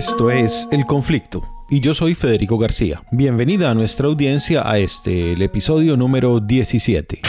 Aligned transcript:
Esto 0.00 0.30
es 0.30 0.66
El 0.72 0.86
Conflicto 0.86 1.66
y 1.68 1.80
yo 1.80 1.92
soy 1.92 2.14
Federico 2.14 2.56
García. 2.56 3.02
Bienvenida 3.12 3.70
a 3.70 3.74
nuestra 3.74 4.06
audiencia 4.06 4.66
a 4.66 4.78
este, 4.78 5.34
el 5.34 5.42
episodio 5.42 5.94
número 5.94 6.40
17. 6.40 7.20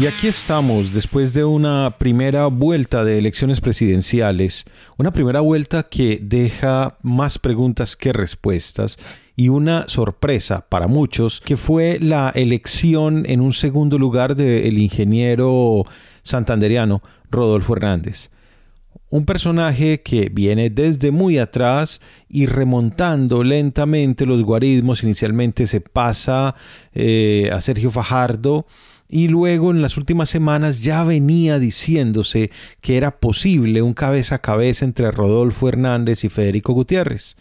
Y 0.00 0.06
aquí 0.06 0.26
estamos 0.26 0.94
después 0.94 1.34
de 1.34 1.44
una 1.44 1.98
primera 1.98 2.46
vuelta 2.46 3.04
de 3.04 3.18
elecciones 3.18 3.60
presidenciales, 3.60 4.64
una 4.96 5.12
primera 5.12 5.40
vuelta 5.40 5.82
que 5.82 6.18
deja 6.22 6.96
más 7.02 7.38
preguntas 7.38 7.94
que 7.94 8.14
respuestas 8.14 8.96
y 9.36 9.48
una 9.48 9.88
sorpresa 9.88 10.66
para 10.68 10.88
muchos, 10.88 11.40
que 11.40 11.56
fue 11.56 11.98
la 12.00 12.30
elección 12.34 13.24
en 13.26 13.40
un 13.40 13.52
segundo 13.52 13.98
lugar 13.98 14.36
del 14.36 14.78
ingeniero 14.78 15.84
santanderiano 16.22 17.02
Rodolfo 17.30 17.74
Hernández. 17.74 18.30
Un 19.08 19.26
personaje 19.26 20.00
que 20.00 20.30
viene 20.30 20.70
desde 20.70 21.10
muy 21.10 21.38
atrás 21.38 22.00
y 22.28 22.46
remontando 22.46 23.42
lentamente 23.44 24.24
los 24.24 24.42
guarismos, 24.42 25.02
inicialmente 25.02 25.66
se 25.66 25.80
pasa 25.80 26.54
eh, 26.94 27.50
a 27.52 27.60
Sergio 27.60 27.90
Fajardo, 27.90 28.66
y 29.12 29.28
luego 29.28 29.70
en 29.70 29.82
las 29.82 29.98
últimas 29.98 30.30
semanas 30.30 30.82
ya 30.82 31.04
venía 31.04 31.58
diciéndose 31.58 32.50
que 32.80 32.96
era 32.96 33.20
posible 33.20 33.82
un 33.82 33.92
cabeza 33.92 34.36
a 34.36 34.40
cabeza 34.40 34.86
entre 34.86 35.10
Rodolfo 35.10 35.68
Hernández 35.68 36.24
y 36.24 36.30
Federico 36.30 36.72
Gutiérrez. 36.72 37.36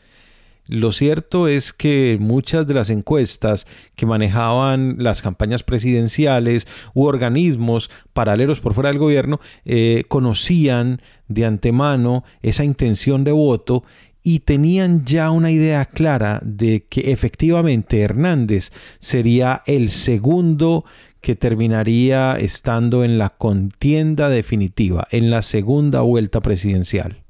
Lo 0.71 0.93
cierto 0.93 1.49
es 1.49 1.73
que 1.73 2.17
muchas 2.17 2.65
de 2.65 2.73
las 2.73 2.89
encuestas 2.89 3.67
que 3.97 4.05
manejaban 4.05 4.95
las 4.99 5.21
campañas 5.21 5.63
presidenciales 5.63 6.65
u 6.93 7.03
organismos 7.03 7.89
paralelos 8.13 8.61
por 8.61 8.73
fuera 8.73 8.89
del 8.89 8.97
gobierno 8.97 9.41
eh, 9.65 10.05
conocían 10.07 11.01
de 11.27 11.43
antemano 11.43 12.23
esa 12.41 12.63
intención 12.63 13.25
de 13.25 13.33
voto 13.33 13.83
y 14.23 14.39
tenían 14.39 15.03
ya 15.03 15.29
una 15.31 15.51
idea 15.51 15.83
clara 15.83 16.39
de 16.41 16.85
que 16.89 17.11
efectivamente 17.11 17.99
Hernández 17.99 18.71
sería 19.01 19.63
el 19.65 19.89
segundo 19.89 20.85
que 21.19 21.35
terminaría 21.35 22.37
estando 22.39 23.03
en 23.03 23.17
la 23.17 23.31
contienda 23.31 24.29
definitiva, 24.29 25.05
en 25.11 25.31
la 25.31 25.41
segunda 25.41 25.99
vuelta 25.99 26.39
presidencial. 26.39 27.20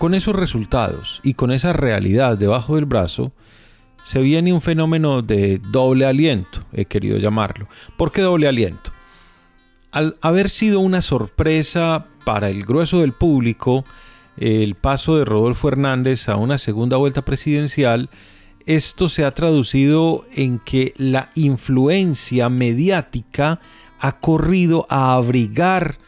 Con 0.00 0.14
esos 0.14 0.34
resultados 0.34 1.20
y 1.22 1.34
con 1.34 1.52
esa 1.52 1.74
realidad 1.74 2.38
debajo 2.38 2.76
del 2.76 2.86
brazo, 2.86 3.32
se 4.06 4.22
viene 4.22 4.50
un 4.50 4.62
fenómeno 4.62 5.20
de 5.20 5.58
doble 5.58 6.06
aliento, 6.06 6.64
he 6.72 6.86
querido 6.86 7.18
llamarlo. 7.18 7.68
¿Por 7.98 8.10
qué 8.10 8.22
doble 8.22 8.48
aliento? 8.48 8.92
Al 9.92 10.16
haber 10.22 10.48
sido 10.48 10.80
una 10.80 11.02
sorpresa 11.02 12.06
para 12.24 12.48
el 12.48 12.64
grueso 12.64 13.02
del 13.02 13.12
público 13.12 13.84
el 14.38 14.74
paso 14.74 15.18
de 15.18 15.26
Rodolfo 15.26 15.68
Hernández 15.68 16.30
a 16.30 16.36
una 16.36 16.56
segunda 16.56 16.96
vuelta 16.96 17.20
presidencial, 17.20 18.08
esto 18.64 19.10
se 19.10 19.26
ha 19.26 19.34
traducido 19.34 20.24
en 20.34 20.60
que 20.60 20.94
la 20.96 21.28
influencia 21.34 22.48
mediática 22.48 23.60
ha 23.98 24.18
corrido 24.18 24.86
a 24.88 25.12
abrigar 25.12 25.98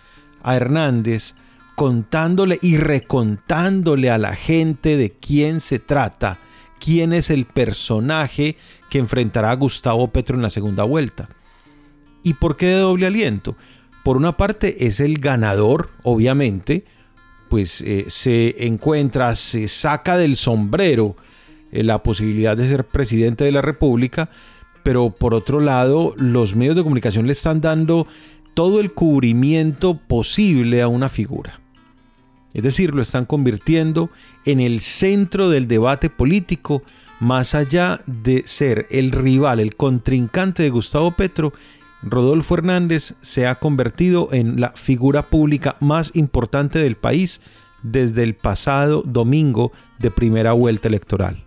a 0.42 0.56
Hernández 0.56 1.34
contándole 1.74 2.58
y 2.62 2.76
recontándole 2.76 4.10
a 4.10 4.18
la 4.18 4.34
gente 4.34 4.96
de 4.96 5.10
quién 5.12 5.60
se 5.60 5.78
trata, 5.78 6.38
quién 6.78 7.12
es 7.12 7.30
el 7.30 7.44
personaje 7.44 8.56
que 8.90 8.98
enfrentará 8.98 9.50
a 9.50 9.56
Gustavo 9.56 10.08
Petro 10.08 10.36
en 10.36 10.42
la 10.42 10.50
segunda 10.50 10.84
vuelta. 10.84 11.28
¿Y 12.22 12.34
por 12.34 12.56
qué 12.56 12.66
de 12.66 12.78
doble 12.78 13.06
aliento? 13.06 13.56
Por 14.04 14.16
una 14.16 14.36
parte 14.36 14.86
es 14.86 15.00
el 15.00 15.18
ganador, 15.18 15.90
obviamente, 16.02 16.84
pues 17.48 17.80
eh, 17.82 18.06
se 18.08 18.66
encuentra, 18.66 19.36
se 19.36 19.68
saca 19.68 20.16
del 20.16 20.36
sombrero 20.36 21.16
eh, 21.70 21.82
la 21.82 22.02
posibilidad 22.02 22.56
de 22.56 22.68
ser 22.68 22.86
presidente 22.86 23.44
de 23.44 23.52
la 23.52 23.62
República, 23.62 24.30
pero 24.82 25.10
por 25.10 25.34
otro 25.34 25.60
lado 25.60 26.14
los 26.16 26.56
medios 26.56 26.76
de 26.76 26.82
comunicación 26.82 27.26
le 27.26 27.32
están 27.32 27.60
dando 27.60 28.06
todo 28.54 28.80
el 28.80 28.92
cubrimiento 28.92 29.96
posible 29.96 30.82
a 30.82 30.88
una 30.88 31.08
figura. 31.08 31.61
Es 32.54 32.62
decir, 32.62 32.94
lo 32.94 33.02
están 33.02 33.24
convirtiendo 33.24 34.10
en 34.44 34.60
el 34.60 34.80
centro 34.80 35.48
del 35.48 35.68
debate 35.68 36.10
político, 36.10 36.82
más 37.20 37.54
allá 37.54 38.02
de 38.06 38.42
ser 38.44 38.86
el 38.90 39.12
rival, 39.12 39.60
el 39.60 39.76
contrincante 39.76 40.62
de 40.62 40.70
Gustavo 40.70 41.12
Petro, 41.12 41.52
Rodolfo 42.02 42.54
Hernández 42.54 43.14
se 43.20 43.46
ha 43.46 43.54
convertido 43.56 44.28
en 44.32 44.60
la 44.60 44.72
figura 44.74 45.22
pública 45.22 45.76
más 45.80 46.10
importante 46.14 46.80
del 46.80 46.96
país 46.96 47.40
desde 47.82 48.24
el 48.24 48.34
pasado 48.34 49.02
domingo 49.06 49.72
de 49.98 50.10
primera 50.10 50.52
vuelta 50.52 50.88
electoral. 50.88 51.44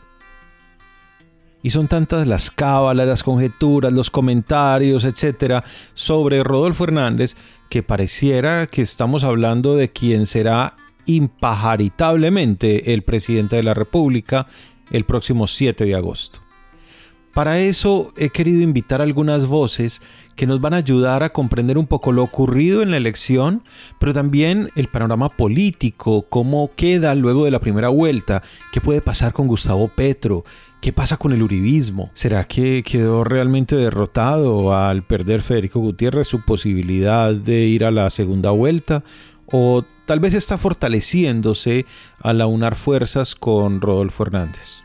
Y 1.62 1.72
son 1.72 1.88
tantas 1.88 2.28
las 2.28 2.52
cábalas, 2.52 3.08
las 3.08 3.24
conjeturas, 3.24 3.92
los 3.92 4.12
comentarios, 4.12 5.04
etcétera, 5.04 5.64
sobre 5.94 6.44
Rodolfo 6.44 6.84
Hernández 6.86 7.36
que 7.70 7.84
pareciera 7.84 8.68
que 8.68 8.82
estamos 8.82 9.24
hablando 9.24 9.76
de 9.76 9.90
quien 9.90 10.28
será 10.28 10.76
impajaritablemente 11.06 12.94
el 12.94 13.04
presidente 13.04 13.56
de 13.56 13.64
la 13.64 13.74
República 13.74 14.48
el 14.92 15.06
próximo 15.06 15.48
7 15.48 15.86
de 15.86 15.96
agosto. 15.96 16.40
Para 17.36 17.60
eso 17.60 18.14
he 18.16 18.30
querido 18.30 18.62
invitar 18.62 19.02
algunas 19.02 19.46
voces 19.46 20.02
que 20.38 20.48
nos 20.48 20.62
van 20.62 20.74
a 20.74 20.78
ayudar 20.78 21.22
a 21.22 21.34
comprender 21.34 21.78
un 21.78 21.86
poco 21.86 22.14
lo 22.14 22.24
ocurrido 22.24 22.82
en 22.82 22.92
la 22.92 22.98
elección, 22.98 23.62
pero 24.00 24.14
también 24.14 24.70
el 24.78 24.88
panorama 24.88 25.28
político, 25.28 26.28
cómo 26.30 26.72
queda 26.78 27.14
luego 27.14 27.44
de 27.44 27.52
la 27.52 27.60
primera 27.60 27.90
vuelta, 27.90 28.42
qué 28.72 28.80
puede 28.80 29.02
pasar 29.02 29.34
con 29.34 29.48
Gustavo 29.48 29.90
Petro, 29.90 30.46
qué 30.80 30.94
pasa 30.94 31.18
con 31.18 31.34
el 31.34 31.44
uribismo, 31.44 32.10
será 32.14 32.48
que 32.48 32.84
quedó 32.84 33.26
realmente 33.26 33.76
derrotado 33.76 34.74
al 34.74 35.04
perder 35.04 35.42
Federico 35.42 35.82
Gutiérrez 35.82 36.30
su 36.30 36.40
posibilidad 36.46 37.34
de 37.34 37.66
ir 37.66 37.84
a 37.84 37.92
la 37.92 38.10
segunda 38.12 38.52
vuelta 38.52 39.04
o 39.52 39.84
tal 40.06 40.20
vez 40.20 40.34
está 40.34 40.58
fortaleciéndose 40.58 41.86
al 42.20 42.42
aunar 42.42 42.76
fuerzas 42.76 43.36
con 43.36 43.82
Rodolfo 43.82 44.24
Hernández. 44.24 44.84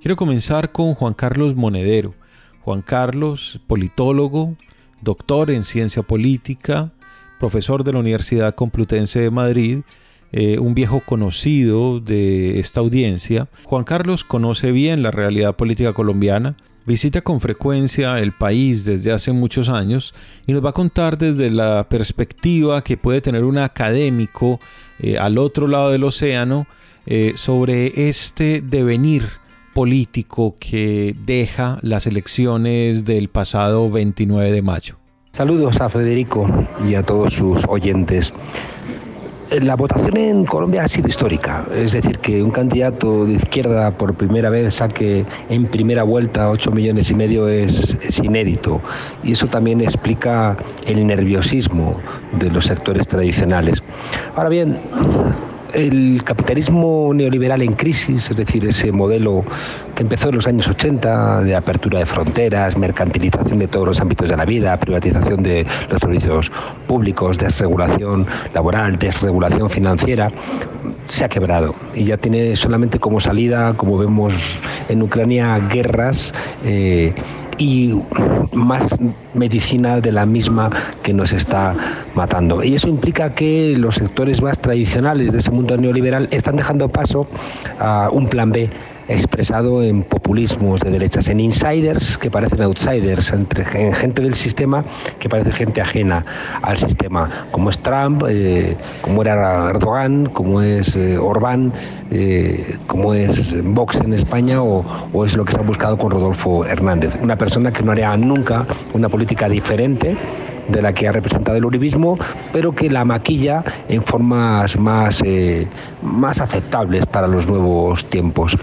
Quiero 0.00 0.16
comenzar 0.16 0.72
con 0.72 0.94
Juan 0.94 1.14
Carlos 1.14 1.56
Monedero. 1.56 2.14
Juan 2.60 2.82
Carlos, 2.82 3.60
politólogo, 3.66 4.56
doctor 5.02 5.50
en 5.50 5.64
ciencia 5.64 6.02
política, 6.02 6.92
profesor 7.38 7.84
de 7.84 7.92
la 7.92 7.98
Universidad 7.98 8.54
Complutense 8.54 9.20
de 9.20 9.30
Madrid, 9.30 9.80
eh, 10.32 10.58
un 10.58 10.74
viejo 10.74 11.00
conocido 11.00 12.00
de 12.00 12.58
esta 12.58 12.80
audiencia. 12.80 13.48
Juan 13.64 13.84
Carlos 13.84 14.24
conoce 14.24 14.72
bien 14.72 15.02
la 15.02 15.10
realidad 15.10 15.56
política 15.56 15.92
colombiana, 15.92 16.56
Visita 16.86 17.22
con 17.22 17.40
frecuencia 17.40 18.18
el 18.18 18.32
país 18.32 18.84
desde 18.84 19.10
hace 19.10 19.32
muchos 19.32 19.70
años 19.70 20.14
y 20.46 20.52
nos 20.52 20.62
va 20.62 20.70
a 20.70 20.74
contar 20.74 21.16
desde 21.16 21.48
la 21.48 21.88
perspectiva 21.88 22.84
que 22.84 22.98
puede 22.98 23.22
tener 23.22 23.44
un 23.44 23.56
académico 23.56 24.60
eh, 24.98 25.16
al 25.16 25.38
otro 25.38 25.66
lado 25.66 25.90
del 25.90 26.04
océano 26.04 26.66
eh, 27.06 27.32
sobre 27.36 28.08
este 28.08 28.60
devenir 28.60 29.24
político 29.72 30.56
que 30.60 31.16
deja 31.24 31.78
las 31.80 32.06
elecciones 32.06 33.06
del 33.06 33.30
pasado 33.30 33.88
29 33.88 34.52
de 34.52 34.62
mayo. 34.62 34.96
Saludos 35.32 35.80
a 35.80 35.88
Federico 35.88 36.46
y 36.86 36.96
a 36.96 37.02
todos 37.02 37.32
sus 37.32 37.64
oyentes. 37.66 38.34
La 39.50 39.76
votación 39.76 40.16
en 40.16 40.44
Colombia 40.46 40.84
ha 40.84 40.88
sido 40.88 41.08
histórica, 41.08 41.66
es 41.74 41.92
decir, 41.92 42.18
que 42.18 42.42
un 42.42 42.50
candidato 42.50 43.26
de 43.26 43.34
izquierda 43.34 43.90
por 43.96 44.14
primera 44.14 44.48
vez 44.48 44.74
saque 44.74 45.26
en 45.48 45.66
primera 45.66 46.02
vuelta 46.02 46.50
8 46.50 46.70
millones 46.70 47.10
y 47.10 47.14
medio 47.14 47.46
es, 47.48 47.96
es 48.02 48.18
inédito 48.20 48.80
y 49.22 49.32
eso 49.32 49.46
también 49.46 49.80
explica 49.80 50.56
el 50.86 51.06
nerviosismo 51.06 52.00
de 52.38 52.50
los 52.50 52.64
sectores 52.64 53.06
tradicionales. 53.06 53.82
Ahora 54.34 54.48
bien, 54.48 54.78
el 55.74 56.22
capitalismo 56.24 57.12
neoliberal 57.14 57.62
en 57.62 57.74
crisis, 57.74 58.30
es 58.30 58.36
decir, 58.36 58.66
ese 58.66 58.92
modelo 58.92 59.44
que 59.94 60.02
empezó 60.02 60.28
en 60.28 60.36
los 60.36 60.46
años 60.46 60.68
80 60.68 61.42
de 61.42 61.54
apertura 61.56 61.98
de 61.98 62.06
fronteras, 62.06 62.76
mercantilización 62.76 63.58
de 63.58 63.68
todos 63.68 63.86
los 63.86 64.00
ámbitos 64.00 64.28
de 64.28 64.36
la 64.36 64.44
vida, 64.44 64.78
privatización 64.78 65.42
de 65.42 65.66
los 65.90 66.00
servicios 66.00 66.50
públicos, 66.86 67.38
desregulación 67.38 68.26
laboral, 68.52 68.98
desregulación 68.98 69.68
financiera, 69.68 70.30
se 71.06 71.24
ha 71.24 71.28
quebrado 71.28 71.74
y 71.94 72.04
ya 72.04 72.16
tiene 72.16 72.56
solamente 72.56 72.98
como 72.98 73.20
salida, 73.20 73.74
como 73.76 73.98
vemos 73.98 74.60
en 74.88 75.02
Ucrania, 75.02 75.58
guerras. 75.58 76.32
Eh, 76.64 77.14
y 77.58 77.94
más 78.52 78.96
medicina 79.34 80.00
de 80.00 80.12
la 80.12 80.26
misma 80.26 80.70
que 81.02 81.12
nos 81.12 81.32
está 81.32 81.74
matando. 82.14 82.62
Y 82.62 82.74
eso 82.74 82.88
implica 82.88 83.34
que 83.34 83.74
los 83.76 83.96
sectores 83.96 84.42
más 84.42 84.58
tradicionales 84.58 85.32
de 85.32 85.38
ese 85.38 85.50
mundo 85.50 85.76
neoliberal 85.76 86.28
están 86.30 86.56
dejando 86.56 86.88
paso 86.88 87.26
a 87.78 88.08
un 88.12 88.28
plan 88.28 88.52
B 88.52 88.70
expresado 89.08 89.82
en 89.82 90.02
populismos 90.02 90.80
de 90.80 90.90
derechas, 90.90 91.28
en 91.28 91.40
insiders 91.40 92.18
que 92.18 92.30
parecen 92.30 92.62
outsiders, 92.62 93.32
entre, 93.32 93.64
en 93.86 93.92
gente 93.92 94.22
del 94.22 94.34
sistema 94.34 94.84
que 95.18 95.28
parece 95.28 95.52
gente 95.52 95.80
ajena 95.80 96.24
al 96.62 96.76
sistema, 96.76 97.46
como 97.50 97.70
es 97.70 97.78
Trump, 97.78 98.24
eh, 98.28 98.76
como 99.02 99.22
era 99.22 99.70
Erdogan, 99.70 100.26
como 100.26 100.62
es 100.62 100.96
eh, 100.96 101.18
Orbán, 101.18 101.72
eh, 102.10 102.78
como 102.86 103.14
es 103.14 103.54
Vox 103.64 103.96
en 103.96 104.14
España 104.14 104.62
o, 104.62 104.84
o 105.12 105.24
es 105.24 105.36
lo 105.36 105.44
que 105.44 105.52
se 105.52 105.58
ha 105.58 105.62
buscado 105.62 105.96
con 105.98 106.10
Rodolfo 106.10 106.64
Hernández. 106.64 107.16
Una 107.20 107.36
persona 107.36 107.72
que 107.72 107.82
no 107.82 107.92
haría 107.92 108.16
nunca 108.16 108.66
una 108.92 109.08
política 109.08 109.48
diferente 109.48 110.16
de 110.68 110.82
la 110.82 110.92
que 110.92 111.08
ha 111.08 111.12
representado 111.12 111.56
el 111.56 111.64
uribismo, 111.64 112.18
pero 112.52 112.72
que 112.72 112.90
la 112.90 113.04
maquilla 113.04 113.64
en 113.88 114.02
formas 114.02 114.78
más, 114.78 115.22
eh, 115.24 115.68
más 116.02 116.40
aceptables 116.40 117.06
para 117.06 117.26
los 117.26 117.46
nuevos 117.46 118.04
tiempos. 118.06 118.56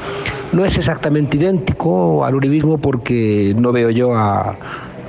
No 0.51 0.65
es 0.65 0.77
exactamente 0.77 1.37
idéntico 1.37 2.25
al 2.25 2.35
uribismo 2.35 2.77
porque 2.77 3.55
no 3.57 3.71
veo 3.71 3.89
yo 3.89 4.15
a, 4.15 4.57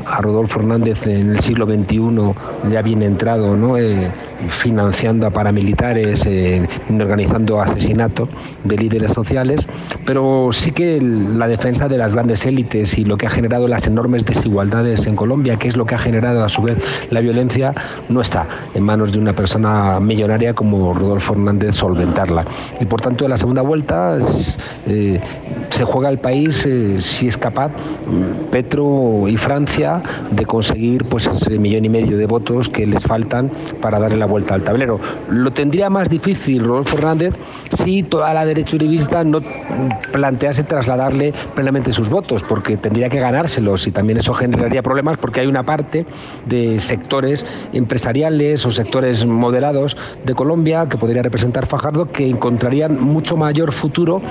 a 0.07 0.21
Rodolfo 0.21 0.61
Hernández 0.61 1.07
en 1.07 1.31
el 1.31 1.41
siglo 1.41 1.67
XXI 1.67 2.71
ya 2.71 2.83
bien 2.83 3.03
entrado, 3.03 3.57
¿no? 3.57 3.77
Eh, 3.77 4.13
financiando 4.49 5.27
a 5.27 5.31
paramilitares, 5.31 6.27
eh, 6.27 6.69
organizando 6.91 7.61
asesinatos 7.61 8.29
de 8.65 8.77
líderes 8.77 9.13
sociales, 9.13 9.67
pero 10.05 10.51
sí 10.53 10.73
que 10.73 11.01
la 11.01 11.49
defensa 11.49 11.89
de 11.89 11.99
las 11.99 12.15
grandes 12.15 12.45
élites 12.47 12.99
y 12.99 13.05
lo 13.05 13.17
que 13.17 13.27
ha 13.27 13.31
generado 13.31 13.69
las 13.69 13.87
enormes 13.87 14.25
desigualdades 14.25 15.07
en 15.07 15.17
Colombia, 15.17 15.57
que 15.57 15.69
es 15.69 15.77
lo 15.77 15.87
que 15.87 15.95
ha 15.95 15.99
generado 15.99 16.45
a 16.45 16.49
su 16.49 16.63
vez 16.63 16.79
la 17.11 17.21
violencia, 17.21 17.75
no 18.09 18.21
está 18.21 18.47
en 18.75 18.85
manos 18.85 19.13
de 19.13 19.19
una 19.19 19.35
persona 19.35 20.01
millonaria 20.01 20.55
como 20.55 20.95
Rodolfo 20.95 21.33
Hernández 21.33 21.77
solventarla. 21.77 22.45
Y 22.81 22.85
por 22.85 23.01
tanto, 23.01 23.25
en 23.25 23.31
la 23.31 23.37
segunda 23.37 23.63
vuelta 23.63 24.19
eh, 24.87 25.21
se 25.71 25.85
juega 25.85 26.09
el 26.09 26.19
país 26.19 26.67
si 26.99 27.29
es 27.29 27.37
capaz 27.37 27.73
Petro 28.51 29.29
y 29.29 29.37
Francia 29.37 29.92
de 30.31 30.47
conseguir 30.47 31.05
pues 31.07 31.27
ese 31.27 31.59
millón 31.59 31.85
y 31.85 31.89
medio 31.89 32.17
de 32.17 32.27
votos 32.27 32.69
que 32.69 32.87
les 32.87 33.03
faltan 33.03 33.51
para 33.81 33.99
darle 33.99 34.17
la 34.17 34.27
vuelta 34.27 34.55
al 34.55 34.63
tablero. 34.63 35.01
Lo 35.29 35.53
tendría 35.53 35.91
más 35.91 36.09
difícil 36.09 36.63
Rodolfo 36.65 36.97
Hernández 36.97 37.35
si 37.71 38.03
toda 38.03 38.33
la 38.33 38.47
derecha 38.47 38.77
uribista 38.77 39.25
no 39.25 39.41
plantease 40.13 40.65
trasladarle 40.65 41.33
plenamente 41.55 41.93
sus 41.93 42.09
votos, 42.09 42.43
porque 42.49 42.77
tendría 42.77 43.09
que 43.09 43.19
ganárselos 43.19 43.87
y 43.87 43.91
también 43.91 44.19
eso 44.19 44.35
generaría 44.35 44.83
problemas 44.83 45.19
porque 45.19 45.41
hay 45.41 45.47
una 45.47 45.65
parte 45.65 46.07
de 46.47 46.79
sectores 46.81 47.45
empresariales 47.73 48.65
o 48.67 48.71
sectores 48.71 49.25
moderados 49.27 49.97
de 50.25 50.35
Colombia 50.35 50.87
que 50.89 50.97
podría 50.97 51.23
representar 51.23 51.67
Fajardo 51.67 52.11
que 52.11 52.29
encontrarían 52.29 53.01
mucho 53.01 53.37
mayor 53.37 53.73
futuro 53.73 54.23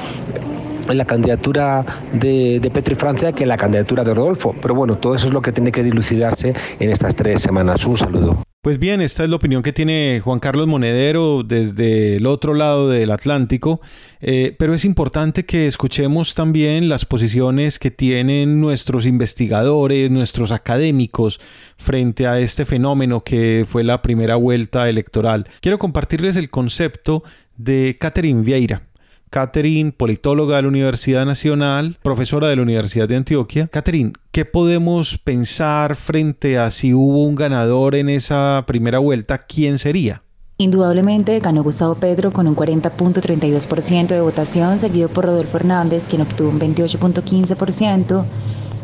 en 0.91 0.97
la 0.97 1.05
candidatura 1.05 1.85
de, 2.13 2.59
de, 2.59 2.71
Petro 2.71 2.93
y 2.93 2.97
Francia 2.97 3.31
que 3.31 3.43
en 3.43 3.49
la 3.49 3.57
candidatura 3.57 4.03
de 4.03 4.13
Rodolfo. 4.13 4.55
Pero 4.61 4.75
bueno, 4.75 4.97
todo 4.97 5.15
eso 5.15 5.27
es 5.27 5.33
lo 5.33 5.41
que 5.41 5.51
tiene 5.51 5.71
que 5.71 5.83
dilucidarse 5.83 6.53
en 6.79 6.91
estas 6.91 7.15
tres 7.15 7.41
semanas. 7.41 7.85
Un 7.85 7.97
saludo. 7.97 8.43
Pues 8.63 8.77
bien, 8.77 9.01
esta 9.01 9.23
es 9.23 9.29
la 9.29 9.37
opinión 9.37 9.63
que 9.63 9.73
tiene 9.73 10.21
Juan 10.23 10.39
Carlos 10.39 10.67
Monedero 10.67 11.41
desde 11.41 12.17
el 12.17 12.27
otro 12.27 12.53
lado 12.53 12.89
del 12.89 13.09
Atlántico, 13.09 13.81
eh, 14.19 14.55
pero 14.59 14.75
es 14.75 14.85
importante 14.85 15.45
que 15.45 15.65
escuchemos 15.65 16.35
también 16.35 16.87
las 16.87 17.07
posiciones 17.07 17.79
que 17.79 17.89
tienen 17.89 18.61
nuestros 18.61 19.07
investigadores, 19.07 20.11
nuestros 20.11 20.51
académicos 20.51 21.39
frente 21.77 22.27
a 22.27 22.37
este 22.37 22.67
fenómeno 22.67 23.23
que 23.23 23.65
fue 23.67 23.83
la 23.83 24.03
primera 24.03 24.35
vuelta 24.35 24.87
electoral. 24.87 25.47
Quiero 25.59 25.79
compartirles 25.79 26.35
el 26.35 26.51
concepto 26.51 27.23
de 27.57 27.97
Catherine 27.99 28.43
Vieira. 28.43 28.83
Catherine, 29.31 29.93
politóloga 29.93 30.57
de 30.57 30.63
la 30.63 30.67
Universidad 30.67 31.25
Nacional, 31.25 31.97
profesora 32.03 32.49
de 32.49 32.57
la 32.57 32.63
Universidad 32.63 33.07
de 33.07 33.15
Antioquia. 33.15 33.67
Catherine, 33.67 34.11
¿qué 34.33 34.43
podemos 34.43 35.17
pensar 35.19 35.95
frente 35.95 36.59
a 36.59 36.69
si 36.69 36.93
hubo 36.93 37.23
un 37.23 37.35
ganador 37.35 37.95
en 37.95 38.09
esa 38.09 38.65
primera 38.67 38.99
vuelta? 38.99 39.37
¿Quién 39.37 39.79
sería? 39.79 40.21
Indudablemente 40.57 41.39
ganó 41.39 41.63
Gustavo 41.63 41.95
Pedro 41.95 42.33
con 42.33 42.45
un 42.45 42.57
40.32% 42.57 44.07
de 44.07 44.19
votación, 44.19 44.79
seguido 44.79 45.07
por 45.07 45.23
Rodolfo 45.23 45.55
Hernández, 45.55 46.07
quien 46.09 46.23
obtuvo 46.23 46.49
un 46.49 46.59
28.15%, 46.59 48.25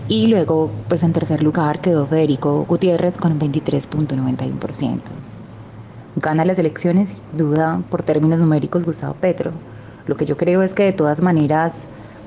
y 0.08 0.28
luego, 0.28 0.72
pues 0.88 1.04
en 1.04 1.12
tercer 1.12 1.44
lugar 1.44 1.82
quedó 1.82 2.08
Federico 2.08 2.64
Gutiérrez 2.64 3.18
con 3.18 3.34
un 3.34 3.40
23.91%. 3.42 5.02
Gana 6.16 6.46
las 6.46 6.58
elecciones, 6.58 7.22
duda, 7.34 7.84
por 7.92 8.04
términos 8.04 8.40
numéricos, 8.40 8.86
Gustavo 8.86 9.14
Petro 9.16 9.52
lo 10.08 10.16
que 10.16 10.26
yo 10.26 10.38
creo 10.38 10.64
es 10.64 10.74
que 10.74 10.84
de 10.84 10.94
todas 10.94 11.22
maneras, 11.22 11.74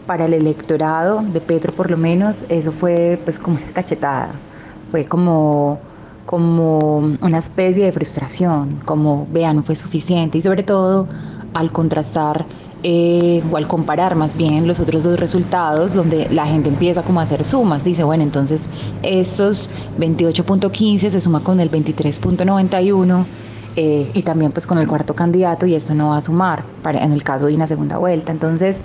para 0.06 0.26
el 0.26 0.34
electorado 0.34 1.22
de 1.22 1.40
Petro 1.40 1.74
por 1.74 1.90
lo 1.90 1.96
menos, 1.96 2.44
eso 2.48 2.72
fue 2.72 3.20
pues 3.24 3.38
como 3.38 3.56
una 3.56 3.72
cachetada, 3.72 4.32
fue 4.90 5.06
como, 5.06 5.78
como 6.26 6.98
una 7.20 7.38
especie 7.38 7.84
de 7.84 7.92
frustración, 7.92 8.80
como 8.84 9.26
vean, 9.32 9.56
no 9.56 9.62
fue 9.62 9.76
suficiente. 9.76 10.38
Y 10.38 10.42
sobre 10.42 10.62
todo 10.62 11.08
al 11.54 11.72
contrastar 11.72 12.44
eh, 12.82 13.42
o 13.50 13.56
al 13.56 13.68
comparar 13.68 14.14
más 14.14 14.34
bien 14.36 14.66
los 14.66 14.80
otros 14.80 15.02
dos 15.02 15.18
resultados 15.18 15.92
donde 15.94 16.28
la 16.30 16.46
gente 16.46 16.68
empieza 16.70 17.02
como 17.02 17.20
a 17.20 17.24
hacer 17.24 17.44
sumas, 17.44 17.84
dice, 17.84 18.04
bueno, 18.04 18.22
entonces 18.22 18.62
estos 19.02 19.70
28.15 19.98 21.10
se 21.10 21.20
suma 21.20 21.42
con 21.44 21.60
el 21.60 21.70
23.91 21.70 23.26
eh, 23.76 24.10
y 24.14 24.22
también 24.22 24.52
pues 24.52 24.66
con 24.66 24.78
el 24.78 24.88
cuarto 24.88 25.14
candidato 25.14 25.66
y 25.66 25.74
eso 25.74 25.94
no 25.94 26.08
va 26.08 26.18
a 26.18 26.20
sumar 26.20 26.64
para, 26.82 27.02
en 27.02 27.12
el 27.12 27.22
caso 27.22 27.46
de 27.46 27.54
una 27.54 27.66
segunda 27.66 27.98
vuelta. 27.98 28.32
Entonces, 28.32 28.76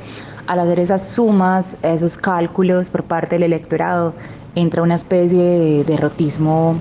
al 0.47 0.59
hacer 0.59 0.79
esas 0.79 1.07
sumas, 1.07 1.75
esos 1.81 2.17
cálculos 2.17 2.89
por 2.89 3.03
parte 3.03 3.35
del 3.35 3.43
electorado, 3.43 4.13
entra 4.53 4.83
una 4.83 4.95
especie 4.95 5.41
de 5.41 5.83
derrotismo, 5.83 6.77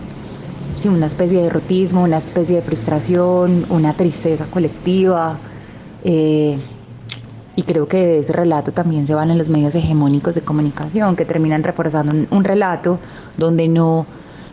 sí, 0.76 0.88
una 0.88 1.06
especie 1.06 1.38
de 1.38 1.44
derrotismo, 1.44 2.02
una 2.02 2.18
especie 2.18 2.56
de 2.56 2.62
frustración, 2.62 3.66
una 3.70 3.94
tristeza 3.94 4.46
colectiva. 4.46 5.38
Eh, 6.04 6.58
y 7.56 7.62
creo 7.62 7.86
que 7.86 7.98
de 7.98 8.18
ese 8.18 8.32
relato 8.32 8.72
también 8.72 9.06
se 9.06 9.14
van 9.14 9.30
en 9.30 9.38
los 9.38 9.48
medios 9.48 9.74
hegemónicos 9.74 10.34
de 10.34 10.42
comunicación 10.42 11.14
que 11.16 11.24
terminan 11.24 11.62
reforzando 11.62 12.26
un 12.30 12.44
relato 12.44 12.98
donde 13.36 13.68
no 13.68 14.06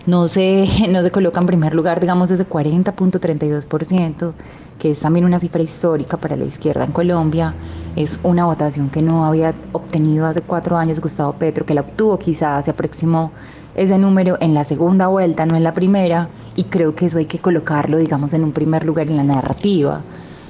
no 0.05 0.27
se, 0.27 0.67
no 0.89 1.03
se 1.03 1.11
coloca 1.11 1.39
en 1.39 1.47
primer 1.47 1.73
lugar, 1.73 1.99
digamos, 1.99 2.31
ese 2.31 2.47
40.32%, 2.47 4.33
que 4.79 4.91
es 4.91 4.99
también 4.99 5.25
una 5.25 5.39
cifra 5.39 5.61
histórica 5.61 6.17
para 6.17 6.35
la 6.35 6.45
izquierda 6.45 6.85
en 6.85 6.91
Colombia. 6.91 7.53
Es 7.95 8.19
una 8.23 8.45
votación 8.45 8.89
que 8.89 9.01
no 9.01 9.25
había 9.25 9.53
obtenido 9.73 10.25
hace 10.25 10.41
cuatro 10.41 10.77
años 10.77 10.99
Gustavo 10.99 11.33
Petro, 11.33 11.65
que 11.65 11.73
la 11.73 11.81
obtuvo 11.81 12.17
quizás, 12.17 12.65
se 12.65 12.71
aproximó 12.71 13.31
ese 13.75 13.97
número 13.97 14.37
en 14.41 14.53
la 14.53 14.63
segunda 14.63 15.07
vuelta, 15.07 15.45
no 15.45 15.55
en 15.55 15.63
la 15.63 15.73
primera, 15.73 16.29
y 16.55 16.65
creo 16.65 16.95
que 16.95 17.05
eso 17.05 17.17
hay 17.17 17.25
que 17.25 17.39
colocarlo, 17.39 17.97
digamos, 17.97 18.33
en 18.33 18.43
un 18.43 18.51
primer 18.51 18.83
lugar 18.83 19.09
en 19.09 19.17
la 19.17 19.23
narrativa, 19.23 20.01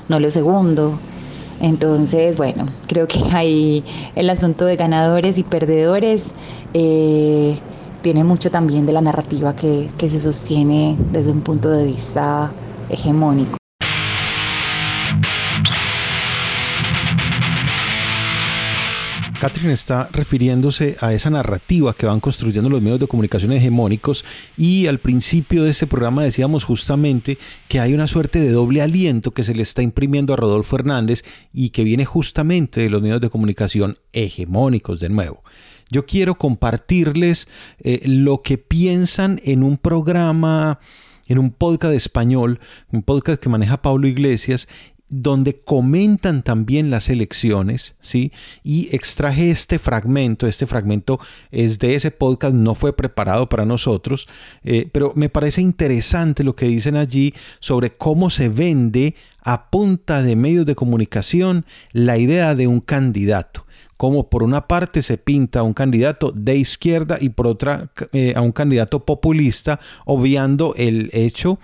no 0.10 0.20
lo 0.20 0.32
segundo. 0.32 0.98
Entonces, 1.60 2.38
bueno, 2.38 2.66
creo 2.88 3.08
que 3.08 3.20
hay 3.32 3.86
el 4.16 4.30
asunto 4.32 4.66
de 4.66 4.76
ganadores 4.78 5.38
y 5.38 5.44
perdedores. 5.44 6.24
Eh, 6.74 7.60
tiene 8.02 8.24
mucho 8.24 8.52
también 8.52 8.86
de 8.86 8.94
la 8.94 9.02
narrativa 9.02 9.56
que, 9.56 9.90
que 9.98 10.10
se 10.10 10.20
sostiene 10.20 10.98
desde 11.12 11.32
un 11.32 11.42
punto 11.42 11.70
de 11.70 11.86
vista 11.86 12.52
hegemónico. 12.90 13.58
Catherine 19.42 19.74
está 19.74 20.08
refiriéndose 20.12 20.98
a 21.00 21.14
esa 21.14 21.32
narrativa 21.32 21.96
que 21.96 22.06
van 22.06 22.20
construyendo 22.20 22.70
los 22.70 22.80
medios 22.80 23.00
de 23.00 23.08
comunicación 23.08 23.52
hegemónicos 23.52 24.24
y 24.56 24.86
al 24.86 25.00
principio 25.00 25.64
de 25.64 25.72
este 25.72 25.88
programa 25.88 26.24
decíamos 26.24 26.64
justamente 26.64 27.40
que 27.68 27.80
hay 27.80 27.96
una 27.96 28.06
suerte 28.06 28.40
de 28.40 28.52
doble 28.52 28.84
aliento 28.84 29.32
que 29.32 29.44
se 29.44 29.56
le 29.56 29.64
está 29.64 29.82
imprimiendo 29.82 30.32
a 30.32 30.36
Rodolfo 30.36 30.76
Hernández 30.76 31.24
y 31.52 31.72
que 31.72 31.84
viene 31.84 32.06
justamente 32.06 32.82
de 32.82 32.92
los 32.92 33.02
medios 33.02 33.20
de 33.20 33.32
comunicación 33.32 33.98
hegemónicos 34.14 35.00
de 35.00 35.10
nuevo. 35.10 35.44
Yo 35.92 36.06
quiero 36.06 36.36
compartirles 36.36 37.48
eh, 37.80 38.02
lo 38.06 38.42
que 38.42 38.58
piensan 38.58 39.42
en 39.44 39.62
un 39.62 39.78
programa, 39.78 40.80
en 41.28 41.38
un 41.38 41.52
podcast 41.52 41.94
español, 41.94 42.60
un 42.92 43.04
podcast 43.04 43.42
que 43.42 43.50
maneja 43.50 43.82
Pablo 43.82 44.08
Iglesias, 44.08 44.68
donde 45.12 45.60
comentan 45.60 46.42
también 46.42 46.90
las 46.90 47.10
elecciones, 47.10 47.96
¿sí? 48.00 48.32
Y 48.64 48.96
extraje 48.96 49.52
este 49.52 49.78
fragmento, 49.78 50.48
este 50.48 50.66
fragmento 50.66 51.20
es 51.52 51.80
de 51.80 51.96
ese 51.96 52.12
podcast, 52.12 52.54
no 52.54 52.76
fue 52.76 52.96
preparado 52.96 53.50
para 53.50 53.66
nosotros, 53.66 54.30
eh, 54.64 54.90
pero 54.94 55.12
me 55.16 55.28
parece 55.28 55.62
interesante 55.62 56.46
lo 56.46 56.56
que 56.56 56.68
dicen 56.68 56.96
allí 56.96 57.34
sobre 57.60 57.92
cómo 57.92 58.30
se 58.30 58.48
vende 58.48 59.16
a 59.44 59.70
punta 59.70 60.24
de 60.24 60.38
medios 60.38 60.66
de 60.66 60.76
comunicación 60.76 61.66
la 61.92 62.18
idea 62.18 62.56
de 62.56 62.68
un 62.68 62.80
candidato 62.80 63.66
como 64.02 64.32
por 64.32 64.42
una 64.42 64.66
parte 64.68 65.04
se 65.04 65.20
pinta 65.20 65.60
a 65.60 65.62
un 65.62 65.76
candidato 65.76 66.32
de 66.32 66.56
izquierda 66.56 67.20
y 67.22 67.30
por 67.30 67.46
otra 67.46 67.92
eh, 68.14 68.34
a 68.36 68.42
un 68.42 68.52
candidato 68.52 69.06
populista, 69.06 69.80
obviando 70.06 70.74
el 70.76 71.12
hecho 71.14 71.60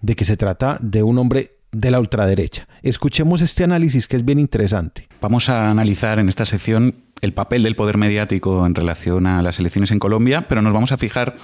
de 0.00 0.14
que 0.14 0.24
se 0.24 0.36
trata 0.36 0.78
de 0.80 1.02
un 1.02 1.18
hombre 1.18 1.56
de 1.72 1.90
la 1.90 1.98
ultraderecha. 1.98 2.68
Escuchemos 2.82 3.42
este 3.42 3.64
análisis 3.64 4.06
que 4.06 4.14
es 4.14 4.24
bien 4.24 4.38
interesante. 4.38 5.08
Vamos 5.20 5.48
a 5.48 5.68
analizar 5.68 6.20
en 6.20 6.28
esta 6.28 6.44
sección 6.44 6.94
el 7.22 7.32
papel 7.32 7.64
del 7.64 7.74
poder 7.74 7.98
mediático 7.98 8.64
en 8.64 8.76
relación 8.76 9.26
a 9.26 9.42
las 9.42 9.58
elecciones 9.58 9.90
en 9.90 9.98
Colombia, 9.98 10.46
pero 10.46 10.62
nos 10.62 10.72
vamos 10.72 10.92
a 10.92 10.96
fijar 10.96 11.34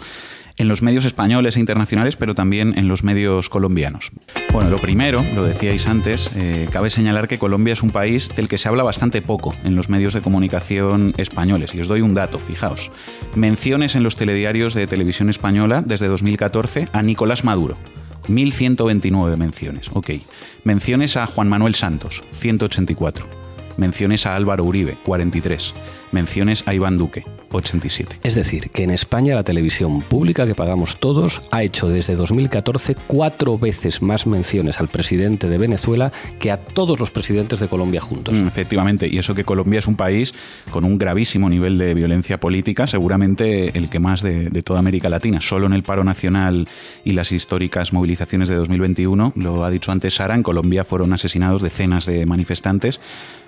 en 0.58 0.68
los 0.68 0.82
medios 0.82 1.04
españoles 1.04 1.56
e 1.56 1.60
internacionales, 1.60 2.16
pero 2.16 2.34
también 2.34 2.78
en 2.78 2.88
los 2.88 3.04
medios 3.04 3.48
colombianos. 3.48 4.10
Bueno, 4.52 4.70
lo 4.70 4.78
primero, 4.78 5.24
lo 5.34 5.44
decíais 5.44 5.86
antes, 5.86 6.30
eh, 6.36 6.68
cabe 6.70 6.90
señalar 6.90 7.28
que 7.28 7.38
Colombia 7.38 7.72
es 7.72 7.82
un 7.82 7.90
país 7.90 8.30
del 8.34 8.48
que 8.48 8.58
se 8.58 8.68
habla 8.68 8.82
bastante 8.82 9.20
poco 9.22 9.54
en 9.64 9.74
los 9.74 9.88
medios 9.88 10.14
de 10.14 10.22
comunicación 10.22 11.14
españoles. 11.18 11.74
Y 11.74 11.80
os 11.80 11.88
doy 11.88 12.00
un 12.00 12.14
dato, 12.14 12.38
fijaos. 12.38 12.90
Menciones 13.34 13.96
en 13.96 14.02
los 14.02 14.16
telediarios 14.16 14.74
de 14.74 14.86
televisión 14.86 15.28
española 15.28 15.82
desde 15.84 16.08
2014 16.08 16.88
a 16.92 17.02
Nicolás 17.02 17.44
Maduro. 17.44 17.76
1.129 18.28 19.36
menciones, 19.36 19.90
ok. 19.92 20.10
Menciones 20.64 21.16
a 21.16 21.26
Juan 21.26 21.48
Manuel 21.48 21.74
Santos, 21.74 22.24
184. 22.32 23.28
Menciones 23.76 24.26
a 24.26 24.36
Álvaro 24.36 24.64
Uribe, 24.64 24.96
43 25.04 25.74
menciones 26.12 26.62
a 26.66 26.74
Iván 26.74 26.96
Duque, 26.96 27.24
87. 27.52 28.16
Es 28.22 28.34
decir, 28.34 28.70
que 28.70 28.82
en 28.82 28.90
España 28.90 29.34
la 29.34 29.44
televisión 29.44 30.02
pública 30.02 30.46
que 30.46 30.54
pagamos 30.54 30.98
todos 30.98 31.42
ha 31.50 31.62
hecho 31.62 31.88
desde 31.88 32.16
2014 32.16 32.96
cuatro 33.06 33.58
veces 33.58 34.02
más 34.02 34.26
menciones 34.26 34.80
al 34.80 34.88
presidente 34.88 35.48
de 35.48 35.58
Venezuela 35.58 36.12
que 36.38 36.50
a 36.50 36.58
todos 36.58 37.00
los 37.00 37.10
presidentes 37.10 37.60
de 37.60 37.68
Colombia 37.68 38.00
juntos. 38.00 38.40
Mm, 38.40 38.46
efectivamente, 38.46 39.08
y 39.08 39.18
eso 39.18 39.34
que 39.34 39.44
Colombia 39.44 39.78
es 39.78 39.86
un 39.86 39.96
país 39.96 40.34
con 40.70 40.84
un 40.84 40.98
gravísimo 40.98 41.48
nivel 41.48 41.78
de 41.78 41.94
violencia 41.94 42.38
política, 42.38 42.86
seguramente 42.86 43.76
el 43.78 43.88
que 43.90 44.00
más 44.00 44.22
de, 44.22 44.50
de 44.50 44.62
toda 44.62 44.80
América 44.80 45.08
Latina. 45.08 45.40
Solo 45.40 45.66
en 45.66 45.72
el 45.72 45.82
paro 45.82 46.04
nacional 46.04 46.68
y 47.04 47.12
las 47.12 47.32
históricas 47.32 47.92
movilizaciones 47.92 48.48
de 48.48 48.56
2021, 48.56 49.32
lo 49.36 49.64
ha 49.64 49.70
dicho 49.70 49.92
antes 49.92 50.14
Sara, 50.14 50.34
en 50.34 50.42
Colombia 50.42 50.84
fueron 50.84 51.12
asesinados 51.12 51.62
decenas 51.62 52.06
de 52.06 52.26
manifestantes 52.26 53.00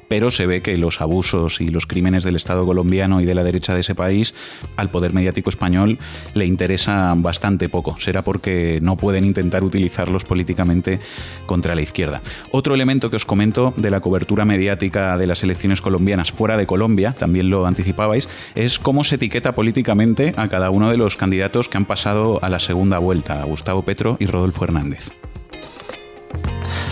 pero 0.08 0.30
se 0.30 0.46
ve 0.46 0.62
que 0.62 0.76
los 0.76 1.00
abusos 1.00 1.60
y 1.60 1.68
los 1.68 1.86
crímenes 1.86 2.24
del 2.24 2.34
Estado 2.34 2.47
colombiano 2.56 3.20
y 3.20 3.24
de 3.24 3.34
la 3.34 3.44
derecha 3.44 3.74
de 3.74 3.80
ese 3.80 3.94
país 3.94 4.34
al 4.76 4.90
poder 4.90 5.12
mediático 5.12 5.50
español 5.50 5.98
le 6.34 6.46
interesan 6.46 7.22
bastante 7.22 7.68
poco. 7.68 7.96
Será 7.98 8.22
porque 8.22 8.78
no 8.82 8.96
pueden 8.96 9.24
intentar 9.24 9.64
utilizarlos 9.64 10.24
políticamente 10.24 11.00
contra 11.46 11.74
la 11.74 11.82
izquierda. 11.82 12.22
Otro 12.50 12.74
elemento 12.74 13.10
que 13.10 13.16
os 13.16 13.24
comento 13.24 13.74
de 13.76 13.90
la 13.90 14.00
cobertura 14.00 14.44
mediática 14.44 15.16
de 15.16 15.26
las 15.26 15.42
elecciones 15.44 15.80
colombianas 15.80 16.32
fuera 16.32 16.56
de 16.56 16.66
Colombia, 16.66 17.14
también 17.18 17.50
lo 17.50 17.66
anticipabais, 17.66 18.28
es 18.54 18.78
cómo 18.78 19.04
se 19.04 19.16
etiqueta 19.16 19.52
políticamente 19.52 20.34
a 20.36 20.48
cada 20.48 20.70
uno 20.70 20.90
de 20.90 20.96
los 20.96 21.16
candidatos 21.16 21.68
que 21.68 21.76
han 21.76 21.84
pasado 21.84 22.38
a 22.42 22.48
la 22.48 22.58
segunda 22.58 22.98
vuelta, 22.98 23.42
Gustavo 23.44 23.82
Petro 23.82 24.16
y 24.20 24.26
Rodolfo 24.26 24.64
Hernández. 24.64 25.10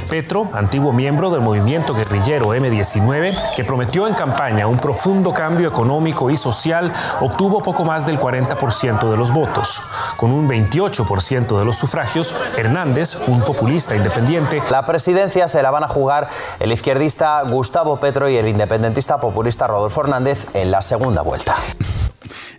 Petro, 0.06 0.48
antiguo 0.52 0.92
miembro 0.92 1.30
del 1.30 1.40
movimiento 1.40 1.94
guerrillero 1.94 2.54
M19, 2.54 3.54
que 3.54 3.64
prometió 3.64 4.06
en 4.06 4.14
campaña 4.14 4.66
un 4.66 4.78
profundo 4.78 5.34
cambio 5.34 5.68
económico 5.68 6.30
y 6.30 6.36
social, 6.36 6.92
obtuvo 7.20 7.60
poco 7.60 7.84
más 7.84 8.06
del 8.06 8.18
40% 8.18 9.10
de 9.10 9.16
los 9.16 9.32
votos. 9.32 9.82
Con 10.16 10.32
un 10.32 10.48
28% 10.48 11.58
de 11.58 11.64
los 11.64 11.76
sufragios, 11.76 12.34
Hernández, 12.56 13.18
un 13.26 13.40
populista 13.40 13.94
independiente, 13.94 14.62
la 14.70 14.86
presidencia 14.86 15.48
se 15.48 15.62
la 15.62 15.70
van 15.70 15.84
a 15.84 15.88
jugar 15.88 16.28
el 16.60 16.72
izquierdista 16.72 17.42
Gustavo 17.42 17.98
Petro 17.98 18.28
y 18.28 18.36
el 18.36 18.48
independentista 18.48 19.18
populista 19.18 19.66
Rodolfo 19.66 20.00
Hernández 20.00 20.46
en 20.54 20.70
la 20.70 20.82
segunda 20.82 21.22
vuelta 21.22 21.56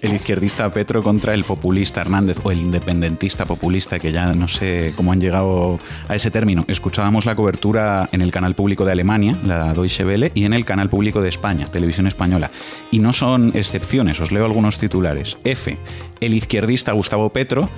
el 0.01 0.13
izquierdista 0.13 0.69
Petro 0.71 1.03
contra 1.03 1.33
el 1.33 1.43
populista 1.43 2.01
Hernández 2.01 2.38
o 2.43 2.51
el 2.51 2.59
independentista 2.59 3.45
populista, 3.45 4.00
que 4.00 4.12
ya 4.12 4.33
no 4.33 4.47
sé 4.47 4.93
cómo 4.95 5.12
han 5.12 5.21
llegado 5.21 5.79
a 6.07 6.15
ese 6.15 6.31
término. 6.31 6.65
Escuchábamos 6.67 7.25
la 7.25 7.36
cobertura 7.36 8.09
en 8.12 8.21
el 8.21 8.31
canal 8.31 8.55
público 8.55 8.86
de 8.86 8.91
Alemania, 8.91 9.38
la 9.43 9.74
Deutsche 9.74 10.05
Welle, 10.05 10.31
y 10.33 10.45
en 10.45 10.53
el 10.53 10.65
canal 10.65 10.89
público 10.89 11.21
de 11.21 11.29
España, 11.29 11.67
Televisión 11.67 12.07
Española. 12.07 12.51
Y 12.91 13.00
no 13.00 13.13
son 13.13 13.51
excepciones, 13.55 14.19
os 14.19 14.31
leo 14.31 14.45
algunos 14.45 14.77
titulares. 14.77 15.38
F 15.43 15.77
el 16.21 16.33
izquierdista 16.33 16.91
Gustavo 16.93 17.29
Petro 17.29 17.69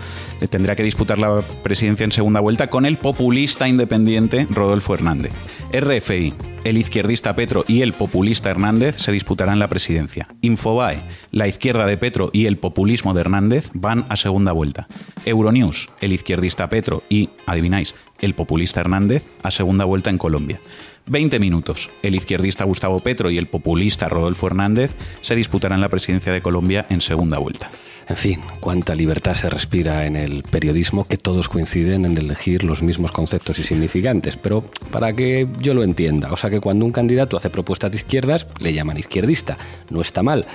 eh, 0.42 0.48
tendrá 0.48 0.76
que 0.76 0.84
disputar 0.84 1.18
la 1.18 1.42
presidencia 1.64 2.04
en 2.04 2.12
segunda 2.12 2.40
vuelta 2.40 2.68
con 2.68 2.86
el 2.86 2.98
populista 2.98 3.68
independiente 3.68 4.48
Rodolfo 4.50 4.94
Hernández. 4.94 5.32
RFI, 5.74 6.34
el 6.64 6.78
izquierdista 6.78 7.36
Petro 7.36 7.64
y 7.68 7.82
el 7.82 7.94
populista 7.94 8.50
Hernández 8.50 8.98
se 8.98 9.12
disputarán 9.12 9.60
la 9.60 9.68
presidencia. 9.68 10.28
Infobae, 10.42 11.02
la 11.32 11.48
izquierda 11.48 11.86
de 11.86 11.98
Petro 11.98 12.30
y 12.34 12.46
el 12.46 12.58
populismo 12.58 13.14
de 13.14 13.22
Hernández 13.22 13.72
van 13.74 14.06
a 14.10 14.18
segunda 14.18 14.52
vuelta. 14.52 14.88
Euronews, 15.26 15.90
el 16.02 16.14
izquierdista 16.14 16.70
Petro 16.70 17.04
y, 17.10 17.30
adivináis, 17.46 17.96
el 18.22 18.34
populista 18.34 18.80
Hernández 18.80 19.26
a 19.44 19.52
segunda 19.52 19.86
vuelta 19.86 20.10
en 20.10 20.18
Colombia. 20.18 20.60
20 21.08 21.40
minutos. 21.40 21.90
El 22.04 22.16
izquierdista 22.16 22.64
Gustavo 22.64 23.00
Petro 23.00 23.32
y 23.32 23.38
el 23.38 23.48
populista 23.48 24.10
Rodolfo 24.10 24.48
Hernández 24.48 24.96
se 25.22 25.36
disputarán 25.36 25.82
la 25.82 25.90
presidencia 25.90 26.32
de 26.32 26.42
Colombia 26.42 26.86
en 26.90 27.02
segunda 27.02 27.40
vuelta. 27.40 27.72
En 28.08 28.18
fin, 28.18 28.42
cuánta 28.60 28.96
libertad 28.96 29.36
se 29.36 29.52
respira 29.52 30.08
en 30.08 30.16
el 30.16 30.42
periodismo 30.42 31.08
que 31.08 31.18
todos 31.18 31.48
coinciden 31.48 32.06
en 32.06 32.18
elegir 32.18 32.64
los 32.64 32.82
mismos 32.82 33.12
conceptos 33.12 33.60
y 33.60 33.64
significantes. 33.64 34.36
Pero 34.36 34.64
para 34.92 35.14
que 35.14 35.48
yo 35.60 35.76
lo 35.76 35.84
entienda, 35.84 36.32
o 36.32 36.38
sea 36.38 36.50
que 36.50 36.60
cuando 36.60 36.86
un 36.86 36.92
candidato 36.92 37.38
hace 37.38 37.52
propuestas 37.52 37.92
de 37.92 37.98
izquierdas, 37.98 38.48
le 38.60 38.74
llaman 38.74 38.98
izquierdista. 38.98 39.60
No 39.92 40.02
está 40.02 40.24
mal. 40.24 40.48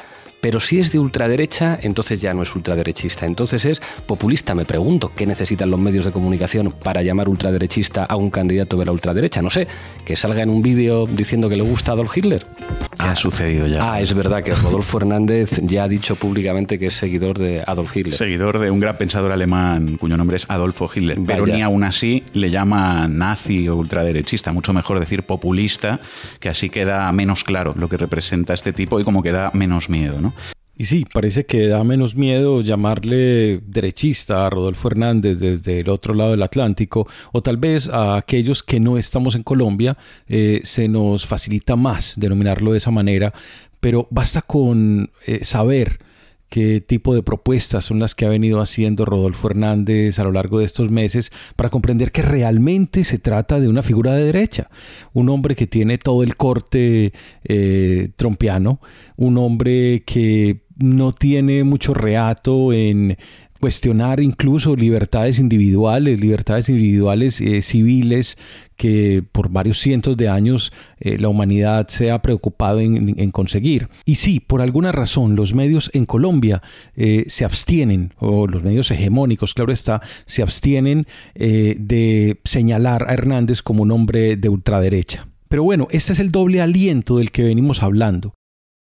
Pero 0.44 0.60
si 0.60 0.78
es 0.78 0.92
de 0.92 0.98
ultraderecha, 0.98 1.78
entonces 1.80 2.20
ya 2.20 2.34
no 2.34 2.42
es 2.42 2.54
ultraderechista. 2.54 3.24
Entonces 3.24 3.64
es 3.64 3.80
populista. 4.04 4.54
Me 4.54 4.66
pregunto, 4.66 5.10
¿qué 5.16 5.26
necesitan 5.26 5.70
los 5.70 5.80
medios 5.80 6.04
de 6.04 6.12
comunicación 6.12 6.70
para 6.70 7.00
llamar 7.00 7.30
ultraderechista 7.30 8.04
a 8.04 8.16
un 8.16 8.28
candidato 8.28 8.76
de 8.76 8.84
la 8.84 8.92
ultraderecha? 8.92 9.40
No 9.40 9.48
sé, 9.48 9.66
que 10.04 10.16
salga 10.16 10.42
en 10.42 10.50
un 10.50 10.60
vídeo 10.60 11.06
diciendo 11.06 11.48
que 11.48 11.56
le 11.56 11.62
gusta 11.62 11.92
Adolf 11.92 12.14
Hitler. 12.14 12.44
¿Qué 12.98 13.06
ha 13.06 13.16
sucedido 13.16 13.66
ya? 13.66 13.94
Ah, 13.94 14.02
es 14.02 14.12
verdad 14.12 14.42
que 14.42 14.54
Rodolfo 14.54 14.98
Hernández 14.98 15.62
ya 15.62 15.84
ha 15.84 15.88
dicho 15.88 16.14
públicamente 16.14 16.78
que 16.78 16.88
es 16.88 16.94
seguidor 16.94 17.38
de 17.38 17.64
Adolf 17.66 17.96
Hitler. 17.96 18.14
Seguidor 18.14 18.58
de 18.58 18.70
un 18.70 18.80
gran 18.80 18.98
pensador 18.98 19.32
alemán 19.32 19.96
cuyo 19.96 20.18
nombre 20.18 20.36
es 20.36 20.44
Adolfo 20.50 20.90
Hitler. 20.94 21.18
Pero 21.26 21.46
ni 21.46 21.62
aún 21.62 21.84
así 21.84 22.22
le 22.34 22.50
llama 22.50 23.08
nazi 23.08 23.66
o 23.68 23.76
ultraderechista. 23.76 24.52
Mucho 24.52 24.74
mejor 24.74 25.00
decir 25.00 25.22
populista, 25.22 26.00
que 26.38 26.50
así 26.50 26.68
queda 26.68 27.10
menos 27.12 27.44
claro 27.44 27.72
lo 27.78 27.88
que 27.88 27.96
representa 27.96 28.52
este 28.52 28.74
tipo 28.74 29.00
y 29.00 29.04
como 29.04 29.22
queda 29.22 29.50
menos 29.54 29.88
miedo, 29.88 30.20
¿no? 30.20 30.33
Y 30.76 30.86
sí, 30.86 31.06
parece 31.12 31.46
que 31.46 31.68
da 31.68 31.84
menos 31.84 32.16
miedo 32.16 32.60
llamarle 32.60 33.60
derechista 33.64 34.44
a 34.44 34.50
Rodolfo 34.50 34.88
Hernández 34.88 35.38
desde 35.38 35.80
el 35.80 35.88
otro 35.88 36.14
lado 36.14 36.32
del 36.32 36.42
Atlántico, 36.42 37.06
o 37.32 37.42
tal 37.42 37.58
vez 37.58 37.88
a 37.88 38.16
aquellos 38.16 38.64
que 38.64 38.80
no 38.80 38.98
estamos 38.98 39.36
en 39.36 39.44
Colombia, 39.44 39.96
eh, 40.26 40.60
se 40.64 40.88
nos 40.88 41.26
facilita 41.26 41.76
más 41.76 42.14
denominarlo 42.16 42.72
de 42.72 42.78
esa 42.78 42.90
manera, 42.90 43.32
pero 43.78 44.08
basta 44.10 44.42
con 44.42 45.10
eh, 45.26 45.44
saber 45.44 46.00
qué 46.54 46.80
tipo 46.80 47.14
de 47.14 47.22
propuestas 47.24 47.84
son 47.84 47.98
las 47.98 48.14
que 48.14 48.26
ha 48.26 48.28
venido 48.28 48.60
haciendo 48.60 49.04
Rodolfo 49.04 49.48
Hernández 49.48 50.18
a 50.18 50.24
lo 50.24 50.30
largo 50.30 50.60
de 50.60 50.64
estos 50.64 50.90
meses 50.90 51.32
para 51.56 51.68
comprender 51.68 52.12
que 52.12 52.22
realmente 52.22 53.02
se 53.04 53.18
trata 53.18 53.58
de 53.58 53.68
una 53.68 53.82
figura 53.82 54.14
de 54.14 54.26
derecha, 54.26 54.70
un 55.12 55.28
hombre 55.30 55.56
que 55.56 55.66
tiene 55.66 55.98
todo 55.98 56.22
el 56.22 56.36
corte 56.36 57.12
eh, 57.44 58.10
trompiano, 58.16 58.80
un 59.16 59.36
hombre 59.38 60.04
que 60.06 60.63
no 60.76 61.12
tiene 61.12 61.64
mucho 61.64 61.94
reato 61.94 62.72
en 62.72 63.16
cuestionar 63.64 64.20
incluso 64.20 64.76
libertades 64.76 65.38
individuales, 65.38 66.20
libertades 66.20 66.68
individuales 66.68 67.40
eh, 67.40 67.62
civiles 67.62 68.36
que 68.76 69.24
por 69.32 69.48
varios 69.48 69.78
cientos 69.78 70.18
de 70.18 70.28
años 70.28 70.70
eh, 71.00 71.16
la 71.18 71.30
humanidad 71.30 71.88
se 71.88 72.10
ha 72.10 72.20
preocupado 72.20 72.80
en, 72.80 73.30
conseguir. 73.30 73.88
Y 74.04 74.16
sí, 74.16 74.38
por 74.38 74.60
alguna 74.60 74.92
razón 74.92 75.34
los 75.34 75.54
medios 75.54 75.90
en 75.94 76.04
Colombia 76.04 76.62
eh, 76.94 77.24
se 77.28 77.46
abstienen, 77.46 78.12
o 78.18 78.46
los 78.46 78.62
medios 78.62 78.90
hegemónicos, 78.90 79.54
claro 79.54 79.72
está, 79.72 80.02
se 80.26 80.42
abstienen 80.42 81.06
de 81.34 82.38
señalar 82.44 83.06
a 83.08 83.14
Hernández 83.14 83.62
como 83.62 83.82
un 83.82 83.92
hombre 83.92 84.36
de 84.36 84.50
ultraderecha. 84.50 85.28
Pero 85.48 85.62
bueno, 85.62 85.88
este 85.90 86.12
es 86.12 86.18
el 86.18 86.30
doble 86.30 86.60
aliento 86.60 87.16
del 87.16 87.30
que 87.30 87.44
venimos 87.44 87.82
hablando. 87.82 88.34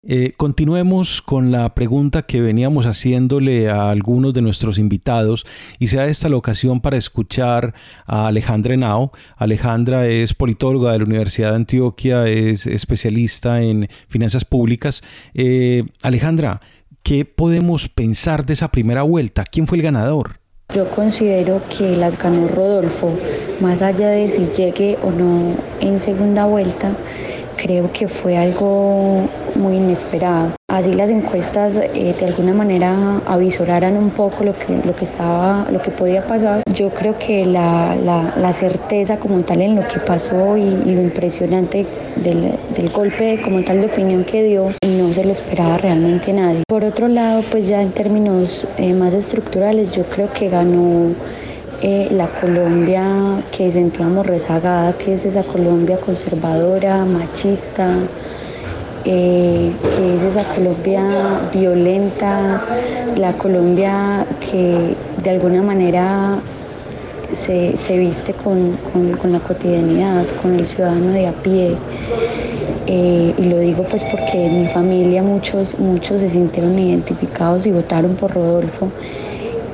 Eh, 0.02 0.33
continuemos 0.38 1.21
con 1.21 1.52
la 1.52 1.75
pregunta 1.75 2.23
que 2.23 2.40
veníamos 2.40 2.87
haciéndole 2.87 3.69
a 3.69 3.90
algunos 3.90 4.33
de 4.33 4.40
nuestros 4.40 4.78
invitados 4.78 5.45
y 5.78 5.88
sea 5.88 6.07
esta 6.07 6.30
la 6.30 6.37
ocasión 6.37 6.80
para 6.80 6.97
escuchar 6.97 7.75
a 8.07 8.28
Alejandra 8.28 8.73
Henao. 8.73 9.12
Alejandra 9.37 10.07
es 10.07 10.33
politóloga 10.33 10.92
de 10.92 11.00
la 11.00 11.04
Universidad 11.04 11.50
de 11.50 11.57
Antioquia, 11.57 12.26
es 12.28 12.66
especialista 12.66 13.61
en 13.61 13.90
finanzas 14.09 14.47
públicas. 14.47 15.02
Eh, 15.35 15.85
Alejandra, 16.02 16.62
¿qué 17.02 17.26
podemos 17.26 17.90
pensar 17.90 18.47
de 18.47 18.54
esa 18.54 18.69
primera 18.69 19.02
vuelta? 19.02 19.45
¿Quién 19.45 19.66
fue 19.66 19.76
el 19.76 19.83
ganador? 19.83 20.40
Yo 20.75 20.88
considero 20.88 21.61
que 21.76 21.97
las 21.97 22.16
ganó 22.16 22.49
Rodolfo, 22.49 23.19
más 23.61 23.83
allá 23.83 24.09
de 24.09 24.30
si 24.30 24.47
llegue 24.47 24.97
o 25.02 25.11
no 25.11 25.57
en 25.80 25.99
segunda 25.99 26.47
vuelta 26.47 26.97
creo 27.61 27.93
que 27.93 28.09
fue 28.09 28.37
algo 28.37 29.29
muy 29.55 29.76
inesperado. 29.76 30.55
Así 30.69 30.95
las 30.95 31.11
encuestas 31.11 31.76
eh, 31.76 32.14
de 32.19 32.26
alguna 32.26 32.55
manera 32.55 33.21
avisoraran 33.26 33.97
un 33.97 34.11
poco 34.11 34.45
lo 34.45 34.57
que, 34.57 34.81
lo 34.85 34.95
que 34.95 35.05
estaba, 35.05 35.69
lo 35.71 35.83
que 35.83 35.90
podía 35.90 36.25
pasar. 36.26 36.62
Yo 36.73 36.90
creo 36.90 37.19
que 37.19 37.45
la, 37.45 37.97
la, 37.97 38.52
certeza 38.52 39.19
como 39.19 39.40
tal 39.43 39.61
en 39.62 39.76
lo 39.76 39.87
que 39.88 39.99
pasó 40.00 40.57
y, 40.57 40.71
lo 40.71 41.02
impresionante 41.02 41.87
del, 42.17 42.52
del, 42.75 42.88
golpe 42.90 43.40
como 43.43 43.62
tal 43.62 43.81
de 43.81 43.87
opinión 43.87 44.25
que 44.25 44.43
dio 44.43 44.69
no 44.87 45.12
se 45.12 45.25
lo 45.25 45.33
esperaba 45.33 45.76
realmente 45.79 46.33
nadie. 46.33 46.62
Por 46.69 46.85
otro 46.85 47.09
lado, 47.09 47.43
pues 47.50 47.69
ya 47.69 47.83
en 47.83 47.93
términos 47.93 48.67
eh, 48.76 48.93
más 48.93 49.14
estructurales, 49.14 49.90
yo 49.90 50.05
creo 50.05 50.33
que 50.33 50.49
ganó 50.49 51.14
eh, 51.83 52.09
la 52.11 52.27
Colombia 52.27 53.43
que 53.57 53.73
sentíamos 53.73 54.27
rezagada, 54.27 54.93
que 54.93 55.15
es 55.15 55.25
esa 55.25 55.43
Colombia 55.43 55.99
conservadora, 55.99 57.07
machista, 57.07 57.95
eh, 59.07 59.73
que 59.81 60.17
es 60.17 60.37
esa 60.37 60.45
Colombia 60.55 61.41
violenta, 61.51 62.63
la 63.17 63.33
Colombia 63.33 64.27
que 64.41 64.95
de 65.23 65.31
alguna 65.31 65.63
manera 65.63 66.39
se, 67.33 67.73
viste 67.99 68.35
con, 68.35 68.77
la 69.33 69.41
cotidianidad, 69.41 70.27
con 70.43 70.57
el 70.57 70.67
ciudadano 70.67 71.13
de 71.13 71.29
a 71.29 71.33
pie. 71.33 71.77
Eh, 72.87 73.35
y 73.39 73.45
lo 73.45 73.59
digo 73.59 73.85
pues 73.85 74.05
porque 74.05 74.47
en 74.47 74.63
mi 74.63 74.69
familia 74.69 75.23
muchos, 75.23 75.79
muchos 75.79 76.21
se 76.21 76.29
sintieron 76.29 76.79
identificados 76.79 77.67
y 77.67 77.71
votaron 77.71 78.17
por 78.17 78.35
Rodolfo 78.35 78.91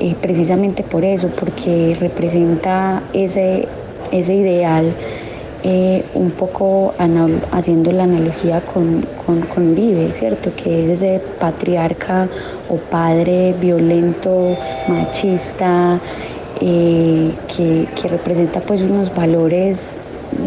eh, 0.00 0.14
precisamente 0.20 0.82
por 0.82 1.04
eso, 1.04 1.28
porque 1.28 1.96
representa 1.98 3.02
ese, 3.12 3.66
ese 4.12 4.34
ideal, 4.34 4.92
eh, 5.64 6.04
un 6.14 6.30
poco 6.30 6.94
haciendo 7.50 7.90
la 7.90 8.04
analogía 8.04 8.60
con, 8.60 9.06
con, 9.24 9.72
Uribe, 9.72 10.12
¿cierto? 10.12 10.50
Que 10.54 10.84
es 10.84 11.02
ese 11.02 11.20
patriarca 11.40 12.28
o 12.68 12.76
padre 12.76 13.54
violento, 13.58 14.56
machista, 14.86 15.98
eh, 16.60 17.32
que, 17.56 18.08
representa 18.08 18.60
pues 18.60 18.82
unos 18.82 19.14
valores, 19.14 19.98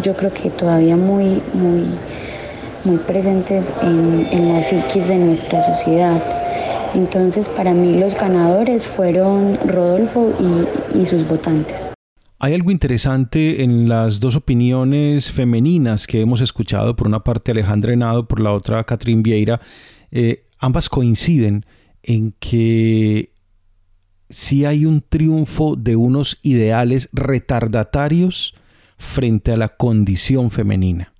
yo 0.03 0.15
creo 0.15 0.31
que 0.31 0.49
todavía 0.51 0.95
muy, 0.95 1.41
muy, 1.53 1.87
muy 2.85 2.97
presentes 2.97 3.73
en, 3.81 4.27
en 4.31 4.53
la 4.53 4.61
psiquis 4.61 5.07
de 5.07 5.17
nuestra 5.17 5.59
sociedad. 5.61 6.21
Entonces 6.93 7.47
para 7.47 7.73
mí 7.73 7.93
los 7.93 8.15
ganadores 8.15 8.87
fueron 8.87 9.57
Rodolfo 9.67 10.33
y, 10.95 11.05
sus 11.05 11.27
votantes. 11.27 11.91
Hay 12.39 12.53
algo 12.53 12.71
interesante 12.71 13.63
en 13.63 13.89
las 13.89 14.19
dos 14.19 14.35
opiniones 14.35 15.31
femeninas 15.31 16.07
que 16.07 16.21
hemos 16.21 16.41
escuchado, 16.41 16.95
por 16.95 17.07
una 17.07 17.23
parte 17.23 17.51
Alejandra 17.51 17.93
Henado, 17.93 18.27
por 18.27 18.39
la 18.39 18.53
otra 18.53 18.83
Catrín 18.85 19.23
Vieira. 19.23 19.59
Eh, 20.11 20.45
ambas 20.57 20.89
coinciden 20.89 21.65
en 22.01 22.33
que 22.39 23.33
sí 24.29 24.65
hay 24.65 24.85
un 24.85 25.01
triunfo 25.01 25.75
de 25.75 25.95
unos 25.95 26.39
ideales 26.41 27.09
retardatarios 27.11 28.55
frente 28.97 29.51
a 29.51 29.57
la 29.57 29.69
condición 29.69 30.51
femenina. 30.51 31.13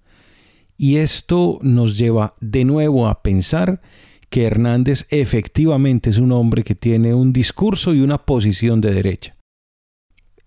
Y 0.78 0.98
esto 0.98 1.60
nos 1.62 1.98
lleva 1.98 2.36
de 2.40 2.64
nuevo 2.64 3.08
a 3.08 3.22
pensar 3.22 3.82
que 4.30 4.44
Hernández 4.46 5.08
efectivamente 5.10 6.10
es 6.10 6.18
un 6.18 6.32
hombre 6.32 6.64
que 6.64 6.76
tiene 6.76 7.14
un 7.14 7.34
discurso 7.34 7.94
y 7.94 8.02
una 8.02 8.20
posición 8.20 8.82
de 8.82 8.94
derecha. 8.94 9.36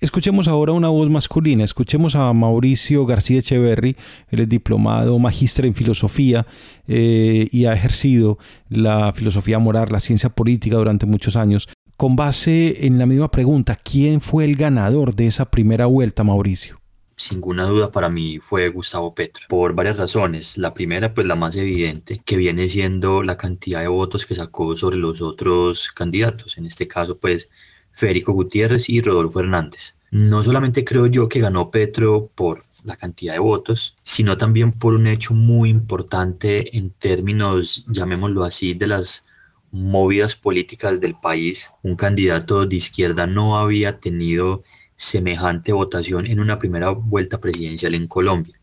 Escuchemos 0.02 0.48
ahora 0.48 0.72
una 0.72 0.88
voz 0.88 1.08
masculina, 1.08 1.62
escuchemos 1.62 2.16
a 2.16 2.32
Mauricio 2.32 3.06
García 3.06 3.38
Echeverry, 3.38 3.96
él 4.30 4.40
es 4.40 4.48
diplomado, 4.48 5.16
magíster 5.20 5.64
en 5.64 5.76
filosofía 5.76 6.44
eh, 6.88 7.48
y 7.52 7.66
ha 7.66 7.72
ejercido 7.72 8.36
la 8.68 9.12
filosofía 9.12 9.60
moral, 9.60 9.90
la 9.92 10.00
ciencia 10.00 10.30
política 10.30 10.74
durante 10.74 11.06
muchos 11.06 11.36
años. 11.36 11.68
Con 11.96 12.16
base 12.16 12.84
en 12.84 12.98
la 12.98 13.06
misma 13.06 13.30
pregunta, 13.30 13.76
¿quién 13.76 14.20
fue 14.20 14.44
el 14.44 14.56
ganador 14.56 15.14
de 15.14 15.28
esa 15.28 15.52
primera 15.52 15.86
vuelta, 15.86 16.24
Mauricio? 16.24 16.81
Sin 17.22 17.36
ninguna 17.36 17.66
duda 17.66 17.92
para 17.92 18.08
mí 18.08 18.38
fue 18.38 18.68
Gustavo 18.68 19.14
Petro, 19.14 19.46
por 19.48 19.74
varias 19.74 19.96
razones. 19.96 20.58
La 20.58 20.74
primera, 20.74 21.14
pues 21.14 21.26
la 21.26 21.36
más 21.36 21.54
evidente, 21.56 22.20
que 22.24 22.36
viene 22.36 22.68
siendo 22.68 23.22
la 23.22 23.36
cantidad 23.36 23.80
de 23.80 23.88
votos 23.88 24.26
que 24.26 24.34
sacó 24.34 24.76
sobre 24.76 24.96
los 24.96 25.22
otros 25.22 25.90
candidatos, 25.92 26.58
en 26.58 26.66
este 26.66 26.88
caso, 26.88 27.18
pues 27.18 27.48
Federico 27.92 28.32
Gutiérrez 28.32 28.88
y 28.88 29.00
Rodolfo 29.00 29.40
Hernández. 29.40 29.94
No 30.10 30.42
solamente 30.42 30.84
creo 30.84 31.06
yo 31.06 31.28
que 31.28 31.40
ganó 31.40 31.70
Petro 31.70 32.30
por 32.34 32.64
la 32.84 32.96
cantidad 32.96 33.34
de 33.34 33.38
votos, 33.38 33.96
sino 34.02 34.36
también 34.36 34.72
por 34.72 34.94
un 34.94 35.06
hecho 35.06 35.32
muy 35.32 35.70
importante 35.70 36.76
en 36.76 36.90
términos, 36.90 37.84
llamémoslo 37.86 38.42
así, 38.42 38.74
de 38.74 38.88
las 38.88 39.24
movidas 39.70 40.34
políticas 40.34 41.00
del 41.00 41.14
país. 41.14 41.70
Un 41.82 41.94
candidato 41.96 42.66
de 42.66 42.76
izquierda 42.76 43.26
no 43.26 43.58
había 43.58 44.00
tenido 44.00 44.64
semejante 44.96 45.72
votación 45.72 46.26
en 46.26 46.40
una 46.40 46.58
primera 46.58 46.90
vuelta 46.90 47.40
presidencial 47.40 47.94
en 47.94 48.06
Colombia. 48.06 48.58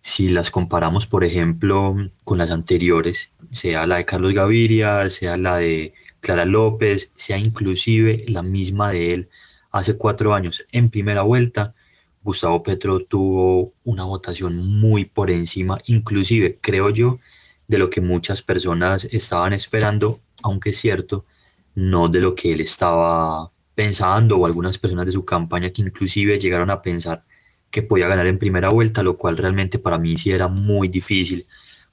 Si 0.00 0.28
las 0.28 0.50
comparamos, 0.50 1.06
por 1.06 1.24
ejemplo, 1.24 1.96
con 2.24 2.38
las 2.38 2.50
anteriores, 2.50 3.32
sea 3.50 3.86
la 3.86 3.96
de 3.96 4.04
Carlos 4.04 4.34
Gaviria, 4.34 5.08
sea 5.10 5.36
la 5.36 5.56
de 5.56 5.94
Clara 6.20 6.44
López, 6.44 7.10
sea 7.14 7.38
inclusive 7.38 8.24
la 8.28 8.42
misma 8.42 8.90
de 8.90 9.14
él 9.14 9.28
hace 9.70 9.96
cuatro 9.96 10.34
años 10.34 10.64
en 10.70 10.88
primera 10.88 11.22
vuelta, 11.22 11.74
Gustavo 12.22 12.62
Petro 12.62 13.00
tuvo 13.00 13.74
una 13.84 14.04
votación 14.04 14.56
muy 14.56 15.04
por 15.04 15.30
encima, 15.30 15.78
inclusive 15.86 16.58
creo 16.60 16.90
yo, 16.90 17.18
de 17.66 17.78
lo 17.78 17.90
que 17.90 18.00
muchas 18.00 18.40
personas 18.42 19.06
estaban 19.10 19.52
esperando, 19.52 20.20
aunque 20.42 20.70
es 20.70 20.78
cierto, 20.78 21.26
no 21.74 22.08
de 22.08 22.20
lo 22.20 22.34
que 22.34 22.52
él 22.52 22.60
estaba 22.60 23.50
pensando 23.74 24.38
o 24.38 24.46
algunas 24.46 24.78
personas 24.78 25.06
de 25.06 25.12
su 25.12 25.24
campaña 25.24 25.70
que 25.70 25.82
inclusive 25.82 26.38
llegaron 26.38 26.70
a 26.70 26.82
pensar 26.82 27.24
que 27.70 27.82
podía 27.82 28.08
ganar 28.08 28.26
en 28.26 28.38
primera 28.38 28.68
vuelta, 28.70 29.02
lo 29.02 29.16
cual 29.16 29.36
realmente 29.36 29.78
para 29.78 29.98
mí 29.98 30.16
sí 30.16 30.30
era 30.30 30.48
muy 30.48 30.88
difícil 30.88 31.46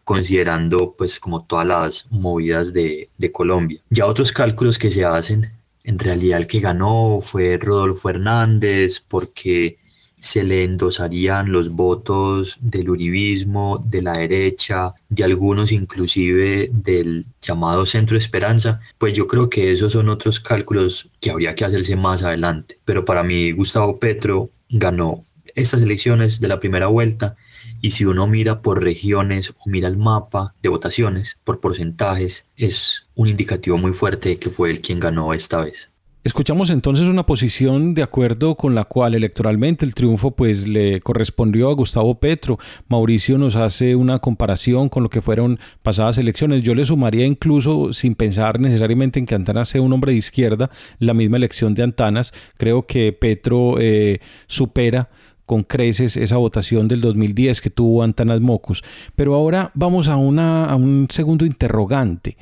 considerando 0.04 0.96
pues 0.98 1.20
como 1.20 1.46
todas 1.46 1.65
las 1.65 2.08
movidas 2.12 2.74
de, 2.74 3.10
de 3.17 3.32
Colombia. 3.32 3.82
Ya 3.89 4.06
otros 4.06 4.32
cálculos 4.32 4.78
que 4.78 4.91
se 4.91 5.06
hacen, 5.06 5.52
en 5.84 6.00
realidad 6.00 6.39
el 6.39 6.48
que 6.48 6.60
ganó 6.60 7.20
fue 7.22 7.58
Rodolfo 7.58 8.10
Hernández 8.10 9.00
porque 9.00 9.78
se 10.21 10.43
le 10.43 10.63
endosarían 10.63 11.51
los 11.51 11.69
votos 11.69 12.57
del 12.62 12.89
uribismo, 12.89 13.84
de 13.86 14.01
la 14.03 14.13
derecha, 14.13 14.93
de 15.10 15.23
algunos 15.23 15.71
inclusive 15.71 16.69
del 16.71 17.25
llamado 17.41 17.86
Centro 17.86 18.17
Esperanza, 18.17 18.79
pues 18.97 19.13
yo 19.13 19.27
creo 19.27 19.49
que 19.49 19.71
esos 19.71 19.93
son 19.93 20.10
otros 20.10 20.39
cálculos 20.39 21.10
que 21.19 21.31
habría 21.31 21.55
que 21.55 21.65
hacerse 21.65 21.95
más 21.95 22.23
adelante. 22.23 22.79
Pero 22.86 23.03
para 23.03 23.23
mí 23.23 23.51
Gustavo 23.51 23.99
Petro 23.99 24.51
ganó 24.69 25.25
estas 25.55 25.81
elecciones 25.81 26.39
de 26.39 26.47
la 26.47 26.60
primera 26.60 26.88
vuelta 26.88 27.36
y 27.81 27.91
si 27.91 28.05
uno 28.05 28.27
mira 28.27 28.62
por 28.62 28.84
regiones 28.84 29.49
o 29.51 29.63
mira 29.65 29.88
el 29.88 29.97
mapa 29.97 30.53
de 30.62 30.69
votaciones 30.69 31.39
por 31.43 31.60
porcentajes, 31.60 32.47
es 32.55 33.07
un 33.15 33.27
indicativo 33.27 33.77
muy 33.77 33.93
fuerte 33.93 34.29
de 34.29 34.38
que 34.38 34.49
fue 34.49 34.69
él 34.69 34.81
quien 34.81 34.99
ganó 34.99 35.34
esta 35.34 35.62
vez. 35.62 35.90
Escuchamos 36.23 36.69
entonces 36.69 37.05
una 37.05 37.25
posición 37.25 37.95
de 37.95 38.03
acuerdo 38.03 38.53
con 38.53 38.75
la 38.75 38.84
cual 38.84 39.15
electoralmente 39.15 39.86
el 39.86 39.95
triunfo 39.95 40.29
pues 40.29 40.67
le 40.67 41.01
correspondió 41.01 41.67
a 41.67 41.73
Gustavo 41.73 42.19
Petro. 42.19 42.60
Mauricio 42.88 43.39
nos 43.39 43.55
hace 43.55 43.95
una 43.95 44.19
comparación 44.19 44.88
con 44.88 45.01
lo 45.01 45.10
que 45.10 45.23
fueron 45.23 45.60
pasadas 45.81 46.19
elecciones. 46.19 46.62
Yo 46.62 46.75
le 46.75 46.86
sumaría 46.86 47.25
incluso 47.25 47.91
sin 47.91 48.13
pensar 48.13 48.60
necesariamente 48.60 49.17
en 49.17 49.25
que 49.25 49.34
Antanas 49.34 49.69
sea 49.69 49.81
un 49.81 49.93
hombre 49.93 50.12
de 50.12 50.19
izquierda, 50.19 50.69
la 50.99 51.15
misma 51.15 51.38
elección 51.38 51.73
de 51.73 51.81
Antanas. 51.81 52.34
Creo 52.55 52.86
que 52.86 53.13
Petro 53.13 53.79
eh, 53.79 54.19
supera 54.45 55.10
con 55.47 55.63
creces 55.63 56.17
esa 56.17 56.38
votación 56.38 56.88
del 56.88 57.01
2010 57.01 57.62
que 57.62 57.71
tuvo 57.71 58.03
Antanas 58.03 58.41
Mocus. 58.41 58.84
Pero 59.15 59.34
ahora 59.34 59.71
vamos 59.73 60.07
a, 60.07 60.17
una, 60.17 60.65
a 60.65 60.75
un 60.75 61.07
segundo 61.10 61.47
interrogante. 61.47 62.38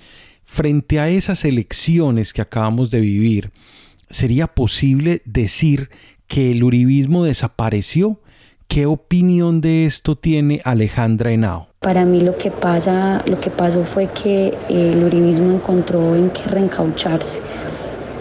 Frente 0.52 1.00
a 1.00 1.10
esas 1.10 1.46
elecciones 1.46 2.34
que 2.34 2.42
acabamos 2.42 2.90
de 2.90 3.00
vivir, 3.00 3.52
¿sería 4.10 4.48
posible 4.48 5.22
decir 5.24 5.90
que 6.28 6.52
el 6.52 6.64
uribismo 6.64 7.24
desapareció? 7.24 8.20
¿Qué 8.68 8.88
opinión 8.88 9.62
de 9.62 9.86
esto 9.86 10.18
tiene 10.18 10.60
Alejandra 10.66 11.32
Henao? 11.32 11.68
Para 11.82 12.04
mí 12.04 12.20
lo 12.22 12.36
que 12.36 12.50
pasa, 12.50 13.24
lo 13.28 13.40
que 13.40 13.52
pasó 13.52 13.86
fue 13.86 14.08
que 14.08 14.58
el 14.70 15.04
uribismo 15.04 15.54
encontró 15.54 16.16
en 16.16 16.32
qué 16.32 16.42
reencaucharse. 16.42 17.42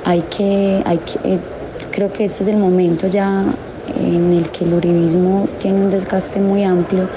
Hay 0.04 0.20
que, 0.30 0.82
hay 0.84 0.98
que, 0.98 1.36
eh, 1.36 1.38
creo 1.90 2.12
que 2.12 2.26
este 2.26 2.42
es 2.42 2.50
el 2.50 2.58
momento 2.58 3.08
ya 3.08 3.46
en 3.96 4.34
el 4.34 4.50
que 4.50 4.64
el 4.64 4.74
uribismo 4.74 5.48
tiene 5.62 5.86
un 5.86 5.90
desgaste 5.90 6.40
muy 6.40 6.62
amplio 6.62 7.08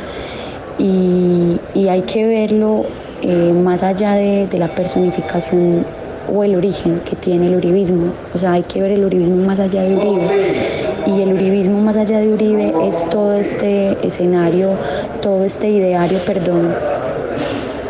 y, 0.80 1.60
y 1.76 1.89
hay 1.89 2.04
que 2.04 2.26
verlo 2.26 2.86
eh, 3.22 3.54
más 3.54 3.84
allá 3.84 4.14
de, 4.14 4.48
la 4.58 4.68
personificación 4.70 5.86
o 6.34 6.44
el 6.44 6.56
origen 6.56 7.02
que 7.02 7.16
tiene 7.16 7.48
el 7.48 7.56
uribismo. 7.56 8.14
O 8.34 8.38
sea, 8.38 8.54
hay 8.54 8.64
que 8.64 8.82
ver 8.82 8.92
el 8.92 9.06
uribismo 9.06 9.38
más 9.46 9.60
allá 9.60 9.82
de 9.82 9.96
Uribe. 9.96 10.28
Y 11.08 11.22
el 11.22 11.34
uribismo 11.34 11.82
más 11.82 11.98
allá 11.98 12.20
de 12.20 12.32
Uribe 12.32 12.74
es 12.88 13.10
todo 13.10 13.34
este 13.34 13.98
escenario, 14.06 14.72
todo 15.22 15.44
este 15.44 15.70
ideario, 15.70 16.20
perdón, 16.20 16.74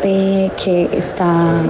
eh, 0.02 0.50
que 0.62 0.88
está 0.92 1.62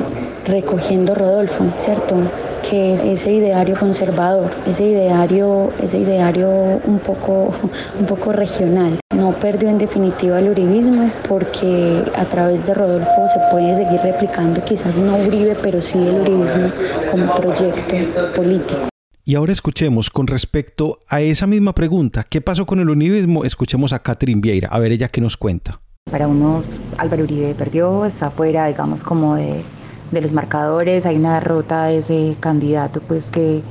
recogiendo 0.47 1.15
Rodolfo, 1.15 1.65
¿cierto? 1.79 2.17
que 2.63 2.95
ese 3.13 3.33
ideario 3.33 3.77
conservador, 3.79 4.51
ese 4.67 4.85
ideario, 4.85 5.73
ese 5.83 5.99
ideario 5.99 6.49
un 6.85 7.01
poco, 7.01 7.53
un 8.01 8.07
poco 8.07 8.33
regional. 8.33 9.02
No 9.15 9.33
perdió 9.33 9.69
en 9.69 9.77
definitiva 9.77 10.39
el 10.41 10.49
uribismo 10.49 11.11
porque 11.29 12.03
a 12.17 12.25
través 12.25 12.67
de 12.67 12.75
Rodolfo 12.75 13.29
se 13.33 13.39
puede 13.51 13.77
seguir 13.77 14.01
replicando 14.01 14.65
quizás 14.65 14.97
no 14.97 15.17
Uribe, 15.17 15.55
pero 15.63 15.83
sí 15.83 15.99
el 15.99 16.21
uribismo 16.21 16.69
como 17.11 17.35
proyecto 17.35 17.97
político. 18.35 18.89
Y 19.25 19.35
ahora 19.35 19.53
escuchemos 19.53 20.09
con 20.09 20.27
respecto 20.27 20.99
a 21.09 21.21
esa 21.21 21.47
misma 21.47 21.75
pregunta, 21.75 22.25
¿qué 22.25 22.41
pasó 22.41 22.65
con 22.65 22.81
el 22.81 22.89
uribismo? 22.89 23.45
Escuchemos 23.45 23.93
a 23.93 24.01
Catherine 24.01 24.41
Vieira, 24.41 24.69
a 24.69 24.79
ver 24.79 24.93
ella 24.93 25.09
qué 25.09 25.21
nos 25.21 25.37
cuenta. 25.37 25.81
Para 26.11 26.27
unos, 26.27 26.65
Álvaro 26.97 27.25
Uribe 27.25 27.55
perdió, 27.55 28.07
está 28.07 28.31
fuera, 28.31 28.67
digamos, 28.67 29.03
como 29.03 29.37
de, 29.37 29.63
de 30.11 30.21
los 30.23 30.33
marcadores, 30.33 31.07
hay 31.07 31.17
una 31.17 31.35
derrota 31.35 31.85
de 31.85 31.99
ese 31.99 32.37
candidato, 32.41 33.01
pues 33.07 33.25
que 33.27 33.63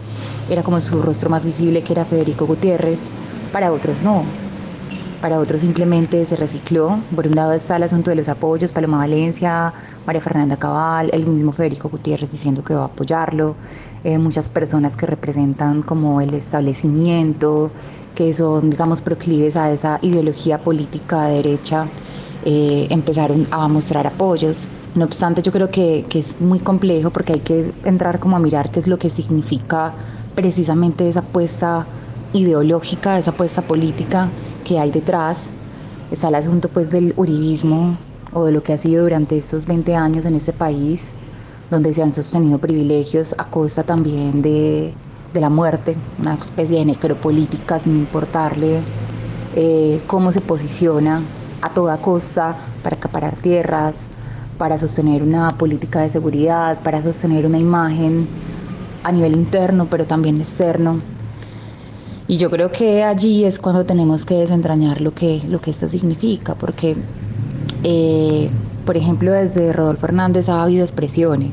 era 0.50 0.64
como 0.64 0.80
su 0.80 1.02
rostro 1.02 1.30
más 1.30 1.44
visible, 1.44 1.84
que 1.84 1.94
era 1.94 2.06
Federico 2.06 2.46
Gutiérrez, 2.46 3.00
para 3.52 3.74
otros 3.74 4.04
no. 4.04 4.24
Para 5.22 5.40
otros 5.40 5.62
simplemente 5.62 6.26
se 6.26 6.36
recicló. 6.36 7.00
Por 7.16 7.28
un 7.28 7.36
lado 7.36 7.54
está 7.54 7.76
el 7.76 7.84
asunto 7.84 8.10
de 8.10 8.16
los 8.16 8.28
apoyos, 8.28 8.72
Paloma 8.72 8.98
Valencia, 8.98 9.72
María 10.04 10.20
Fernanda 10.20 10.58
Cabal, 10.58 11.12
el 11.14 11.28
mismo 11.28 11.52
Federico 11.52 11.90
Gutiérrez 11.90 12.32
diciendo 12.32 12.64
que 12.64 12.74
va 12.74 12.82
a 12.82 12.86
apoyarlo, 12.86 13.56
eh, 14.04 14.18
muchas 14.18 14.50
personas 14.50 14.98
que 14.98 15.06
representan 15.06 15.84
como 15.84 16.22
el 16.22 16.34
establecimiento, 16.34 17.70
que 18.16 18.34
son, 18.34 18.72
digamos, 18.72 19.04
proclives 19.04 19.56
a 19.56 19.72
esa 19.72 20.00
ideología 20.02 20.64
política 20.64 21.28
de 21.28 21.36
derecha, 21.36 21.88
eh, 22.44 22.88
empezaron 22.90 23.48
a 23.52 23.68
mostrar 23.68 24.08
apoyos. 24.08 24.68
No 24.96 25.06
obstante, 25.06 25.44
yo 25.44 25.52
creo 25.52 25.70
que, 25.70 26.04
que, 26.10 26.22
es 26.22 26.42
muy 26.42 26.60
complejo 26.60 27.12
porque 27.12 27.34
hay 27.34 27.42
que 27.42 27.72
entrar 27.84 28.20
como 28.20 28.38
a 28.38 28.40
mirar 28.40 28.72
qué 28.72 28.80
es 28.80 28.88
lo 28.88 28.98
que 28.98 29.12
significa 29.12 29.94
precisamente 30.34 31.08
esa 31.08 31.20
apuesta 31.20 31.86
ideológica, 32.34 33.20
esa 33.20 33.32
apuesta 33.32 33.62
política 33.62 34.30
que 34.63 34.80
hay 34.80 34.91
detrás. 34.91 35.38
Está 36.12 36.30
el 36.30 36.36
asunto 36.36 36.70
pues 36.70 36.89
del 36.89 37.13
uribismo 37.17 37.98
o 38.34 38.46
de 38.46 38.52
lo 38.52 38.63
que 38.63 38.74
ha 38.74 38.78
sido 38.78 39.04
durante 39.04 39.38
estos 39.38 39.65
20 39.65 39.96
años 39.96 40.26
en 40.26 40.36
este 40.36 40.54
país, 40.54 41.02
donde 41.70 41.94
se 41.94 42.02
han 42.02 42.13
sostenido 42.13 42.60
privilegios 42.60 43.36
a 43.38 43.50
costa 43.50 43.84
también 43.84 44.41
de, 44.41 44.94
de 45.34 45.39
la 45.39 45.50
muerte, 45.50 45.96
una 46.20 46.36
especie 46.36 46.80
de 46.80 46.86
necropolítica 46.86 47.80
sin 47.80 47.96
importarle 47.96 48.82
eh, 49.56 50.02
cómo 50.08 50.32
se 50.32 50.41
posiciona 50.41 51.24
a 51.62 51.74
toda 51.74 52.00
costa 52.00 52.56
para 52.84 52.96
acaparar 52.96 53.36
tierras, 53.36 53.94
para 54.58 54.78
sostener 54.78 55.24
una 55.24 55.58
política 55.58 56.02
de 56.02 56.10
seguridad, 56.10 56.80
para 56.84 57.02
sostener 57.02 57.46
una 57.46 57.58
imagen 57.58 58.28
a 59.04 59.12
nivel 59.12 59.34
interno, 59.34 59.88
pero 59.89 60.06
también 60.06 60.39
externo. 60.39 61.02
Y 62.32 62.38
yo 62.38 62.50
creo 62.50 62.72
que 62.72 63.04
allí 63.04 63.44
es 63.44 63.60
cuando 63.60 63.86
tenemos 63.86 64.24
que 64.24 64.36
desentrañar 64.36 65.02
lo 65.02 65.13
que, 65.13 65.41
lo 65.50 65.60
que 65.60 65.72
esto 65.72 65.89
significa, 65.89 66.56
porque, 66.56 66.96
eh, 67.84 68.50
por 68.86 68.96
ejemplo, 68.96 69.34
desde 69.34 69.74
Rodolfo 69.74 70.06
Hernández 70.06 70.48
ha 70.48 70.63
habido 70.63 70.86
expresiones. 70.86 71.52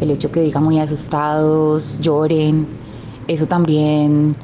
El 0.00 0.12
hecho 0.12 0.30
que 0.30 0.40
digan 0.40 0.62
muy 0.62 0.78
asustados, 0.78 1.98
lloren, 2.00 2.68
eso 3.26 3.48
también, 3.48 4.36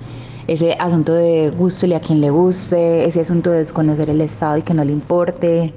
ese 0.48 0.72
asunto 0.72 1.14
de 1.14 1.50
gustele 1.50 1.94
a 1.94 2.00
quien 2.00 2.20
le 2.20 2.30
guste, 2.30 3.06
ese 3.06 3.20
asunto 3.20 3.50
de 3.50 3.58
desconocer 3.58 4.10
el 4.10 4.22
Estado 4.22 4.58
y 4.58 4.62
que 4.62 4.74
no 4.74 4.84
le 4.84 4.90
importe, 4.90 5.72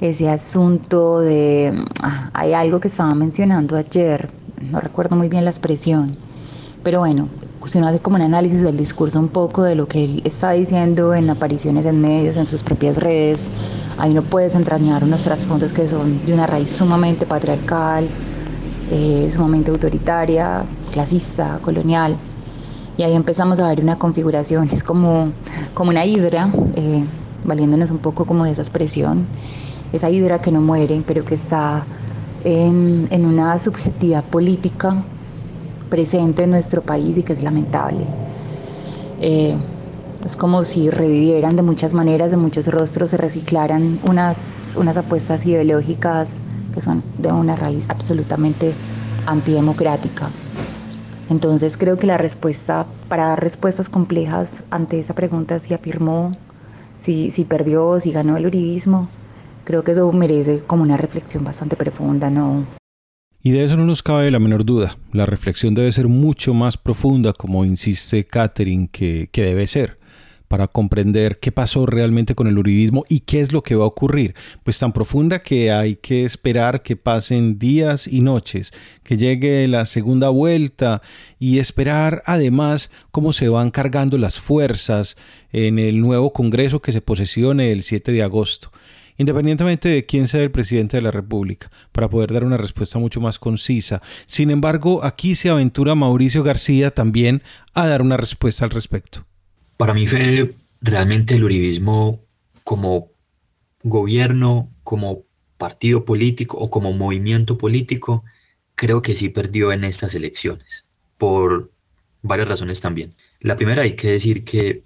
ese 0.00 0.30
asunto 0.30 1.20
de, 1.20 1.74
ah, 2.02 2.30
hay 2.32 2.54
algo 2.54 2.80
que 2.80 2.88
estaba 2.88 3.14
mencionando 3.14 3.76
ayer, 3.76 4.30
no 4.62 4.80
recuerdo 4.80 5.14
muy 5.14 5.28
bien 5.28 5.44
la 5.44 5.50
expresión, 5.50 6.16
pero 6.82 7.00
bueno, 7.00 7.28
uno 7.74 7.86
hace 7.86 8.00
como 8.00 8.16
un 8.16 8.22
análisis 8.22 8.62
del 8.62 8.76
discurso 8.76 9.20
un 9.20 9.28
poco 9.28 9.62
de 9.62 9.74
lo 9.74 9.86
que 9.86 10.04
él 10.04 10.22
está 10.24 10.52
diciendo 10.52 11.14
en 11.14 11.28
apariciones 11.30 11.86
en 11.86 12.00
medios, 12.00 12.36
en 12.36 12.46
sus 12.46 12.62
propias 12.62 12.96
redes, 12.96 13.38
ahí 13.98 14.12
uno 14.12 14.22
puede 14.22 14.46
desentrañar 14.46 15.04
unos 15.04 15.22
trasfondos 15.22 15.72
que 15.72 15.86
son 15.86 16.24
de 16.24 16.32
una 16.32 16.46
raíz 16.46 16.72
sumamente 16.72 17.26
patriarcal, 17.26 18.08
eh, 18.90 19.28
sumamente 19.30 19.70
autoritaria, 19.70 20.64
clasista, 20.90 21.60
colonial. 21.62 22.16
Y 22.96 23.02
ahí 23.02 23.14
empezamos 23.14 23.60
a 23.60 23.68
ver 23.68 23.80
una 23.80 23.96
configuración, 23.98 24.70
es 24.72 24.82
como, 24.82 25.32
como 25.74 25.90
una 25.90 26.04
hidra, 26.04 26.50
eh, 26.74 27.06
valiéndonos 27.44 27.90
un 27.90 27.98
poco 27.98 28.24
como 28.24 28.44
de 28.44 28.52
esa 28.52 28.62
expresión, 28.62 29.26
esa 29.92 30.10
hidra 30.10 30.40
que 30.40 30.50
no 30.50 30.60
muere, 30.60 31.02
pero 31.06 31.24
que 31.24 31.36
está 31.36 31.84
en, 32.42 33.06
en 33.10 33.26
una 33.26 33.58
subjetividad 33.58 34.24
política 34.24 35.04
presente 35.90 36.44
en 36.44 36.50
nuestro 36.50 36.82
país 36.82 37.18
y 37.18 37.22
que 37.22 37.34
es 37.34 37.42
lamentable. 37.42 38.06
Eh, 39.20 39.54
es 40.24 40.36
como 40.36 40.64
si 40.64 40.90
revivieran 40.90 41.56
de 41.56 41.62
muchas 41.62 41.92
maneras, 41.94 42.30
de 42.30 42.36
muchos 42.36 42.66
rostros, 42.68 43.10
se 43.10 43.16
reciclaran 43.16 44.00
unas, 44.08 44.76
unas 44.76 44.96
apuestas 44.96 45.44
ideológicas 45.44 46.28
que 46.72 46.80
son 46.80 47.02
de 47.18 47.32
una 47.32 47.56
raíz 47.56 47.84
absolutamente 47.88 48.74
antidemocrática. 49.26 50.30
Entonces 51.28 51.76
creo 51.76 51.96
que 51.96 52.06
la 52.06 52.18
respuesta, 52.18 52.86
para 53.08 53.28
dar 53.28 53.40
respuestas 53.40 53.88
complejas 53.88 54.50
ante 54.70 55.00
esa 55.00 55.14
pregunta, 55.14 55.58
si 55.60 55.74
afirmó, 55.74 56.32
si, 57.02 57.30
si 57.30 57.44
perdió, 57.44 58.00
si 58.00 58.10
ganó 58.12 58.36
el 58.36 58.46
uribismo, 58.46 59.08
creo 59.64 59.84
que 59.84 59.92
eso 59.92 60.10
merece 60.12 60.62
como 60.62 60.82
una 60.82 60.96
reflexión 60.96 61.44
bastante 61.44 61.76
profunda, 61.76 62.30
¿no? 62.30 62.79
Y 63.42 63.52
de 63.52 63.64
eso 63.64 63.76
no 63.76 63.86
nos 63.86 64.02
cabe 64.02 64.30
la 64.30 64.38
menor 64.38 64.66
duda. 64.66 64.98
La 65.12 65.24
reflexión 65.24 65.74
debe 65.74 65.90
ser 65.92 66.08
mucho 66.08 66.52
más 66.52 66.76
profunda, 66.76 67.32
como 67.32 67.64
insiste 67.64 68.26
Catherine, 68.26 68.90
que, 68.92 69.30
debe 69.32 69.66
ser, 69.66 69.98
para 70.46 70.68
comprender 70.68 71.38
qué 71.40 71.50
pasó 71.50 71.86
realmente 71.86 72.34
con 72.34 72.48
el 72.48 72.58
uribismo 72.58 73.02
y 73.08 73.20
qué 73.20 73.40
es 73.40 73.50
lo 73.50 73.62
que 73.62 73.76
va 73.76 73.84
a 73.84 73.88
ocurrir. 73.88 74.34
Pues 74.62 74.78
tan 74.78 74.92
profunda 74.92 75.38
que 75.38 75.72
hay 75.72 75.96
que 75.96 76.26
esperar 76.26 76.82
que 76.82 76.96
pasen 76.96 77.58
días 77.58 78.06
y 78.06 78.20
noches, 78.20 78.72
que 79.04 79.16
llegue 79.16 79.66
la 79.68 79.86
segunda 79.86 80.28
vuelta 80.28 81.00
y 81.38 81.60
esperar 81.60 82.22
además 82.26 82.90
cómo 83.10 83.32
se 83.32 83.48
van 83.48 83.70
cargando 83.70 84.18
las 84.18 84.38
fuerzas 84.38 85.16
en 85.50 85.78
el 85.78 86.02
nuevo 86.02 86.34
Congreso 86.34 86.82
que 86.82 86.92
se 86.92 87.00
posesione 87.00 87.72
el 87.72 87.84
7 87.84 88.12
de 88.12 88.22
agosto 88.22 88.70
independientemente 89.20 89.90
de 89.90 90.06
quién 90.06 90.28
sea 90.28 90.42
el 90.42 90.50
presidente 90.50 90.96
de 90.96 91.02
la 91.02 91.10
República, 91.10 91.70
para 91.92 92.08
poder 92.08 92.32
dar 92.32 92.42
una 92.42 92.56
respuesta 92.56 92.98
mucho 92.98 93.20
más 93.20 93.38
concisa. 93.38 94.00
Sin 94.24 94.50
embargo, 94.50 95.04
aquí 95.04 95.34
se 95.34 95.50
aventura 95.50 95.94
Mauricio 95.94 96.42
García 96.42 96.90
también 96.90 97.42
a 97.74 97.86
dar 97.86 98.00
una 98.00 98.16
respuesta 98.16 98.64
al 98.64 98.70
respecto. 98.70 99.26
Para 99.76 99.92
mí, 99.92 100.06
fue 100.06 100.54
realmente 100.80 101.34
el 101.34 101.44
uribismo 101.44 102.24
como 102.64 103.10
gobierno, 103.82 104.70
como 104.84 105.24
partido 105.58 106.06
político 106.06 106.56
o 106.56 106.70
como 106.70 106.94
movimiento 106.94 107.58
político, 107.58 108.24
creo 108.74 109.02
que 109.02 109.16
sí 109.16 109.28
perdió 109.28 109.70
en 109.70 109.84
estas 109.84 110.14
elecciones, 110.14 110.86
por 111.18 111.70
varias 112.22 112.48
razones 112.48 112.80
también. 112.80 113.14
La 113.40 113.56
primera 113.56 113.82
hay 113.82 113.96
que 113.96 114.12
decir 114.12 114.44
que 114.44 114.84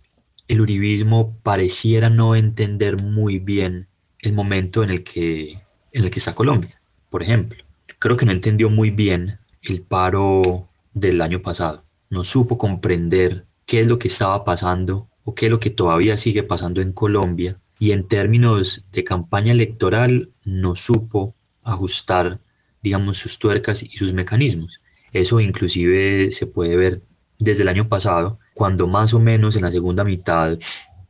el 0.48 0.60
uribismo 0.60 1.38
pareciera 1.44 2.10
no 2.10 2.34
entender 2.34 3.00
muy 3.00 3.38
bien 3.38 3.86
el 4.24 4.32
momento 4.32 4.82
en 4.82 4.90
el 4.90 5.04
que, 5.04 5.52
en 5.92 6.04
el 6.04 6.10
que 6.10 6.18
está 6.18 6.34
Colombia, 6.34 6.80
por 7.10 7.22
ejemplo. 7.22 7.62
Creo 7.98 8.16
que 8.16 8.26
no 8.26 8.32
entendió 8.32 8.70
muy 8.70 8.90
bien 8.90 9.38
el 9.62 9.82
paro 9.82 10.68
del 10.92 11.20
año 11.20 11.40
pasado. 11.40 11.84
No 12.10 12.24
supo 12.24 12.58
comprender 12.58 13.46
qué 13.66 13.80
es 13.80 13.86
lo 13.86 13.98
que 13.98 14.08
estaba 14.08 14.44
pasando 14.44 15.08
o 15.24 15.34
qué 15.34 15.46
es 15.46 15.50
lo 15.50 15.60
que 15.60 15.70
todavía 15.70 16.16
sigue 16.16 16.42
pasando 16.42 16.80
en 16.80 16.92
Colombia 16.92 17.58
y 17.78 17.92
en 17.92 18.06
términos 18.08 18.84
de 18.92 19.04
campaña 19.04 19.52
electoral 19.52 20.30
no 20.44 20.74
supo 20.74 21.34
ajustar, 21.62 22.40
digamos, 22.82 23.18
sus 23.18 23.38
tuercas 23.38 23.82
y 23.82 23.96
sus 23.96 24.12
mecanismos. 24.12 24.80
Eso 25.12 25.40
inclusive 25.40 26.32
se 26.32 26.46
puede 26.46 26.76
ver 26.76 27.02
desde 27.38 27.62
el 27.62 27.68
año 27.68 27.88
pasado, 27.88 28.38
cuando 28.54 28.86
más 28.86 29.12
o 29.12 29.20
menos 29.20 29.56
en 29.56 29.62
la 29.62 29.70
segunda 29.70 30.04
mitad 30.04 30.58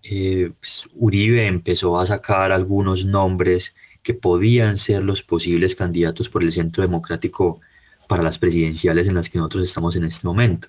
eh, 0.04 0.52
pues, 0.60 0.88
Uribe 0.94 1.46
empezó 1.46 1.98
a 1.98 2.06
sacar 2.06 2.52
algunos 2.52 3.06
nombres 3.06 3.74
que 4.02 4.14
podían 4.14 4.76
ser 4.76 5.02
los 5.02 5.22
posibles 5.22 5.74
candidatos 5.74 6.28
por 6.28 6.42
el 6.42 6.52
Centro 6.52 6.82
Democrático 6.82 7.60
para 8.06 8.22
las 8.22 8.38
presidenciales 8.38 9.08
en 9.08 9.14
las 9.14 9.30
que 9.30 9.38
nosotros 9.38 9.64
estamos 9.64 9.96
en 9.96 10.04
este 10.04 10.26
momento. 10.26 10.68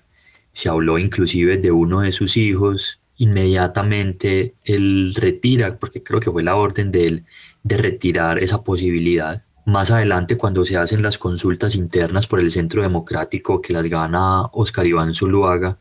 Se 0.52 0.70
habló 0.70 0.98
inclusive 0.98 1.58
de 1.58 1.70
uno 1.70 2.00
de 2.00 2.12
sus 2.12 2.38
hijos, 2.38 2.98
inmediatamente 3.18 4.54
él 4.64 5.14
retira, 5.14 5.78
porque 5.78 6.02
creo 6.02 6.18
que 6.18 6.30
fue 6.30 6.42
la 6.42 6.56
orden 6.56 6.90
de 6.90 7.06
él, 7.06 7.24
de 7.62 7.76
retirar 7.76 8.38
esa 8.38 8.64
posibilidad. 8.64 9.44
Más 9.66 9.90
adelante, 9.90 10.38
cuando 10.38 10.64
se 10.64 10.78
hacen 10.78 11.02
las 11.02 11.18
consultas 11.18 11.74
internas 11.74 12.26
por 12.26 12.40
el 12.40 12.50
Centro 12.50 12.80
Democrático 12.82 13.60
que 13.60 13.74
las 13.74 13.86
gana 13.86 14.46
Oscar 14.52 14.86
Iván 14.86 15.12
Zuluaga, 15.12 15.78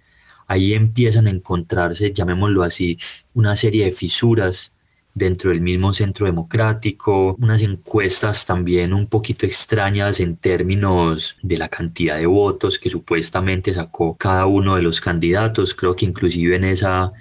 ahí 0.47 0.73
empiezan 0.73 1.27
a 1.27 1.31
encontrarse, 1.31 2.13
llamémoslo 2.13 2.63
así, 2.63 2.97
una 3.33 3.55
serie 3.55 3.85
de 3.85 3.91
fisuras 3.91 4.73
dentro 5.15 5.49
del 5.51 5.61
mismo 5.61 5.93
centro 5.93 6.25
democrático, 6.25 7.35
unas 7.39 7.61
encuestas 7.61 8.45
también 8.45 8.93
un 8.93 9.07
poquito 9.07 9.45
extrañas 9.45 10.19
en 10.19 10.35
términos 10.35 11.37
de 11.41 11.57
la 11.57 11.69
cantidad 11.69 12.17
de 12.17 12.25
votos 12.25 12.77
que 12.77 12.89
supuestamente 12.89 13.73
sacó 13.73 14.17
cada 14.17 14.45
uno 14.45 14.75
de 14.75 14.81
los 14.81 14.99
candidatos, 14.99 15.73
creo 15.73 15.95
que 15.95 16.05
inclusive 16.05 16.57
en 16.57 16.65
esa 16.65 17.13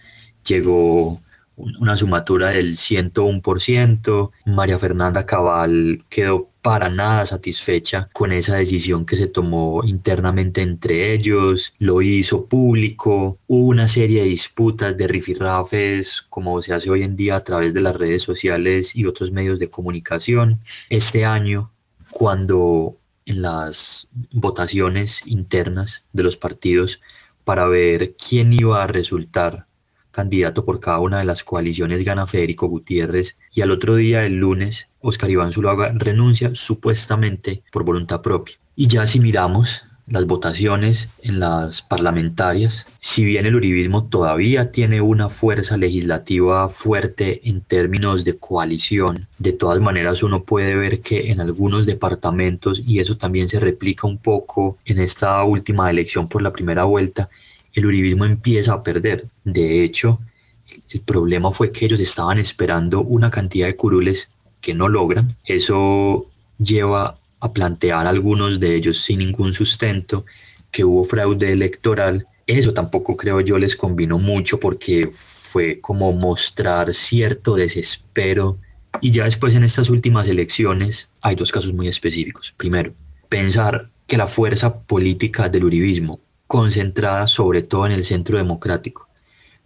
llegó 0.44 1.20
una 1.56 1.96
sumatura 1.96 2.48
del 2.48 2.76
101%. 2.76 4.30
María 4.46 4.78
Fernanda 4.78 5.26
Cabal 5.26 6.04
quedó 6.08 6.50
para 6.62 6.88
nada 6.88 7.26
satisfecha 7.26 8.08
con 8.14 8.32
esa 8.32 8.56
decisión 8.56 9.04
que 9.04 9.18
se 9.18 9.26
tomó 9.26 9.82
internamente 9.84 10.62
entre 10.62 11.12
ellos, 11.12 11.74
lo 11.78 12.00
hizo 12.00 12.46
público, 12.46 13.38
hubo 13.46 13.68
una 13.68 13.86
serie 13.86 14.22
de 14.22 14.28
disputas 14.28 14.96
de 14.96 15.06
rifirrafes 15.06 16.22
como 16.30 16.62
se 16.62 16.72
hace 16.72 16.88
hoy 16.88 17.02
en 17.02 17.16
día 17.16 17.36
a 17.36 17.44
través 17.44 17.74
de 17.74 17.82
las 17.82 17.94
redes 17.94 18.22
sociales 18.22 18.96
y 18.96 19.04
otros 19.04 19.30
medios 19.30 19.58
de 19.58 19.68
comunicación. 19.68 20.60
Este 20.88 21.26
año, 21.26 21.70
cuando 22.10 22.96
en 23.26 23.42
las 23.42 24.08
votaciones 24.32 25.22
internas 25.26 26.04
de 26.14 26.22
los 26.22 26.38
partidos 26.38 27.00
para 27.44 27.66
ver 27.66 28.14
quién 28.16 28.54
iba 28.54 28.82
a 28.82 28.86
resultar 28.86 29.66
candidato 30.14 30.64
por 30.64 30.78
cada 30.78 31.00
una 31.00 31.18
de 31.18 31.24
las 31.24 31.42
coaliciones 31.42 32.04
gana 32.04 32.26
Federico 32.26 32.68
Gutiérrez 32.68 33.36
y 33.52 33.62
al 33.62 33.72
otro 33.72 33.96
día, 33.96 34.24
el 34.24 34.36
lunes, 34.36 34.88
Oscar 35.00 35.30
Iván 35.30 35.52
Zuluaga 35.52 35.92
renuncia 35.94 36.54
supuestamente 36.54 37.62
por 37.72 37.84
voluntad 37.84 38.22
propia. 38.22 38.54
Y 38.76 38.86
ya 38.86 39.06
si 39.06 39.18
miramos 39.18 39.82
las 40.06 40.26
votaciones 40.26 41.08
en 41.22 41.40
las 41.40 41.80
parlamentarias, 41.82 42.86
si 43.00 43.24
bien 43.24 43.46
el 43.46 43.56
uribismo 43.56 44.04
todavía 44.04 44.70
tiene 44.70 45.00
una 45.00 45.28
fuerza 45.28 45.76
legislativa 45.76 46.68
fuerte 46.68 47.48
en 47.48 47.62
términos 47.62 48.24
de 48.24 48.36
coalición, 48.36 49.28
de 49.38 49.52
todas 49.52 49.80
maneras 49.80 50.22
uno 50.22 50.44
puede 50.44 50.76
ver 50.76 51.00
que 51.00 51.30
en 51.30 51.40
algunos 51.40 51.86
departamentos, 51.86 52.82
y 52.86 52.98
eso 52.98 53.16
también 53.16 53.48
se 53.48 53.60
replica 53.60 54.06
un 54.06 54.18
poco 54.18 54.76
en 54.84 54.98
esta 54.98 55.42
última 55.42 55.90
elección 55.90 56.28
por 56.28 56.42
la 56.42 56.52
primera 56.52 56.84
vuelta, 56.84 57.30
el 57.74 57.86
uribismo 57.86 58.24
empieza 58.24 58.72
a 58.72 58.82
perder. 58.82 59.26
De 59.44 59.82
hecho, 59.84 60.20
el 60.88 61.00
problema 61.00 61.50
fue 61.50 61.72
que 61.72 61.84
ellos 61.84 62.00
estaban 62.00 62.38
esperando 62.38 63.00
una 63.02 63.30
cantidad 63.30 63.66
de 63.66 63.76
curules 63.76 64.30
que 64.60 64.74
no 64.74 64.88
logran. 64.88 65.36
Eso 65.44 66.30
lleva 66.58 67.18
a 67.40 67.52
plantear 67.52 68.06
a 68.06 68.10
algunos 68.10 68.60
de 68.60 68.74
ellos 68.74 69.02
sin 69.02 69.18
ningún 69.18 69.52
sustento 69.52 70.24
que 70.70 70.84
hubo 70.84 71.04
fraude 71.04 71.52
electoral. 71.52 72.26
Eso 72.46 72.72
tampoco 72.72 73.16
creo 73.16 73.40
yo 73.40 73.58
les 73.58 73.76
convino 73.76 74.18
mucho 74.18 74.58
porque 74.58 75.10
fue 75.12 75.80
como 75.80 76.12
mostrar 76.12 76.94
cierto 76.94 77.56
desespero. 77.56 78.58
Y 79.00 79.10
ya 79.10 79.24
después 79.24 79.54
en 79.54 79.64
estas 79.64 79.90
últimas 79.90 80.28
elecciones 80.28 81.08
hay 81.20 81.34
dos 81.34 81.50
casos 81.50 81.72
muy 81.72 81.88
específicos. 81.88 82.54
Primero, 82.56 82.94
pensar 83.28 83.90
que 84.06 84.16
la 84.16 84.26
fuerza 84.26 84.82
política 84.82 85.48
del 85.48 85.64
uribismo 85.64 86.20
concentrada 86.54 87.26
sobre 87.26 87.62
todo 87.62 87.84
en 87.84 87.90
el 87.90 88.04
centro 88.04 88.38
democrático, 88.38 89.08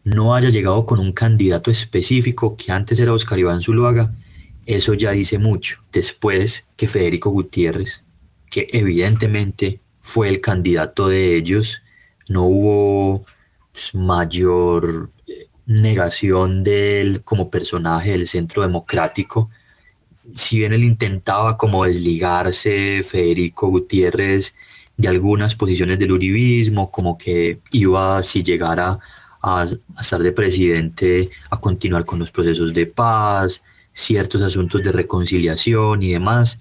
no 0.04 0.34
haya 0.34 0.48
llegado 0.48 0.86
con 0.86 1.00
un 1.00 1.12
candidato 1.12 1.70
específico 1.70 2.56
que 2.56 2.72
antes 2.72 2.98
era 2.98 3.12
Oscar 3.12 3.38
Iván 3.38 3.60
Zuluaga, 3.60 4.14
eso 4.64 4.94
ya 4.94 5.10
dice 5.10 5.38
mucho. 5.38 5.82
Después 5.92 6.66
que 6.78 6.88
Federico 6.88 7.28
Gutiérrez, 7.28 8.04
que 8.48 8.68
evidentemente 8.72 9.80
fue 10.00 10.30
el 10.30 10.40
candidato 10.40 11.08
de 11.08 11.36
ellos, 11.36 11.82
no 12.26 12.44
hubo 12.44 13.26
pues, 13.70 13.94
mayor 13.94 15.10
eh, 15.26 15.48
negación 15.66 16.64
de 16.64 17.02
él 17.02 17.22
como 17.22 17.50
personaje 17.50 18.12
del 18.12 18.26
centro 18.28 18.62
democrático. 18.62 19.50
Si 20.36 20.56
bien 20.58 20.72
él 20.72 20.84
intentaba 20.84 21.58
como 21.58 21.84
desligarse, 21.84 23.02
Federico 23.04 23.68
Gutiérrez 23.68 24.54
de 24.98 25.08
algunas 25.08 25.54
posiciones 25.54 25.98
del 25.98 26.12
uribismo, 26.12 26.90
como 26.90 27.16
que 27.16 27.60
iba, 27.70 28.22
si 28.24 28.42
llegara 28.42 28.98
a, 29.40 29.66
estar 29.98 30.20
de 30.20 30.32
presidente, 30.32 31.30
a 31.50 31.60
continuar 31.60 32.04
con 32.04 32.18
los 32.18 32.32
procesos 32.32 32.74
de 32.74 32.86
paz, 32.86 33.62
ciertos 33.92 34.42
asuntos 34.42 34.82
de 34.82 34.90
reconciliación 34.90 36.02
y 36.02 36.12
demás, 36.12 36.60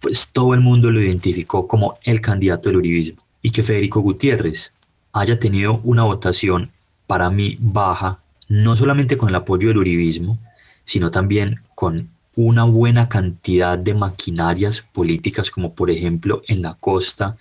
pues 0.00 0.28
todo 0.32 0.54
el 0.54 0.60
mundo 0.60 0.90
lo 0.90 1.00
identificó 1.00 1.68
como 1.68 1.94
el 2.02 2.20
candidato 2.20 2.68
del 2.68 2.78
uribismo. 2.78 3.22
Y 3.42 3.50
que 3.50 3.62
Federico 3.62 4.00
Gutiérrez 4.00 4.72
haya 5.12 5.38
tenido 5.38 5.80
una 5.84 6.02
votación 6.02 6.72
para 7.06 7.30
mí 7.30 7.58
baja, 7.60 8.18
no 8.48 8.74
solamente 8.74 9.16
con 9.16 9.28
el 9.28 9.36
apoyo 9.36 9.68
del 9.68 9.78
uribismo, 9.78 10.36
sino 10.84 11.12
también 11.12 11.60
con 11.76 12.08
una 12.34 12.64
buena 12.64 13.08
cantidad 13.08 13.78
de 13.78 13.94
maquinarias 13.94 14.80
políticas, 14.80 15.50
como 15.50 15.74
por 15.74 15.90
ejemplo 15.90 16.42
en 16.48 16.62
la 16.62 16.74
costa 16.74 17.36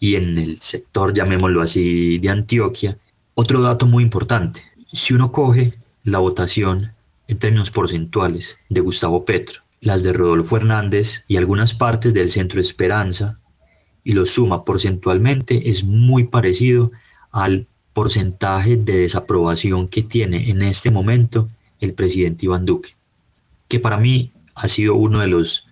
y 0.00 0.14
en 0.14 0.38
el 0.38 0.58
sector, 0.58 1.12
llamémoslo 1.12 1.62
así, 1.62 2.18
de 2.18 2.28
Antioquia. 2.28 2.98
Otro 3.34 3.60
dato 3.60 3.86
muy 3.86 4.02
importante, 4.02 4.62
si 4.92 5.14
uno 5.14 5.32
coge 5.32 5.74
la 6.04 6.18
votación 6.18 6.92
en 7.26 7.38
términos 7.38 7.70
porcentuales 7.70 8.58
de 8.68 8.80
Gustavo 8.80 9.24
Petro, 9.24 9.62
las 9.80 10.02
de 10.02 10.12
Rodolfo 10.12 10.56
Hernández 10.56 11.24
y 11.28 11.36
algunas 11.36 11.74
partes 11.74 12.14
del 12.14 12.30
Centro 12.30 12.60
Esperanza, 12.60 13.38
y 14.04 14.12
lo 14.12 14.24
suma 14.26 14.64
porcentualmente, 14.64 15.68
es 15.70 15.84
muy 15.84 16.24
parecido 16.24 16.90
al 17.30 17.66
porcentaje 17.92 18.76
de 18.76 18.98
desaprobación 18.98 19.88
que 19.88 20.02
tiene 20.02 20.50
en 20.50 20.62
este 20.62 20.90
momento 20.90 21.48
el 21.80 21.92
presidente 21.92 22.46
Iván 22.46 22.64
Duque, 22.64 22.96
que 23.68 23.80
para 23.80 23.98
mí 23.98 24.32
ha 24.54 24.68
sido 24.68 24.94
uno 24.94 25.20
de 25.20 25.26
los, 25.26 25.66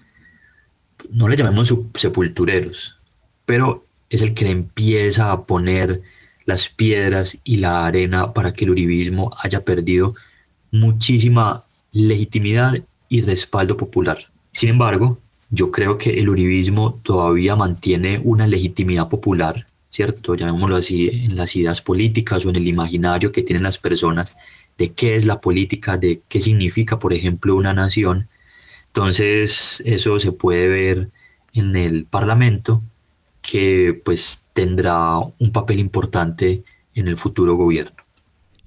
no 1.11 1.29
le 1.29 1.37
llamemos 1.37 1.75
sepultureros, 1.95 2.99
pero 3.47 3.86
es 4.11 4.23
el 4.23 4.35
que 4.35 4.51
empieza 4.51 5.33
a 5.33 5.45
poner 5.47 6.03
las 6.45 6.69
piedras 6.69 7.39
y 7.45 7.57
la 7.57 7.87
arena 7.87 8.33
para 8.33 8.53
que 8.53 8.65
el 8.65 8.71
uribismo 8.71 9.33
haya 9.43 9.65
perdido 9.65 10.15
muchísima 10.71 11.65
legitimidad 11.93 12.75
y 13.09 13.23
respaldo 13.23 13.77
popular. 13.77 14.27
Sin 14.53 14.71
embargo, 14.71 15.19
yo 15.51 15.71
creo 15.71 15.99
que 15.99 16.19
el 16.19 16.29
uribismo 16.29 17.01
todavía 17.03 17.57
mantiene 17.57 18.21
una 18.23 18.47
legitimidad 18.47 19.09
popular, 19.09 19.67
¿cierto? 19.91 20.35
Llamémoslo 20.35 20.77
así, 20.77 21.09
en 21.09 21.37
las 21.37 21.55
ideas 21.57 21.81
políticas 21.81 22.45
o 22.45 22.51
en 22.51 22.57
el 22.57 22.69
imaginario 22.69 23.33
que 23.33 23.43
tienen 23.43 23.63
las 23.63 23.79
personas 23.79 24.37
de 24.79 24.93
qué 24.93 25.17
es 25.17 25.25
la 25.25 25.41
política, 25.41 25.97
de 25.97 26.21
qué 26.29 26.41
significa, 26.41 26.99
por 26.99 27.13
ejemplo, 27.13 27.57
una 27.57 27.73
nación. 27.73 28.29
Entonces, 28.89 29.83
eso 29.85 30.19
se 30.21 30.33
puede 30.33 30.69
ver 30.69 31.11
en 31.53 31.77
el 31.77 32.05
Parlamento 32.05 32.83
que 33.47 34.01
pues 34.05 34.43
tendrá 34.53 35.19
un 35.19 35.53
papel 35.53 35.79
importante 35.79 36.65
en 36.95 37.09
el 37.09 37.17
futuro 37.17 37.57
gobierno. 37.57 37.93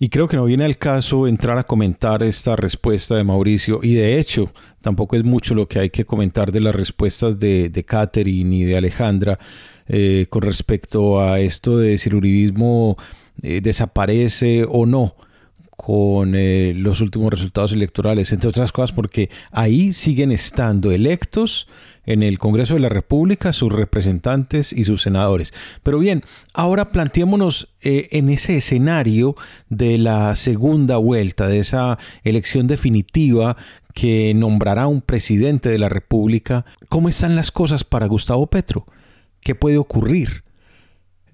Y 0.01 0.07
creo 0.07 0.29
que 0.29 0.37
no 0.37 0.45
viene 0.45 0.63
al 0.63 0.77
caso 0.77 1.27
entrar 1.27 1.57
a 1.57 1.63
comentar 1.63 2.23
esta 2.23 2.55
respuesta 2.55 3.15
de 3.15 3.25
Mauricio. 3.25 3.81
Y 3.83 3.95
de 3.95 4.17
hecho, 4.17 4.49
tampoco 4.79 5.17
es 5.17 5.25
mucho 5.25 5.53
lo 5.53 5.67
que 5.67 5.79
hay 5.79 5.89
que 5.89 6.05
comentar 6.05 6.53
de 6.53 6.61
las 6.61 6.73
respuestas 6.73 7.37
de, 7.37 7.69
de 7.69 7.83
Catherine 7.83 8.55
y 8.55 8.63
de 8.63 8.77
Alejandra 8.77 9.37
eh, 9.89 10.27
con 10.29 10.43
respecto 10.43 11.21
a 11.21 11.41
esto 11.41 11.77
de 11.77 11.97
si 11.97 12.07
el 12.09 12.15
uribismo 12.15 12.95
eh, 13.41 13.59
desaparece 13.61 14.65
o 14.69 14.85
no 14.85 15.15
con 15.75 16.35
eh, 16.35 16.73
los 16.75 17.01
últimos 17.01 17.31
resultados 17.31 17.73
electorales, 17.73 18.31
entre 18.31 18.49
otras 18.49 18.71
cosas 18.71 18.91
porque 18.91 19.29
ahí 19.51 19.93
siguen 19.93 20.31
estando 20.31 20.91
electos 20.91 21.67
en 22.09 22.23
el 22.23 22.39
Congreso 22.39 22.73
de 22.73 22.79
la 22.79 22.89
República 22.89 23.53
sus 23.53 23.71
representantes 23.71 24.73
y 24.73 24.83
sus 24.83 25.03
senadores. 25.03 25.53
Pero 25.83 25.99
bien, 25.99 26.23
ahora 26.55 26.91
planteémonos 26.91 27.69
eh, 27.81 28.09
en 28.11 28.29
ese 28.29 28.57
escenario 28.57 29.35
de 29.69 29.99
la 29.99 30.35
segunda 30.35 30.97
vuelta, 30.97 31.47
de 31.47 31.59
esa 31.59 31.99
elección 32.23 32.65
definitiva 32.65 33.57
que 33.93 34.33
nombrará 34.33 34.87
un 34.87 35.01
presidente 35.01 35.69
de 35.69 35.77
la 35.77 35.87
República. 35.87 36.65
¿Cómo 36.89 37.09
están 37.09 37.35
las 37.35 37.51
cosas 37.51 37.83
para 37.83 38.07
Gustavo 38.07 38.47
Petro? 38.47 38.87
¿Qué 39.39 39.53
puede 39.53 39.77
ocurrir? 39.77 40.43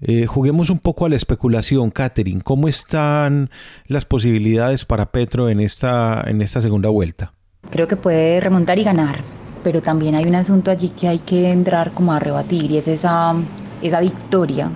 Eh, 0.02 0.26
juguemos 0.26 0.68
un 0.68 0.78
poco 0.78 1.06
a 1.06 1.08
la 1.08 1.16
especulación, 1.16 1.90
Catherine. 1.90 2.42
¿Cómo 2.42 2.68
están 2.68 3.48
las 3.86 4.04
posibilidades 4.04 4.84
para 4.84 5.10
Petro 5.10 5.48
en 5.48 5.60
esta, 5.60 6.22
en 6.26 6.42
esta 6.42 6.60
segunda 6.60 6.90
vuelta? 6.90 7.32
Creo 7.70 7.88
que 7.88 7.96
puede 7.96 8.40
remontar 8.40 8.78
y 8.78 8.84
ganar 8.84 9.45
pero 9.66 9.82
también 9.82 10.14
hay 10.14 10.26
un 10.26 10.36
asunto 10.36 10.70
allí 10.70 10.90
que 10.90 11.08
hay 11.08 11.18
que 11.18 11.50
entrar 11.50 11.90
como 11.90 12.12
a 12.12 12.20
rebatir 12.20 12.70
y 12.70 12.76
es 12.76 12.86
esa, 12.86 13.34
esa 13.82 13.98
victoria 13.98 14.70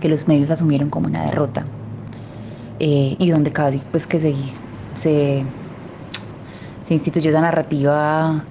que 0.00 0.08
los 0.08 0.28
medios 0.28 0.52
asumieron 0.52 0.88
como 0.88 1.08
una 1.08 1.24
derrota 1.24 1.64
eh, 2.78 3.16
y 3.18 3.30
donde 3.32 3.50
casi 3.50 3.82
pues 3.90 4.06
que 4.06 4.20
se, 4.20 4.34
se, 4.94 5.44
instituyó 6.90 7.30
esa 7.30 7.40
narrativa 7.40 8.44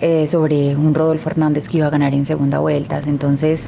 eh, 0.00 0.28
sobre 0.28 0.76
un 0.76 0.94
Rodolfo 0.94 1.30
Hernández 1.30 1.66
que 1.66 1.78
iba 1.78 1.88
a 1.88 1.90
ganar 1.90 2.14
en 2.14 2.24
segunda 2.24 2.60
vuelta. 2.60 3.02
Entonces 3.04 3.60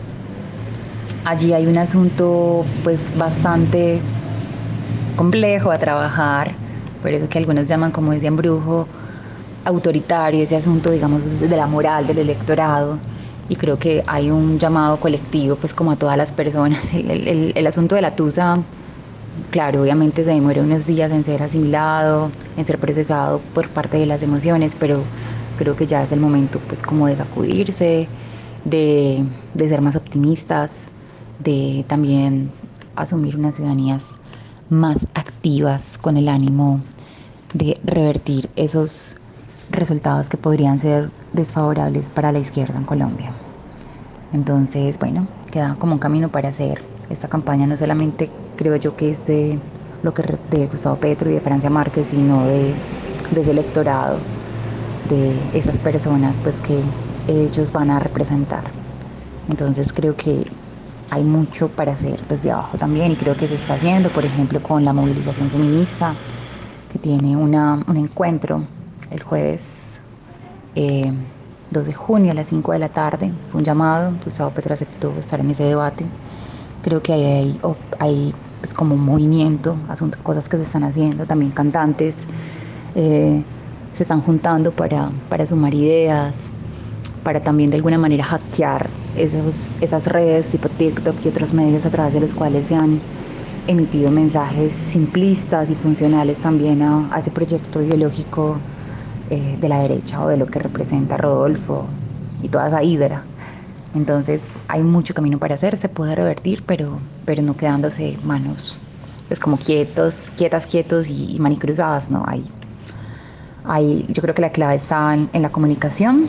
allí 1.24 1.52
hay 1.52 1.66
un 1.66 1.78
asunto 1.78 2.64
pues 2.84 3.00
bastante 3.18 4.00
complejo 5.16 5.72
a 5.72 5.78
trabajar 5.78 6.54
por 7.02 7.10
eso 7.10 7.28
que 7.28 7.38
algunos 7.38 7.66
llaman 7.66 7.90
como 7.90 8.12
ese 8.12 8.28
embrujo 8.28 8.86
autoritario, 9.66 10.42
ese 10.42 10.56
asunto, 10.56 10.90
digamos, 10.90 11.24
de 11.40 11.56
la 11.56 11.66
moral 11.66 12.06
del 12.06 12.18
electorado. 12.18 12.98
Y 13.48 13.56
creo 13.56 13.78
que 13.78 14.02
hay 14.06 14.30
un 14.30 14.58
llamado 14.58 14.98
colectivo, 14.98 15.56
pues 15.56 15.74
como 15.74 15.92
a 15.92 15.96
todas 15.96 16.16
las 16.16 16.32
personas. 16.32 16.92
El, 16.94 17.52
el 17.54 17.66
asunto 17.66 17.94
de 17.94 18.02
la 18.02 18.16
tusa, 18.16 18.56
claro, 19.50 19.82
obviamente 19.82 20.24
se 20.24 20.30
demora 20.30 20.62
unos 20.62 20.86
días 20.86 21.10
en 21.12 21.24
ser 21.24 21.42
asimilado, 21.42 22.30
en 22.56 22.64
ser 22.64 22.78
procesado 22.78 23.40
por 23.54 23.68
parte 23.68 23.98
de 23.98 24.06
las 24.06 24.22
emociones, 24.22 24.72
pero 24.78 25.02
creo 25.58 25.76
que 25.76 25.86
ya 25.86 26.02
es 26.02 26.12
el 26.12 26.20
momento, 26.20 26.60
pues 26.68 26.82
como 26.82 27.06
de 27.06 27.16
sacudirse, 27.16 28.08
de, 28.64 29.24
de 29.54 29.68
ser 29.68 29.80
más 29.80 29.96
optimistas, 29.96 30.70
de 31.38 31.84
también 31.88 32.50
asumir 32.94 33.36
unas 33.36 33.56
ciudadanías 33.56 34.04
más 34.68 34.96
activas 35.14 35.82
con 36.00 36.16
el 36.16 36.28
ánimo 36.28 36.80
de 37.54 37.78
revertir 37.84 38.50
esos 38.56 39.15
resultados 39.70 40.28
que 40.28 40.36
podrían 40.36 40.78
ser 40.78 41.10
desfavorables 41.32 42.08
para 42.10 42.32
la 42.32 42.38
izquierda 42.38 42.78
en 42.78 42.84
Colombia. 42.84 43.32
Entonces, 44.32 44.98
bueno, 44.98 45.26
queda 45.50 45.76
como 45.78 45.94
un 45.94 45.98
camino 45.98 46.28
para 46.28 46.48
hacer 46.48 46.82
esta 47.10 47.28
campaña, 47.28 47.66
no 47.66 47.76
solamente 47.76 48.30
creo 48.56 48.76
yo 48.76 48.96
que 48.96 49.12
es 49.12 49.26
de 49.26 49.58
lo 50.02 50.12
que 50.12 50.22
de 50.50 50.66
Gustavo 50.66 50.96
Petro 50.96 51.30
y 51.30 51.34
de 51.34 51.40
Francia 51.40 51.70
Márquez, 51.70 52.08
sino 52.08 52.44
de, 52.46 52.74
de 53.30 53.40
ese 53.40 53.50
electorado, 53.50 54.18
de 55.08 55.58
esas 55.58 55.78
personas 55.78 56.34
pues 56.42 56.54
que 56.60 56.80
ellos 57.28 57.72
van 57.72 57.90
a 57.90 57.98
representar. 57.98 58.64
Entonces 59.48 59.92
creo 59.92 60.16
que 60.16 60.44
hay 61.10 61.22
mucho 61.22 61.68
para 61.68 61.92
hacer 61.92 62.26
desde 62.28 62.50
abajo 62.50 62.78
también 62.78 63.12
y 63.12 63.16
creo 63.16 63.36
que 63.36 63.46
se 63.48 63.54
está 63.54 63.74
haciendo, 63.74 64.10
por 64.10 64.24
ejemplo, 64.24 64.60
con 64.62 64.84
la 64.84 64.92
movilización 64.92 65.50
feminista, 65.50 66.14
que 66.92 66.98
tiene 66.98 67.36
una, 67.36 67.84
un 67.86 67.96
encuentro 67.96 68.64
el 69.10 69.22
jueves 69.22 69.60
2 70.74 70.76
eh, 70.76 71.12
de 71.70 71.92
junio 71.94 72.32
a 72.32 72.34
las 72.34 72.48
5 72.48 72.72
de 72.72 72.78
la 72.78 72.88
tarde. 72.88 73.32
Fue 73.50 73.60
un 73.60 73.64
llamado, 73.64 74.12
Gustavo 74.24 74.50
Petro 74.50 74.74
aceptó 74.74 75.12
estar 75.18 75.40
en 75.40 75.50
ese 75.50 75.64
debate. 75.64 76.04
Creo 76.82 77.02
que 77.02 77.12
hay, 77.12 77.60
hay, 77.98 78.34
pues, 78.60 78.74
como 78.74 78.94
un 78.94 79.04
movimiento, 79.04 79.76
cosas 80.22 80.48
que 80.48 80.56
se 80.56 80.64
están 80.64 80.84
haciendo, 80.84 81.26
también 81.26 81.50
cantantes 81.50 82.14
eh, 82.94 83.42
se 83.92 84.02
están 84.02 84.20
juntando 84.20 84.72
para, 84.72 85.10
para 85.28 85.46
sumar 85.46 85.74
ideas, 85.74 86.34
para 87.24 87.40
también 87.40 87.70
de 87.70 87.76
alguna 87.76 87.98
manera 87.98 88.24
hackear 88.24 88.88
esas 89.16 90.04
redes 90.04 90.46
tipo 90.46 90.68
TikTok 90.68 91.16
y 91.24 91.28
otros 91.28 91.52
medios 91.54 91.84
a 91.86 91.90
través 91.90 92.14
de 92.14 92.20
los 92.20 92.34
cuales 92.34 92.66
se 92.68 92.74
han 92.74 93.00
emitido 93.66 94.10
mensajes 94.10 94.72
simplistas 94.92 95.70
y 95.70 95.74
funcionales 95.74 96.38
también 96.38 96.82
a, 96.82 97.10
ese 97.18 97.30
proyecto 97.30 97.82
ideológico 97.82 98.58
eh, 99.30 99.56
de 99.60 99.68
la 99.68 99.80
derecha 99.80 100.22
o 100.22 100.28
de 100.28 100.36
lo 100.36 100.46
que 100.46 100.58
representa 100.58 101.16
Rodolfo 101.16 101.86
y 102.42 102.48
toda 102.48 102.68
esa 102.68 102.82
hidra. 102.82 103.24
Entonces 103.94 104.40
hay 104.68 104.82
mucho 104.82 105.14
camino 105.14 105.38
para 105.38 105.54
hacer, 105.54 105.76
se 105.76 105.88
puede 105.88 106.14
revertir, 106.14 106.62
pero, 106.66 106.98
pero 107.24 107.42
no 107.42 107.56
quedándose 107.56 108.18
manos 108.24 108.78
pues 109.28 109.40
como 109.40 109.56
quietos, 109.56 110.14
quietas, 110.36 110.66
quietos 110.66 111.08
y, 111.08 111.36
manicruzadas, 111.40 112.10
¿no? 112.10 112.22
Hay, 112.28 112.44
hay, 113.64 114.06
yo 114.08 114.22
creo 114.22 114.34
que 114.34 114.42
la 114.42 114.50
clave 114.50 114.76
está 114.76 115.14
en 115.14 115.42
la 115.42 115.50
comunicación 115.50 116.28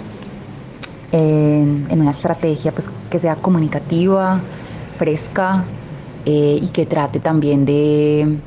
en, 1.11 1.87
una 1.91 2.11
estrategia 2.11 2.71
pues, 2.71 2.89
que 3.09 3.19
sea 3.19 3.35
comunicativa, 3.35 4.41
fresca 4.97 5.63
eh, 6.25 6.59
y 6.61 6.67
que 6.67 6.85
trate 6.85 7.19
también 7.19 7.65
de 7.65 8.39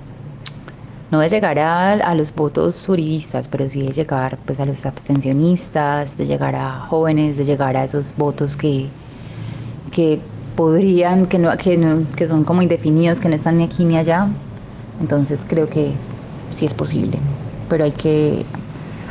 no 1.10 1.18
de 1.18 1.28
llegar 1.28 1.58
a, 1.58 2.14
los 2.14 2.34
votos 2.34 2.88
uribistas, 2.88 3.48
pero 3.48 3.68
sí 3.68 3.82
de 3.82 3.92
llegar 3.92 4.38
pues, 4.46 4.60
a 4.60 4.64
los 4.64 4.86
abstencionistas, 4.86 6.16
de 6.16 6.26
llegar 6.26 6.54
a 6.54 6.80
jóvenes, 6.88 7.36
de 7.36 7.44
llegar 7.44 7.76
a 7.76 7.84
esos 7.84 8.14
votos 8.16 8.56
que, 8.56 8.88
que 9.90 10.20
podrían, 10.56 11.26
que, 11.26 11.38
no, 11.38 11.56
que, 11.56 11.76
no, 11.76 12.06
que 12.16 12.26
son 12.26 12.44
como 12.44 12.62
indefinidos, 12.62 13.18
que 13.18 13.28
no 13.28 13.34
están 13.34 13.58
ni 13.58 13.64
aquí 13.64 13.84
ni 13.84 13.96
allá. 13.96 14.28
Entonces 15.00 15.40
creo 15.48 15.68
que 15.68 15.92
sí 16.56 16.66
es 16.66 16.74
posible, 16.74 17.18
pero 17.68 17.84
hay 17.84 17.92
que, 17.92 18.44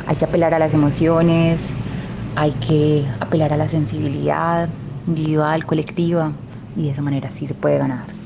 hay 0.06 0.16
que 0.16 0.24
apelar 0.24 0.54
a 0.54 0.58
las 0.58 0.72
emociones, 0.72 1.60
hay 2.36 2.52
que 2.52 3.04
apelar 3.20 3.52
a 3.52 3.56
la 3.58 3.68
sensibilidad 3.68 4.68
individual, 5.06 5.66
colectiva, 5.66 6.32
y 6.76 6.84
de 6.84 6.90
esa 6.92 7.02
manera 7.02 7.30
sí 7.30 7.46
se 7.46 7.54
puede 7.54 7.78
ganar. 7.78 8.19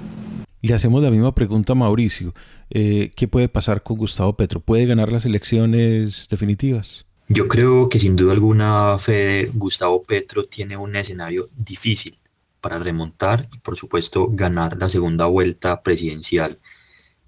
Le 0.65 0.73
hacemos 0.73 1.03
la 1.03 1.11
misma 1.11 1.35
pregunta 1.35 1.75
a 1.75 1.77
Mauricio. 1.77 2.33
Eh, 2.71 3.11
¿Qué 3.15 3.29
puede 3.29 3.51
pasar 3.51 3.83
con 3.83 3.99
Gustavo 3.99 4.35
Petro? 4.35 4.61
¿Puede 4.61 4.87
ganar 4.87 5.13
las 5.13 5.27
elecciones 5.27 6.27
definitivas? 6.31 7.05
Yo 7.29 7.49
creo 7.49 7.91
que 7.91 8.01
sin 8.01 8.17
duda 8.17 8.33
alguna, 8.33 8.99
Fede, 8.99 9.51
Gustavo 9.53 10.03
Petro 10.05 10.47
tiene 10.47 10.79
un 10.79 10.97
escenario 10.97 11.51
difícil 11.55 12.17
para 12.63 12.79
remontar 12.79 13.47
y 13.53 13.59
por 13.59 13.77
supuesto 13.77 14.29
ganar 14.31 14.79
la 14.79 14.89
segunda 14.89 15.27
vuelta 15.27 15.83
presidencial 15.83 16.59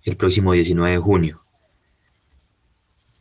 el 0.02 0.16
próximo 0.16 0.54
19 0.54 0.92
de 0.92 0.98
junio. 0.98 1.44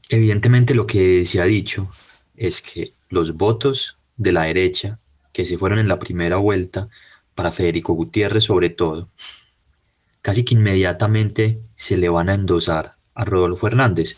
Evidentemente 0.08 0.76
lo 0.76 0.88
que 0.88 1.26
se 1.26 1.42
ha 1.42 1.46
dicho 1.46 1.90
es 2.38 2.62
que 2.62 2.94
los 3.10 3.36
votos 3.36 3.98
de 4.16 4.32
la 4.32 4.44
derecha 4.44 4.98
que 5.34 5.44
se 5.44 5.58
fueron 5.58 5.78
en 5.78 5.90
la 5.90 6.00
primera 6.00 6.38
vuelta 6.38 6.88
para 7.34 7.52
Federico 7.52 7.92
Gutiérrez 7.92 8.46
sobre 8.46 8.70
todo, 8.70 9.10
casi 10.26 10.44
que 10.44 10.56
inmediatamente 10.56 11.62
se 11.76 11.98
le 11.98 12.10
van 12.10 12.30
a 12.30 12.34
endosar 12.34 12.96
a 13.14 13.26
Rodolfo 13.26 13.68
Hernández, 13.68 14.18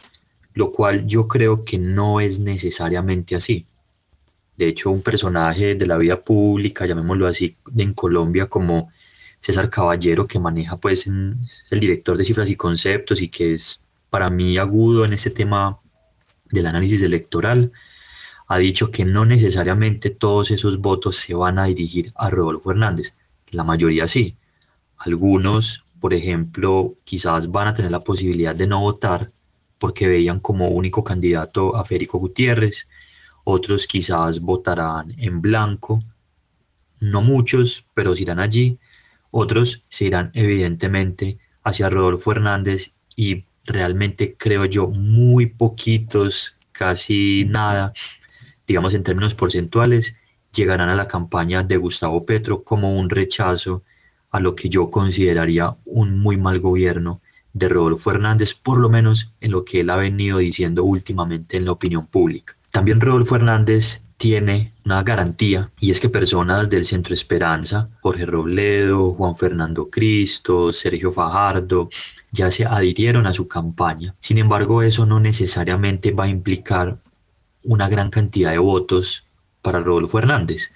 lo 0.54 0.72
cual 0.72 1.06
yo 1.06 1.28
creo 1.28 1.65
que 1.65 1.78
no 1.78 2.22
es 2.22 2.39
necesariamente 2.39 3.36
así. 3.36 3.65
De 4.56 4.70
hecho, 4.70 4.89
un 4.89 5.02
personaje 5.02 5.76
de 5.76 5.86
la 5.86 5.98
vida 5.98 6.22
pública, 6.22 6.86
llamémoslo 6.86 7.28
así, 7.28 7.58
en 7.76 7.93
Colombia 7.93 8.46
como 8.46 8.89
César 9.41 9.70
Caballero, 9.70 10.28
que 10.28 10.39
maneja 10.39 10.78
pues 10.78 11.08
el 11.08 11.80
director 11.82 12.15
de 12.15 12.24
cifras 12.24 12.50
y 12.50 12.56
conceptos 12.56 13.22
y 13.22 13.28
que 13.28 13.56
es 13.56 13.82
para 14.10 14.30
mí 14.30 14.58
agudo 14.58 15.04
en 15.04 15.12
este 15.12 15.30
tema 15.30 15.78
del 16.50 16.67
análisis 16.67 17.02
electoral, 17.02 17.74
ha 18.48 18.58
dicho 18.60 18.91
que 18.91 19.04
no 19.04 19.26
necesariamente 19.26 20.10
todos 20.10 20.52
esos 20.52 20.80
votos 20.80 21.17
se 21.17 21.34
van 21.34 21.60
a 21.60 21.65
dirigir 21.65 22.13
a 22.15 22.30
Rodolfo 22.30 22.72
Hernández, 22.72 23.13
la 23.52 23.65
mayoría 23.65 24.08
sí. 24.08 24.38
Algunos, 25.00 25.84
por 25.99 26.13
ejemplo, 26.13 26.95
quizás 27.03 27.51
van 27.51 27.67
a 27.67 27.73
tener 27.73 27.91
la 27.91 28.03
posibilidad 28.03 28.55
de 28.55 28.67
no 28.67 28.81
votar 28.81 29.31
porque 29.77 30.07
veían 30.07 30.39
como 30.39 30.69
único 30.69 31.03
candidato 31.03 31.75
a 31.75 31.86
Federico 31.86 32.17
Gutiérrez, 32.17 32.88
otros 33.43 33.88
quizás 33.88 34.39
votarán 34.39 35.13
en 35.17 35.41
blanco, 35.41 36.03
no 36.99 37.21
muchos, 37.21 37.86
pero 37.93 38.15
se 38.15 38.23
irán 38.23 38.39
allí, 38.39 38.79
otros 39.31 39.83
se 39.88 40.05
irán 40.05 40.31
evidentemente 40.33 41.38
hacia 41.63 41.89
Rodolfo 41.89 42.31
Hernández 42.31 42.93
y 43.15 43.45
realmente 43.65 44.36
creo 44.38 44.65
yo 44.65 44.88
muy 44.88 45.47
poquitos, 45.47 46.55
casi 46.71 47.45
nada, 47.47 47.93
digamos 48.67 48.93
en 48.93 49.03
términos 49.03 49.33
porcentuales, 49.36 50.15
llegarán 50.53 50.89
a 50.89 50.95
la 50.95 51.07
campaña 51.07 51.63
de 51.63 51.77
Gustavo 51.77 52.25
Petro 52.25 52.63
como 52.63 52.97
un 52.97 53.10
rechazo 53.10 53.83
a 54.31 54.39
lo 54.39 54.55
que 54.55 54.69
yo 54.69 54.89
consideraría 54.89 55.75
un 55.85 56.19
muy 56.19 56.37
mal 56.37 56.59
gobierno 56.59 57.21
de 57.53 57.69
Rodolfo 57.69 58.11
Hernández, 58.11 58.53
por 58.53 58.77
lo 58.77 58.89
menos 58.89 59.33
en 59.41 59.51
lo 59.51 59.65
que 59.65 59.79
él 59.79 59.89
ha 59.89 59.95
venido 59.95 60.37
diciendo 60.37 60.83
últimamente 60.83 61.57
en 61.57 61.65
la 61.65 61.71
opinión 61.71 62.05
pública. 62.07 62.55
También 62.71 63.01
Rodolfo 63.01 63.35
Hernández 63.35 64.01
tiene 64.17 64.73
una 64.85 65.03
garantía 65.03 65.71
y 65.79 65.91
es 65.91 65.99
que 65.99 66.09
personas 66.09 66.69
del 66.69 66.85
Centro 66.85 67.13
Esperanza, 67.13 67.89
Jorge 68.01 68.25
Robledo, 68.25 69.13
Juan 69.13 69.35
Fernando 69.35 69.89
Cristo, 69.89 70.73
Sergio 70.73 71.11
Fajardo, 71.11 71.89
ya 72.31 72.51
se 72.51 72.65
adhirieron 72.65 73.27
a 73.27 73.33
su 73.33 73.47
campaña. 73.47 74.15
Sin 74.19 74.37
embargo, 74.37 74.81
eso 74.81 75.05
no 75.05 75.19
necesariamente 75.19 76.11
va 76.11 76.25
a 76.25 76.29
implicar 76.29 76.99
una 77.63 77.89
gran 77.89 78.09
cantidad 78.09 78.51
de 78.51 78.57
votos 78.57 79.25
para 79.61 79.79
Rodolfo 79.79 80.19
Hernández. 80.19 80.71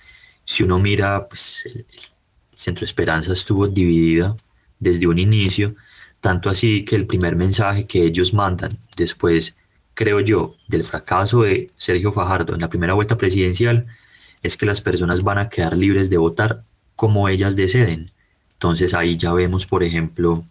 Si 0.45 0.63
uno 0.63 0.79
mira, 0.79 1.27
pues 1.27 1.63
el, 1.65 1.85
Centro 2.61 2.85
Esperanza 2.85 3.33
estuvo 3.33 3.67
dividida 3.67 4.37
desde 4.79 5.07
un 5.07 5.17
inicio, 5.17 5.73
tanto 6.19 6.47
así 6.47 6.85
que 6.85 6.95
el 6.95 7.07
primer 7.07 7.35
mensaje 7.35 7.87
que 7.87 8.03
ellos 8.03 8.35
mandan 8.35 8.77
después, 8.95 9.55
creo 9.95 10.19
yo, 10.19 10.55
del 10.67 10.83
fracaso 10.83 11.41
de 11.41 11.71
Sergio 11.77 12.11
Fajardo 12.11 12.53
en 12.53 12.61
la 12.61 12.69
primera 12.69 12.93
vuelta 12.93 13.17
presidencial, 13.17 13.87
es 14.43 14.57
que 14.57 14.67
las 14.67 14.79
personas 14.79 15.23
van 15.23 15.39
a 15.39 15.49
quedar 15.49 15.75
libres 15.75 16.11
de 16.11 16.19
votar 16.19 16.61
como 16.95 17.27
ellas 17.29 17.55
deseen. 17.55 18.11
Entonces 18.53 18.93
ahí 18.93 19.17
ya 19.17 19.33
vemos, 19.33 19.65
por 19.65 19.81
ejemplo, 19.81 20.45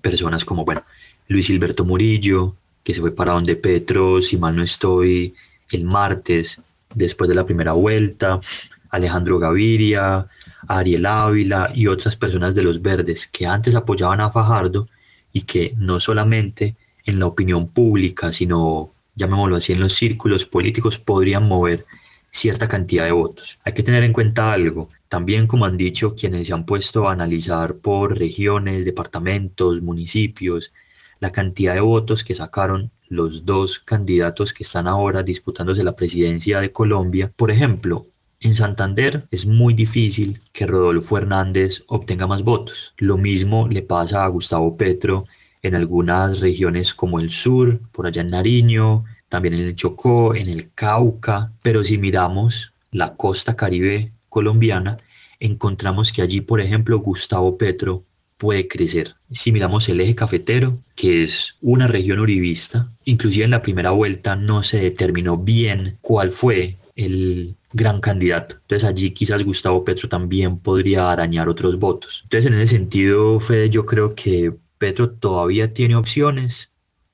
personas 0.00 0.42
como, 0.42 0.64
bueno, 0.64 0.84
Luis 1.28 1.50
Hilberto 1.50 1.84
Murillo, 1.84 2.54
que 2.82 2.94
se 2.94 3.02
fue 3.02 3.14
para 3.14 3.34
donde 3.34 3.56
Petro, 3.56 4.22
si 4.22 4.38
mal 4.38 4.56
no 4.56 4.62
estoy, 4.62 5.34
el 5.70 5.84
martes 5.84 6.62
después 6.94 7.28
de 7.28 7.34
la 7.34 7.44
primera 7.44 7.72
vuelta, 7.72 8.40
Alejandro 8.88 9.38
Gaviria, 9.38 10.28
Ariel 10.68 11.06
Ávila 11.06 11.70
y 11.74 11.86
otras 11.86 12.16
personas 12.16 12.54
de 12.54 12.62
los 12.62 12.82
verdes 12.82 13.26
que 13.26 13.46
antes 13.46 13.74
apoyaban 13.74 14.20
a 14.20 14.30
Fajardo 14.30 14.88
y 15.32 15.42
que 15.42 15.74
no 15.76 16.00
solamente 16.00 16.76
en 17.04 17.18
la 17.18 17.26
opinión 17.26 17.68
pública, 17.68 18.32
sino, 18.32 18.92
llamémoslo 19.14 19.56
así, 19.56 19.72
en 19.72 19.80
los 19.80 19.94
círculos 19.94 20.46
políticos, 20.46 20.98
podrían 20.98 21.46
mover 21.46 21.86
cierta 22.30 22.68
cantidad 22.68 23.04
de 23.04 23.12
votos. 23.12 23.58
Hay 23.64 23.72
que 23.72 23.82
tener 23.82 24.02
en 24.02 24.12
cuenta 24.12 24.52
algo, 24.52 24.88
también 25.08 25.46
como 25.46 25.64
han 25.64 25.76
dicho 25.76 26.14
quienes 26.14 26.46
se 26.46 26.52
han 26.52 26.66
puesto 26.66 27.08
a 27.08 27.12
analizar 27.12 27.76
por 27.76 28.18
regiones, 28.18 28.84
departamentos, 28.84 29.80
municipios, 29.80 30.72
la 31.20 31.32
cantidad 31.32 31.74
de 31.74 31.80
votos 31.80 32.24
que 32.24 32.34
sacaron 32.34 32.90
los 33.08 33.46
dos 33.46 33.78
candidatos 33.78 34.52
que 34.52 34.64
están 34.64 34.86
ahora 34.86 35.22
disputándose 35.22 35.84
la 35.84 35.96
presidencia 35.96 36.60
de 36.60 36.72
Colombia. 36.72 37.32
Por 37.34 37.50
ejemplo, 37.50 38.06
en 38.46 38.54
Santander 38.54 39.26
es 39.30 39.44
muy 39.44 39.74
difícil 39.74 40.38
que 40.52 40.66
Rodolfo 40.66 41.18
Hernández 41.18 41.82
obtenga 41.88 42.26
más 42.26 42.42
votos. 42.42 42.94
Lo 42.96 43.16
mismo 43.16 43.68
le 43.68 43.82
pasa 43.82 44.24
a 44.24 44.28
Gustavo 44.28 44.76
Petro 44.76 45.26
en 45.62 45.74
algunas 45.74 46.40
regiones 46.40 46.94
como 46.94 47.18
el 47.18 47.30
sur, 47.30 47.80
por 47.92 48.06
allá 48.06 48.22
en 48.22 48.30
Nariño, 48.30 49.04
también 49.28 49.54
en 49.54 49.64
el 49.64 49.74
Chocó, 49.74 50.34
en 50.34 50.48
el 50.48 50.70
Cauca, 50.72 51.52
pero 51.62 51.82
si 51.82 51.98
miramos 51.98 52.72
la 52.92 53.16
costa 53.16 53.56
caribe 53.56 54.12
colombiana, 54.28 54.96
encontramos 55.40 56.12
que 56.12 56.22
allí, 56.22 56.40
por 56.40 56.60
ejemplo, 56.60 57.00
Gustavo 57.00 57.58
Petro 57.58 58.04
puede 58.36 58.68
crecer. 58.68 59.14
Si 59.32 59.50
miramos 59.50 59.88
el 59.88 60.00
eje 60.00 60.14
cafetero, 60.14 60.78
que 60.94 61.24
es 61.24 61.56
una 61.60 61.88
región 61.88 62.20
uribista, 62.20 62.92
inclusive 63.04 63.44
en 63.44 63.50
la 63.50 63.62
primera 63.62 63.90
vuelta 63.90 64.36
no 64.36 64.62
se 64.62 64.78
determinó 64.78 65.36
bien 65.36 65.98
cuál 66.00 66.30
fue 66.30 66.76
el 66.96 67.56
gran 67.72 68.00
candidato. 68.00 68.56
Entonces 68.56 68.88
allí 68.88 69.12
quizás 69.12 69.44
Gustavo 69.44 69.84
Petro 69.84 70.08
también 70.08 70.58
podría 70.58 71.12
arañar 71.12 71.48
otros 71.48 71.78
votos. 71.78 72.22
Entonces 72.24 72.50
en 72.50 72.58
ese 72.58 72.76
sentido, 72.76 73.38
Fede, 73.38 73.70
yo 73.70 73.86
creo 73.86 74.14
que 74.14 74.52
Petro 74.78 75.10
todavía 75.10 75.72
tiene 75.72 75.94
opciones. 75.96 76.72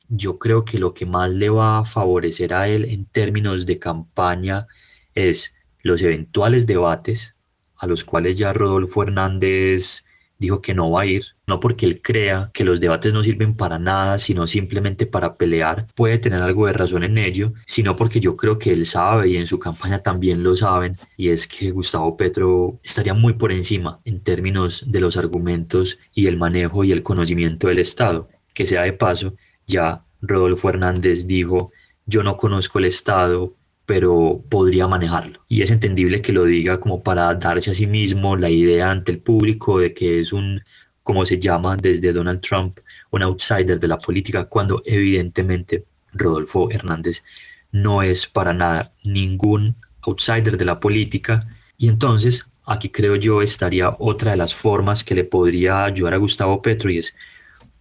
Yo 0.09 0.39
creo 0.39 0.65
que 0.65 0.79
lo 0.79 0.95
que 0.95 1.07
más 1.07 1.31
le 1.31 1.51
va 1.51 1.79
a 1.79 1.85
favorecer 1.85 2.55
a 2.55 2.69
él 2.69 2.85
en 2.87 3.07
términos 3.07 3.67
de 3.67 3.79
campaña 3.79 4.67
es 5.15 5.55
los 5.83 6.01
eventuales 6.03 6.67
debates 6.67 7.37
a 7.77 7.87
los 7.87 8.05
cuales 8.05 8.37
ya 8.37 8.53
Rodolfo 8.53 9.03
Hernández 9.03 10.05
dijo 10.43 10.61
que 10.61 10.75
no 10.75 10.91
va 10.91 11.03
a 11.03 11.07
ir, 11.07 11.25
no 11.47 11.61
porque 11.61 11.87
él 11.87 12.03
crea 12.03 12.51
que 12.53 12.65
los 12.65 12.81
debates 12.81 13.13
no 13.15 13.23
sirven 13.23 13.57
para 13.57 13.79
nada, 13.79 14.19
sino 14.19 14.47
simplemente 14.47 15.07
para 15.07 15.37
pelear, 15.37 15.87
puede 15.95 16.19
tener 16.19 16.43
algo 16.43 16.67
de 16.67 16.75
razón 16.75 17.05
en 17.05 17.17
ello, 17.17 17.55
sino 17.67 17.97
porque 17.97 18.21
yo 18.21 18.37
creo 18.37 18.59
que 18.59 18.73
él 18.73 18.85
sabe 18.85 19.29
y 19.29 19.37
en 19.37 19.47
su 19.47 19.59
campaña 19.59 20.01
también 20.03 20.43
lo 20.43 20.57
saben, 20.57 20.97
y 21.17 21.29
es 21.29 21.47
que 21.47 21.71
Gustavo 21.71 22.17
Petro 22.17 22.81
estaría 22.83 23.15
muy 23.15 23.35
por 23.35 23.53
encima 23.53 24.01
en 24.05 24.21
términos 24.21 24.85
de 24.87 25.01
los 25.01 25.17
argumentos 25.17 25.99
y 26.13 26.27
el 26.27 26.37
manejo 26.37 26.85
y 26.85 26.93
el 26.93 27.03
conocimiento 27.03 27.69
del 27.69 27.79
Estado. 27.79 28.29
Que 28.53 28.67
sea 28.67 28.83
de 28.83 28.93
paso, 28.93 29.35
ya 29.67 30.05
Rodolfo 30.21 30.69
Hernández 30.69 31.27
dijo, 31.27 31.73
yo 32.05 32.23
no 32.23 32.37
conozco 32.37 32.79
el 32.81 32.87
Estado, 32.87 33.55
pero 33.93 34.43
podría 34.49 34.89
manejarlo. 34.89 35.45
Y 35.49 35.61
es 35.61 35.71
entendible 35.71 36.23
que 36.23 36.33
lo 36.33 36.47
diga 36.47 36.81
como 36.81 37.03
para 37.03 37.35
darse 37.35 37.73
a 37.73 37.75
sí 37.75 37.87
mismo 37.87 38.39
la 38.39 38.49
idea 38.49 38.91
ante 38.91 39.13
el 39.13 39.19
público 39.19 39.81
de 39.81 39.93
que 39.93 40.19
es 40.19 40.33
un, 40.33 40.63
como 41.03 41.27
se 41.27 41.39
llama 41.39 41.77
desde 41.77 42.15
Donald 42.15 42.41
Trump, 42.41 42.79
un 43.11 43.23
outsider 43.23 43.79
de 43.79 43.89
la 43.89 43.99
política, 43.99 44.47
cuando 44.47 44.83
evidentemente 44.87 45.85
Rodolfo 46.15 46.71
Hernández 46.71 47.23
no 47.71 48.03
es 48.03 48.27
para 48.27 48.55
nada 48.55 48.95
ningún 49.05 49.77
outsider 50.07 50.57
de 50.57 50.65
la 50.65 50.81
política. 50.81 51.47
Y 51.77 51.89
entonces 51.89 52.47
aquí 52.65 52.89
creo 52.89 53.17
yo 53.17 53.43
estaría 53.43 53.95
otra 53.99 54.31
de 54.31 54.39
las 54.39 54.55
formas 54.55 55.05
que 55.05 55.15
le 55.15 55.25
podría 55.25 55.85
ayudar 55.85 56.15
a 56.15 56.17
Gustavo 56.25 56.63
Petro 56.63 56.89
y 56.89 56.97
es, 56.97 57.15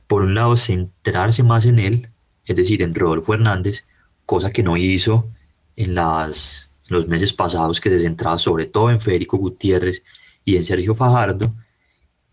por 0.08 0.24
un 0.24 0.34
lado, 0.36 0.58
centrarse 0.58 1.42
más 1.42 1.64
en 1.66 1.80
él, 1.80 2.10
es 2.44 2.58
decir, 2.58 2.82
en 2.82 2.94
Rodolfo 2.94 3.34
Hernández, 3.34 3.86
cosa 4.26 4.52
que 4.52 4.62
no 4.62 4.76
hizo 4.76 5.32
en, 5.84 5.96
las, 5.96 6.72
los 6.88 7.08
meses 7.08 7.34
pasados 7.34 7.80
que 7.80 7.90
se 7.90 8.00
centraba 8.00 8.38
sobre 8.38 8.66
todo 8.66 8.90
en 8.90 9.02
Federico 9.02 9.38
Gutiérrez 9.38 10.04
y 10.46 10.58
en 10.58 10.66
Sergio 10.66 10.96
Fajardo 10.96 11.54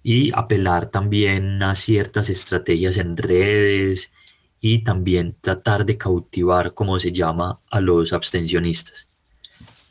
y 0.02 0.30
apelar 0.34 0.90
también 0.90 1.62
a 1.62 1.74
ciertas 1.74 2.30
estrategias 2.30 2.96
en 2.96 3.16
redes 3.16 4.12
y 4.60 4.80
también 4.80 5.36
tratar 5.40 5.84
de 5.84 5.98
cautivar, 5.98 6.74
como 6.74 6.98
se 6.98 7.12
llama, 7.12 7.60
a 7.70 7.80
los 7.80 8.12
abstencionistas. 8.12 9.08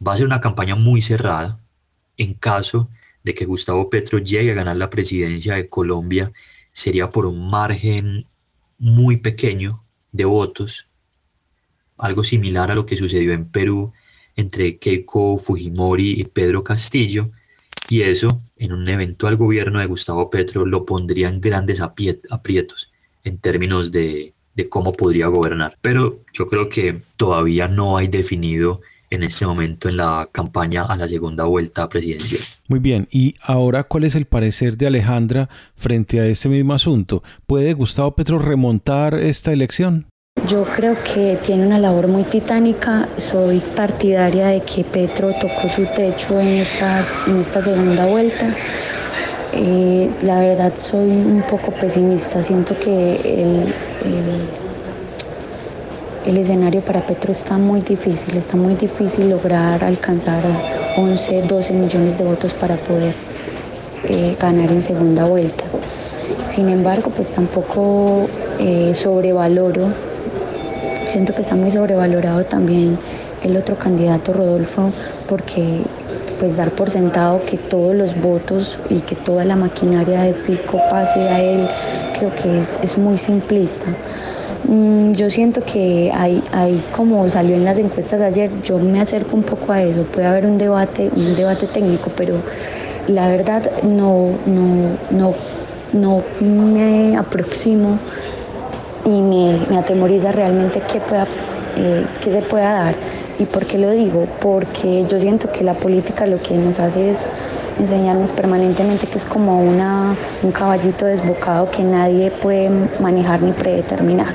Va 0.06 0.14
a 0.14 0.18
ser 0.18 0.26
una 0.26 0.42
campaña 0.42 0.76
muy 0.76 1.02
cerrada 1.02 1.60
en 2.18 2.34
caso 2.34 2.90
de 3.24 3.34
que 3.34 3.46
Gustavo 3.46 3.90
Petro 3.90 4.20
llegue 4.20 4.52
a 4.52 4.56
ganar 4.56 4.78
la 4.78 4.90
presidencia 4.90 5.56
de 5.56 5.70
Colombia, 5.70 6.32
sería 6.74 7.10
por 7.10 7.26
un 7.26 7.50
margen 7.50 8.26
muy 8.78 9.18
pequeño 9.18 9.84
de 10.12 10.26
votos 10.26 10.87
algo 11.98 12.24
similar 12.24 12.72
a 12.72 12.76
lo 12.76 12.86
que 12.86 12.98
sucedió 12.98 13.34
en 13.34 13.46
Perú 13.46 13.94
entre 14.36 14.78
Keiko 14.78 15.38
Fujimori 15.38 16.12
y 16.20 16.24
Pedro 16.24 16.64
Castillo, 16.64 17.32
y 17.90 18.02
eso 18.02 18.42
en 18.58 18.74
un 18.74 18.88
eventual 18.90 19.38
gobierno 19.38 19.80
de 19.80 19.86
Gustavo 19.86 20.30
Petro 20.30 20.66
lo 20.66 20.86
pondría 20.86 21.30
en 21.30 21.42
grandes 21.42 21.82
aprietos 21.82 22.92
en 23.24 23.38
términos 23.38 23.92
de, 23.92 24.34
de 24.56 24.70
cómo 24.70 24.94
podría 24.94 25.28
gobernar. 25.28 25.78
Pero 25.82 26.20
yo 26.34 26.48
creo 26.48 26.70
que 26.70 27.02
todavía 27.16 27.68
no 27.68 27.98
hay 27.98 28.08
definido 28.08 28.82
en 29.10 29.24
este 29.24 29.46
momento 29.46 29.88
en 29.88 29.98
la 29.98 30.28
campaña 30.32 30.84
a 30.84 30.96
la 30.98 31.08
segunda 31.08 31.46
vuelta 31.46 31.88
presidencial. 31.88 32.42
Muy 32.68 32.80
bien, 32.80 33.08
y 33.10 33.34
ahora, 33.42 33.84
¿cuál 33.84 34.04
es 34.04 34.16
el 34.16 34.26
parecer 34.26 34.78
de 34.78 34.88
Alejandra 34.88 35.50
frente 35.76 36.20
a 36.20 36.28
este 36.28 36.50
mismo 36.50 36.74
asunto? 36.74 37.24
¿Puede 37.46 37.74
Gustavo 37.74 38.16
Petro 38.16 38.40
remontar 38.40 39.14
esta 39.16 39.54
elección? 39.54 40.08
Yo 40.48 40.64
creo 40.64 40.96
que 41.04 41.38
tiene 41.44 41.66
una 41.66 41.78
labor 41.78 42.08
muy 42.08 42.24
titánica. 42.24 43.10
Soy 43.18 43.60
partidaria 43.60 44.48
de 44.48 44.62
que 44.62 44.86
Petro 44.86 45.34
tocó 45.34 45.68
su 45.68 45.86
techo 45.88 46.40
en, 46.40 46.60
estas, 46.60 47.20
en 47.28 47.40
esta 47.40 47.62
segunda 47.62 48.06
vuelta. 48.06 48.56
Eh, 49.52 50.10
la 50.22 50.40
verdad 50.40 50.72
soy 50.78 51.10
un 51.10 51.44
poco 51.50 51.74
pesimista. 51.74 52.42
Siento 52.44 52.80
que 52.80 53.16
el, 53.16 53.74
el, 56.26 56.38
escenario 56.38 56.80
para 56.80 57.06
Petro 57.06 57.34
está 57.34 57.58
muy 57.58 57.82
difícil. 57.82 58.38
Está 58.38 58.56
muy 58.56 58.76
difícil 58.76 59.30
lograr 59.30 59.84
alcanzar 59.84 60.44
11, 60.96 61.42
12 61.42 61.74
millones 61.74 62.18
de 62.18 62.24
votos 62.24 62.54
para 62.54 62.78
poder 62.78 63.16
eh, 64.06 64.38
ganar 64.40 64.72
en 64.72 64.82
segunda 64.82 65.26
vuelta. 65.26 65.66
Sin 66.46 66.70
embargo, 66.70 67.12
pues 67.14 67.34
tampoco 67.34 68.28
eh, 68.60 68.94
sobrevaloro 68.94 70.07
Siento 71.08 71.34
que 71.34 71.42
está 71.42 71.56
muy 71.56 71.72
sobrevalorado 71.72 72.44
también 72.44 72.98
el 73.42 73.56
otro 73.56 73.78
candidato 73.78 74.34
Rodolfo 74.34 74.92
porque 75.30 75.84
pues 76.38 76.58
dar 76.58 76.72
por 76.72 76.90
sentado 76.90 77.46
que 77.46 77.56
todos 77.56 77.96
los 77.96 78.22
votos 78.22 78.78
y 78.90 79.00
que 79.00 79.16
toda 79.16 79.46
la 79.46 79.56
maquinaria 79.56 80.24
de 80.24 80.34
Fico 80.34 80.82
pase 80.90 81.30
a 81.30 81.42
él, 81.42 81.70
creo 82.20 82.36
que 82.36 82.60
es, 82.60 82.98
muy 82.98 83.18
simplista. 83.18 83.86
Mm, 84.68 85.14
yo 85.14 85.30
siento 85.30 85.64
que 85.64 86.12
hay, 86.14 86.44
hay, 86.52 86.84
como 86.94 87.30
salió 87.30 87.56
en 87.56 87.64
las 87.64 87.78
encuestas 87.80 88.20
ayer, 88.20 88.52
yo 88.66 88.78
me 88.78 89.00
acerco 89.00 89.38
un 89.38 89.44
poco 89.44 89.72
a 89.72 89.82
eso, 89.82 90.04
puede 90.04 90.28
haber 90.28 90.46
un 90.46 90.58
debate, 90.58 91.10
un 91.16 91.38
debate 91.38 91.68
técnico, 91.68 92.12
pero 92.18 92.36
la 93.08 93.30
verdad 93.30 93.64
no, 93.84 94.32
no, 94.46 94.98
no, 95.12 95.34
no 95.94 96.24
me 96.42 97.16
aproximo 97.16 97.98
y 99.08 99.22
me, 99.22 99.78
atemoriza 99.78 100.32
realmente 100.34 100.82
qué, 100.82 101.00
pueda, 101.00 101.26
eh, 101.78 102.06
qué 102.22 102.32
se 102.32 102.42
pueda 102.42 102.74
dar. 102.74 102.96
¿Y 103.40 103.46
por 103.46 103.66
qué 103.66 103.78
lo 103.78 103.92
digo? 103.92 104.28
Porque 104.42 105.06
yo 105.08 105.20
siento 105.20 105.50
que 105.52 105.64
la 105.64 105.74
política 105.74 106.26
lo 106.26 106.42
que 106.42 106.56
nos 106.58 106.80
hace 106.80 107.10
es 107.10 107.28
enseñarnos 107.80 108.34
permanentemente 108.34 109.08
que 109.08 109.18
es 109.18 109.26
como 109.26 109.62
una, 109.62 110.16
un 110.44 110.52
caballito 110.52 111.06
desbocado 111.06 111.72
que 111.72 111.84
nadie 111.84 112.32
puede 112.32 112.70
manejar 113.00 113.42
ni 113.42 113.54
predeterminar. 113.54 114.34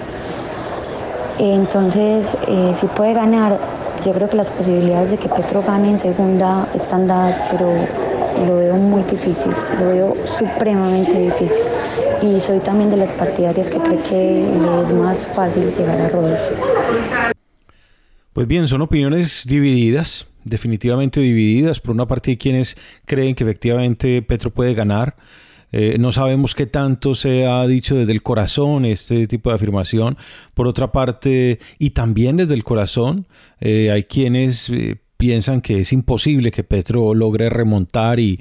Entonces, 1.38 2.36
eh, 2.48 2.72
si 2.74 2.86
puede 2.86 3.12
ganar, 3.12 3.58
yo 4.04 4.12
creo 4.12 4.28
que 4.28 4.36
las 4.36 4.50
posibilidades 4.50 5.10
de 5.10 5.16
que 5.18 5.28
Petro 5.28 5.62
gane 5.66 5.90
en 5.90 5.98
segunda 5.98 6.68
están 6.74 7.06
dadas, 7.06 7.38
pero 7.50 7.72
lo 8.46 8.56
veo 8.56 8.76
muy 8.76 9.02
difícil, 9.04 9.52
lo 9.78 9.88
veo 9.88 10.16
supremamente 10.26 11.18
difícil. 11.18 11.64
Y 12.22 12.38
soy 12.40 12.60
también 12.60 12.90
de 12.90 12.96
las 12.96 13.12
partidarias 13.12 13.68
que 13.68 13.78
cree 13.78 13.98
que 13.98 14.42
es 14.82 14.92
más 14.92 15.26
fácil 15.26 15.72
llegar 15.74 16.00
a 16.00 16.08
Rodolfo. 16.08 16.54
Pues 18.32 18.46
bien, 18.46 18.66
son 18.66 18.80
opiniones 18.80 19.44
divididas, 19.46 20.26
definitivamente 20.44 21.20
divididas. 21.20 21.80
Por 21.80 21.94
una 21.94 22.06
parte 22.06 22.30
hay 22.30 22.36
quienes 22.36 22.76
creen 23.04 23.34
que 23.34 23.44
efectivamente 23.44 24.22
Petro 24.22 24.50
puede 24.50 24.74
ganar. 24.74 25.16
Eh, 25.72 25.96
no 25.98 26.12
sabemos 26.12 26.54
qué 26.54 26.66
tanto 26.66 27.14
se 27.14 27.46
ha 27.46 27.66
dicho 27.66 27.96
desde 27.96 28.12
el 28.12 28.22
corazón 28.22 28.84
este 28.84 29.26
tipo 29.26 29.50
de 29.50 29.56
afirmación. 29.56 30.16
Por 30.54 30.66
otra 30.66 30.92
parte, 30.92 31.58
y 31.78 31.90
también 31.90 32.36
desde 32.36 32.54
el 32.54 32.62
corazón, 32.62 33.26
eh, 33.60 33.90
hay 33.90 34.04
quienes 34.04 34.68
eh, 34.70 35.01
piensan 35.22 35.60
que 35.60 35.78
es 35.78 35.92
imposible 35.92 36.50
que 36.50 36.64
Petro 36.64 37.14
logre 37.14 37.48
remontar 37.48 38.18
y, 38.18 38.40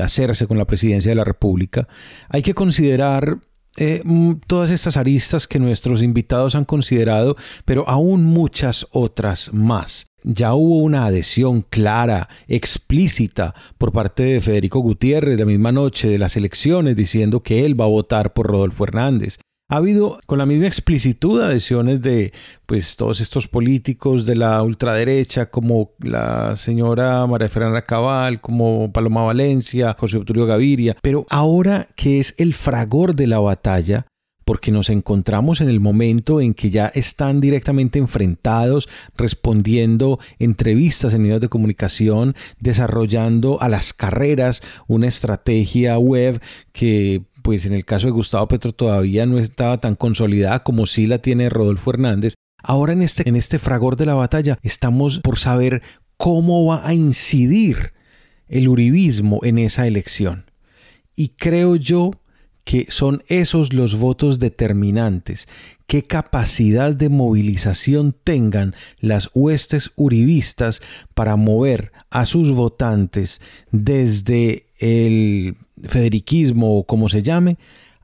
hacerse 0.00 0.46
con 0.46 0.56
la 0.56 0.64
presidencia 0.64 1.10
de 1.10 1.16
la 1.16 1.24
República. 1.24 1.86
Hay 2.30 2.40
que 2.40 2.54
considerar 2.54 3.40
eh, 3.76 4.02
todas 4.46 4.70
estas 4.70 4.96
aristas 4.96 5.46
que 5.46 5.58
nuestros 5.58 6.02
invitados 6.02 6.54
han 6.54 6.64
considerado, 6.64 7.36
pero 7.66 7.86
aún 7.86 8.24
muchas 8.24 8.86
otras 8.90 9.52
más. 9.52 10.06
Ya 10.24 10.54
hubo 10.54 10.78
una 10.78 11.04
adhesión 11.04 11.60
clara, 11.60 12.30
explícita 12.48 13.54
por 13.76 13.92
parte 13.92 14.22
de 14.22 14.40
Federico 14.40 14.78
Gutiérrez 14.80 15.38
la 15.38 15.44
misma 15.44 15.72
noche 15.72 16.08
de 16.08 16.18
las 16.18 16.38
elecciones 16.38 16.96
diciendo 16.96 17.42
que 17.42 17.66
él 17.66 17.78
va 17.78 17.84
a 17.84 17.88
votar 17.88 18.32
por 18.32 18.46
Rodolfo 18.46 18.84
Hernández. 18.84 19.38
Ha 19.68 19.76
habido 19.76 20.20
con 20.26 20.38
la 20.38 20.44
misma 20.44 20.66
explicitud 20.66 21.40
adhesiones 21.40 22.02
de 22.02 22.32
pues 22.66 22.96
todos 22.96 23.20
estos 23.20 23.48
políticos 23.48 24.26
de 24.26 24.36
la 24.36 24.62
ultraderecha 24.62 25.50
como 25.50 25.92
la 25.98 26.56
señora 26.58 27.26
María 27.26 27.48
Fernanda 27.48 27.82
Cabal, 27.82 28.40
como 28.42 28.92
Paloma 28.92 29.22
Valencia, 29.22 29.96
José 29.98 30.18
Obturio 30.18 30.44
Gaviria, 30.44 30.96
pero 31.00 31.26
ahora 31.30 31.88
que 31.96 32.18
es 32.18 32.34
el 32.36 32.52
fragor 32.52 33.14
de 33.14 33.26
la 33.26 33.38
batalla, 33.38 34.06
porque 34.44 34.72
nos 34.72 34.90
encontramos 34.90 35.60
en 35.60 35.68
el 35.68 35.80
momento 35.80 36.40
en 36.40 36.54
que 36.54 36.70
ya 36.70 36.88
están 36.88 37.40
directamente 37.40 37.98
enfrentados, 37.98 38.88
respondiendo 39.16 40.18
entrevistas 40.38 41.14
en 41.14 41.22
medios 41.22 41.40
de 41.40 41.48
comunicación, 41.48 42.34
desarrollando 42.58 43.60
a 43.60 43.68
las 43.68 43.92
carreras 43.92 44.62
una 44.88 45.08
estrategia 45.08 45.98
web 45.98 46.40
que 46.72 47.22
pues 47.42 47.66
en 47.66 47.72
el 47.72 47.84
caso 47.84 48.06
de 48.06 48.12
Gustavo 48.12 48.48
Petro 48.48 48.72
todavía 48.72 49.26
no 49.26 49.38
estaba 49.38 49.78
tan 49.78 49.94
consolidada 49.94 50.62
como 50.62 50.86
sí 50.86 51.06
la 51.06 51.18
tiene 51.18 51.50
Rodolfo 51.50 51.90
Hernández. 51.90 52.34
Ahora 52.62 52.92
en 52.92 53.02
este, 53.02 53.28
en 53.28 53.36
este 53.36 53.58
fragor 53.58 53.96
de 53.96 54.06
la 54.06 54.14
batalla 54.14 54.58
estamos 54.62 55.20
por 55.20 55.38
saber 55.38 55.82
cómo 56.16 56.66
va 56.66 56.86
a 56.86 56.94
incidir 56.94 57.92
el 58.48 58.68
uribismo 58.68 59.40
en 59.42 59.58
esa 59.58 59.86
elección. 59.86 60.50
Y 61.16 61.30
creo 61.30 61.76
yo 61.76 62.12
que 62.64 62.86
son 62.90 63.22
esos 63.26 63.72
los 63.72 63.96
votos 63.96 64.38
determinantes, 64.38 65.48
qué 65.86 66.04
capacidad 66.04 66.94
de 66.94 67.08
movilización 67.08 68.14
tengan 68.24 68.74
las 69.00 69.30
huestes 69.34 69.90
uribistas 69.96 70.80
para 71.14 71.36
mover 71.36 71.92
a 72.08 72.24
sus 72.24 72.52
votantes 72.52 73.40
desde 73.72 74.66
el 74.78 75.56
federiquismo 75.86 76.78
o 76.78 76.84
como 76.84 77.08
se 77.08 77.22
llame, 77.22 77.58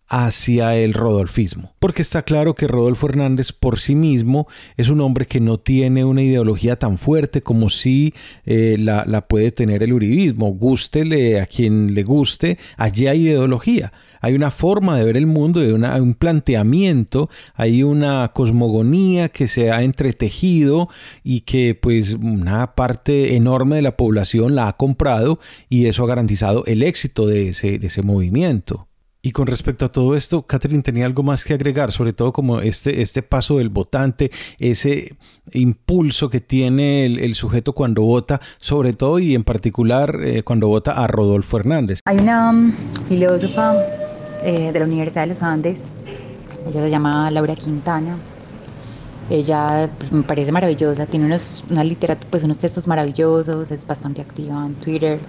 hacia 0.09 0.74
el 0.74 0.95
rodolfismo. 0.95 1.74
Porque 1.79 2.03
está 2.03 2.22
claro 2.22 2.55
que 2.55 2.66
Rodolfo 2.66 3.09
Hernández 3.09 3.53
por 3.53 3.79
sí 3.79 3.95
mismo 3.95 4.49
es 4.76 4.89
un 4.89 5.01
hombre 5.03 5.26
que 5.26 5.41
no 5.41 5.59
tiene 5.59 6.05
una 6.05 6.22
ideología 6.22 6.76
tan 6.76 6.97
fuerte 6.97 7.43
como 7.43 7.68
si 7.68 8.14
eh, 8.47 8.76
la, 8.79 9.05
la, 9.07 9.29
puede 9.29 9.53
tener 9.53 9.83
el 9.83 9.93
uribismo. 9.93 10.55
Gústele 10.55 11.41
a 11.41 11.47
quien 11.47 11.95
le 11.95 12.03
guste, 12.05 12.59
allí 12.76 13.07
hay 13.07 13.29
ideología. 13.29 13.93
Hay 14.21 14.35
una 14.35 14.51
forma 14.51 14.97
de 14.97 15.05
ver 15.05 15.16
el 15.16 15.27
mundo, 15.27 15.61
hay 15.61 16.01
un 16.01 16.14
planteamiento, 16.14 17.29
hay 17.55 17.83
una 17.83 18.33
cosmogonía 18.35 19.29
que 19.29 19.49
se 19.49 19.71
ha 19.71 19.83
entretejido 19.83 20.89
y 21.23 21.43
que 21.43 21.75
pues 21.75 22.14
una 22.14 22.75
parte 22.75 23.37
enorme 23.37 23.77
de 23.77 23.83
la 23.83 23.97
población 23.97 24.55
la 24.55 24.69
ha 24.69 24.77
comprado 24.77 25.39
y 25.69 25.87
eso 25.87 26.05
ha 26.05 26.09
garantizado 26.09 26.64
el 26.66 26.83
éxito 26.83 27.27
de 27.27 27.51
ese, 27.51 27.79
de 27.79 27.87
ese 27.87 28.03
movimiento. 28.03 28.89
Y 29.21 29.33
con 29.33 29.49
respecto 29.49 29.85
a 29.85 29.93
todo 29.93 30.16
esto, 30.16 30.47
Catherine 30.47 30.83
tenía 30.83 31.05
algo 31.05 31.25
más 31.25 31.45
que 31.45 31.53
agregar, 31.53 31.91
sobre 31.91 32.12
todo 32.12 32.33
como 32.33 32.61
este, 32.61 33.03
este 33.03 33.23
paso 33.23 33.59
del 33.59 33.69
votante, 33.69 34.31
ese 34.59 35.16
impulso 35.53 36.31
que 36.31 36.41
tiene 36.41 37.05
el, 37.05 37.35
sujeto 37.35 37.73
cuando 37.73 38.03
vota, 38.03 38.41
sobre 38.59 38.93
todo 38.93 39.19
y 39.19 39.35
en 39.35 39.43
particular 39.43 40.21
eh, 40.25 40.45
cuando 40.45 40.69
vota 40.69 40.93
a 40.93 41.09
Rodolfo 41.09 41.59
Hernández. 41.59 41.99
Hay 42.05 42.19
una 42.19 42.51
um, 42.51 42.73
filósofa 43.09 43.75
eh, 44.43 44.72
de 44.72 44.78
la 44.78 44.84
Universidad 44.84 45.22
de 45.22 45.28
los 45.28 45.43
Andes. 45.43 45.80
Ella 46.66 46.82
se 46.82 46.91
llama 46.91 47.30
Laura 47.30 47.55
Quintana. 47.55 48.18
Ella 49.30 49.91
pues, 49.99 50.11
me 50.11 50.22
parece 50.22 50.53
maravillosa, 50.53 51.07
tiene 51.07 51.26
unos, 51.26 51.64
una 51.68 51.84
literatura, 51.84 52.30
pues, 52.30 52.45
unos 52.45 52.59
textos 52.59 52.86
maravillosos, 52.86 53.70
es 53.70 53.86
bastante 53.86 54.22
activa 54.22 54.64
en 54.64 54.74
Twitter. 54.76 55.20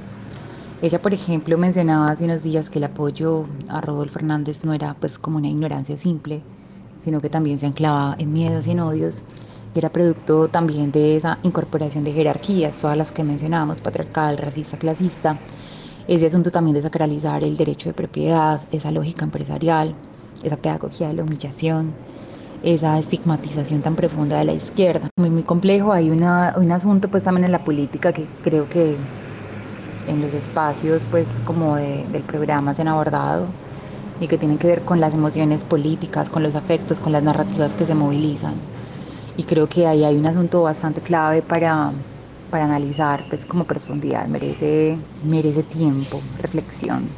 Ella, 0.81 1.01
por 1.01 1.13
ejemplo, 1.13 1.57
mencionaba 1.57 2.11
hace 2.11 2.23
unos 2.23 2.43
días 2.43 2.69
que 2.69 2.79
el 2.79 2.85
apoyo 2.85 3.45
a 3.67 3.81
Rodolfo 3.81 4.13
Fernández 4.13 4.63
no 4.63 4.73
era 4.73 4.95
pues 4.97 5.19
como 5.19 5.37
una 5.37 5.49
ignorancia 5.49 5.97
simple, 5.97 6.41
sino 7.03 7.19
que 7.19 7.29
también 7.29 7.59
se 7.59 7.65
anclaba 7.65 8.15
en 8.17 8.31
miedos 8.31 8.65
y 8.65 8.71
en 8.71 8.79
odios, 8.79 9.25
y 9.75 9.79
era 9.79 9.89
producto 9.89 10.47
también 10.47 10.91
de 10.91 11.17
esa 11.17 11.39
incorporación 11.43 12.05
de 12.05 12.13
jerarquías, 12.13 12.77
todas 12.77 12.97
las 12.97 13.11
que 13.11 13.25
mencionábamos, 13.25 13.81
patriarcal, 13.81 14.37
racista, 14.37 14.77
clasista, 14.77 15.37
ese 16.15 16.25
asunto 16.27 16.51
también 16.51 16.75
de 16.75 16.81
sacralizar 16.81 17.43
el 17.43 17.57
derecho 17.57 17.89
de 17.89 17.93
propiedad, 17.93 18.67
esa 18.71 18.91
lógica 18.91 19.25
empresarial, 19.25 19.99
esa 20.41 20.57
pedagogía 20.57 21.07
de 21.09 21.13
la 21.15 21.23
humillación, 21.23 21.99
esa 22.61 22.99
estigmatización 22.99 23.81
tan 23.83 23.95
profunda 23.97 24.37
de 24.39 24.45
la 24.45 24.53
izquierda. 24.53 25.09
Muy, 25.17 25.31
muy 25.31 25.43
complejo. 25.45 25.91
Hay 25.93 26.09
una, 26.11 26.53
un 26.57 26.71
asunto 26.71 27.09
pues 27.09 27.23
también 27.25 27.45
en 27.45 27.51
la 27.53 27.63
política 27.63 28.13
que 28.13 28.31
creo 28.41 28.69
que 28.69 28.99
en 30.05 30.21
los 30.21 30.33
espacios 30.33 31.05
pues 31.05 31.39
como 31.41 31.75
del 31.77 32.25
programa 32.25 32.73
se 32.73 32.81
han 32.81 32.87
abordado 32.87 33.57
y 34.19 34.27
que 34.27 34.37
tienen 34.39 34.59
que 34.59 34.67
ver 34.67 34.85
con 34.85 34.99
las 35.01 35.13
emociones 35.15 35.65
políticas, 35.65 36.29
con 36.29 36.43
los 36.43 36.55
afectos, 36.55 36.99
con 36.99 37.13
las 37.13 37.23
narrativas 37.23 37.75
que 37.75 37.85
se 37.87 37.95
movilizan. 37.95 38.65
Y 39.35 39.45
creo 39.45 39.69
que 39.69 39.87
ahí 39.87 40.03
hay 40.05 40.17
un 40.17 40.27
asunto 40.27 40.63
bastante 40.63 41.01
clave 41.01 41.43
para 41.43 41.93
para 42.49 42.65
analizar 42.65 43.25
pues 43.29 43.45
como 43.45 43.63
profundidad, 43.63 44.27
merece, 44.27 44.97
merece 45.23 45.63
tiempo, 45.63 46.21
reflexión. 46.41 47.09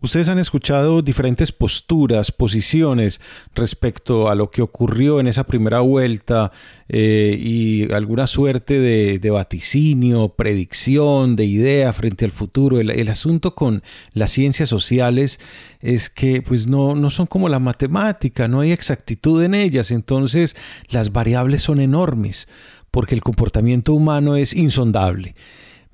Ustedes 0.00 0.28
han 0.28 0.38
escuchado 0.38 1.02
diferentes 1.02 1.50
posturas, 1.50 2.30
posiciones 2.30 3.20
respecto 3.56 4.28
a 4.28 4.36
lo 4.36 4.48
que 4.48 4.62
ocurrió 4.62 5.18
en 5.18 5.26
esa 5.26 5.42
primera 5.42 5.80
vuelta 5.80 6.52
eh, 6.88 7.36
y 7.36 7.92
alguna 7.92 8.28
suerte 8.28 8.78
de, 8.78 9.30
vaticinio, 9.30 10.28
predicción, 10.28 11.34
de 11.34 11.46
idea 11.46 11.92
frente 11.92 12.24
al 12.24 12.30
futuro. 12.30 12.78
El, 12.78 13.08
asunto 13.08 13.56
con 13.56 13.82
las 14.12 14.30
ciencias 14.30 14.68
sociales 14.68 15.40
es 15.80 16.10
que 16.10 16.42
pues 16.42 16.68
no, 16.68 16.94
no 16.94 17.10
son 17.10 17.26
como 17.26 17.48
la 17.48 17.58
matemática, 17.58 18.46
no 18.46 18.60
hay 18.60 18.70
exactitud 18.70 19.42
en 19.42 19.54
ellas, 19.54 19.90
entonces 19.90 20.54
las 20.90 21.10
variables 21.10 21.62
son 21.62 21.80
enormes 21.80 22.46
porque 22.90 23.14
el 23.14 23.22
comportamiento 23.22 23.94
humano 23.94 24.36
es 24.36 24.54
insondable. 24.54 25.34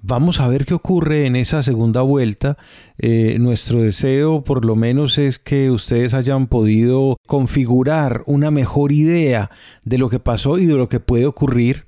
Vamos 0.06 0.38
a 0.38 0.48
ver 0.48 0.66
qué 0.66 0.74
ocurre 0.74 1.24
en 1.24 1.34
esa 1.34 1.62
segunda 1.62 2.02
vuelta. 2.02 2.58
Eh, 2.98 3.38
nuestro 3.40 3.80
deseo 3.80 4.44
por 4.44 4.66
lo 4.66 4.76
menos 4.76 5.16
es 5.16 5.38
que 5.38 5.70
ustedes 5.70 6.12
hayan 6.12 6.46
podido 6.46 7.16
configurar 7.26 8.22
una 8.26 8.50
mejor 8.50 8.92
idea 8.92 9.50
de 9.82 9.96
lo 9.96 10.10
que 10.10 10.20
pasó 10.20 10.58
y 10.58 10.66
de 10.66 10.74
lo 10.74 10.90
que 10.90 11.00
puede 11.00 11.24
ocurrir 11.24 11.86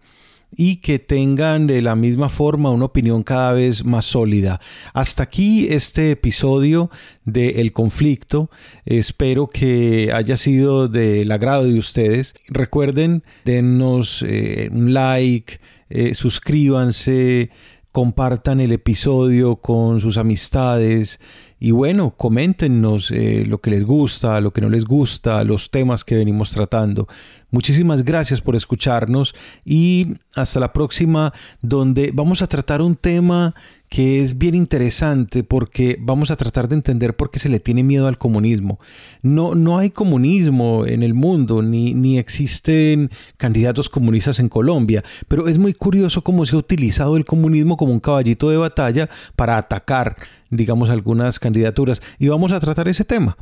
y 0.50 0.76
que 0.76 0.98
tengan 0.98 1.66
de 1.66 1.82
la 1.82 1.94
misma 1.94 2.28
forma 2.28 2.70
una 2.70 2.86
opinión 2.86 3.22
cada 3.22 3.52
vez 3.52 3.84
más 3.84 4.06
sólida. 4.06 4.60
Hasta 4.94 5.22
aquí 5.24 5.68
este 5.70 6.10
episodio 6.10 6.90
de 7.24 7.60
El 7.60 7.72
conflicto. 7.72 8.50
Espero 8.84 9.48
que 9.48 10.10
haya 10.12 10.36
sido 10.36 10.88
del 10.88 11.30
agrado 11.30 11.64
de 11.64 11.78
ustedes. 11.78 12.34
Recuerden, 12.48 13.22
dennos 13.44 14.24
eh, 14.26 14.68
un 14.72 14.94
like, 14.94 15.60
eh, 15.88 16.14
suscríbanse, 16.14 17.50
compartan 17.92 18.60
el 18.60 18.72
episodio 18.72 19.56
con 19.56 20.00
sus 20.00 20.18
amistades 20.18 21.20
y 21.58 21.70
bueno, 21.70 22.14
coméntenos 22.16 23.10
eh, 23.10 23.44
lo 23.46 23.60
que 23.60 23.70
les 23.70 23.84
gusta, 23.84 24.40
lo 24.42 24.52
que 24.52 24.60
no 24.60 24.68
les 24.68 24.84
gusta, 24.84 25.42
los 25.42 25.70
temas 25.70 26.04
que 26.04 26.14
venimos 26.14 26.50
tratando. 26.50 27.08
Muchísimas 27.50 28.04
gracias 28.04 28.42
por 28.42 28.56
escucharnos 28.56 29.34
y 29.64 30.14
hasta 30.34 30.60
la 30.60 30.72
próxima 30.72 31.32
donde 31.62 32.10
vamos 32.12 32.42
a 32.42 32.46
tratar 32.46 32.82
un 32.82 32.94
tema 32.94 33.54
que 33.88 34.20
es 34.20 34.38
bien 34.38 34.54
interesante 34.54 35.44
porque 35.44 35.96
vamos 36.00 36.30
a 36.30 36.36
tratar 36.36 36.68
de 36.68 36.76
entender 36.76 37.16
por 37.16 37.30
qué 37.30 37.38
se 37.38 37.48
le 37.48 37.60
tiene 37.60 37.82
miedo 37.82 38.08
al 38.08 38.18
comunismo. 38.18 38.78
No, 39.22 39.54
no 39.54 39.78
hay 39.78 39.90
comunismo 39.90 40.86
en 40.86 41.02
el 41.02 41.14
mundo, 41.14 41.62
ni, 41.62 41.94
ni 41.94 42.18
existen 42.18 43.10
candidatos 43.36 43.88
comunistas 43.88 44.40
en 44.40 44.48
Colombia, 44.48 45.04
pero 45.28 45.48
es 45.48 45.58
muy 45.58 45.74
curioso 45.74 46.22
cómo 46.22 46.44
se 46.46 46.56
ha 46.56 46.58
utilizado 46.58 47.16
el 47.16 47.24
comunismo 47.24 47.76
como 47.76 47.92
un 47.92 48.00
caballito 48.00 48.50
de 48.50 48.56
batalla 48.56 49.08
para 49.36 49.58
atacar, 49.58 50.16
digamos, 50.50 50.90
algunas 50.90 51.38
candidaturas. 51.38 52.02
Y 52.18 52.28
vamos 52.28 52.52
a 52.52 52.60
tratar 52.60 52.88
ese 52.88 53.04
tema. 53.04 53.36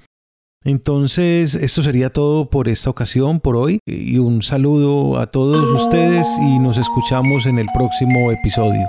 Entonces, 0.64 1.54
esto 1.54 1.82
sería 1.82 2.10
todo 2.10 2.48
por 2.48 2.68
esta 2.68 2.88
ocasión, 2.88 3.38
por 3.38 3.56
hoy. 3.56 3.80
Y 3.86 4.16
un 4.18 4.42
saludo 4.42 5.18
a 5.18 5.26
todos 5.26 5.82
ustedes 5.82 6.26
y 6.40 6.58
nos 6.58 6.78
escuchamos 6.78 7.44
en 7.44 7.58
el 7.58 7.66
próximo 7.74 8.32
episodio. 8.32 8.86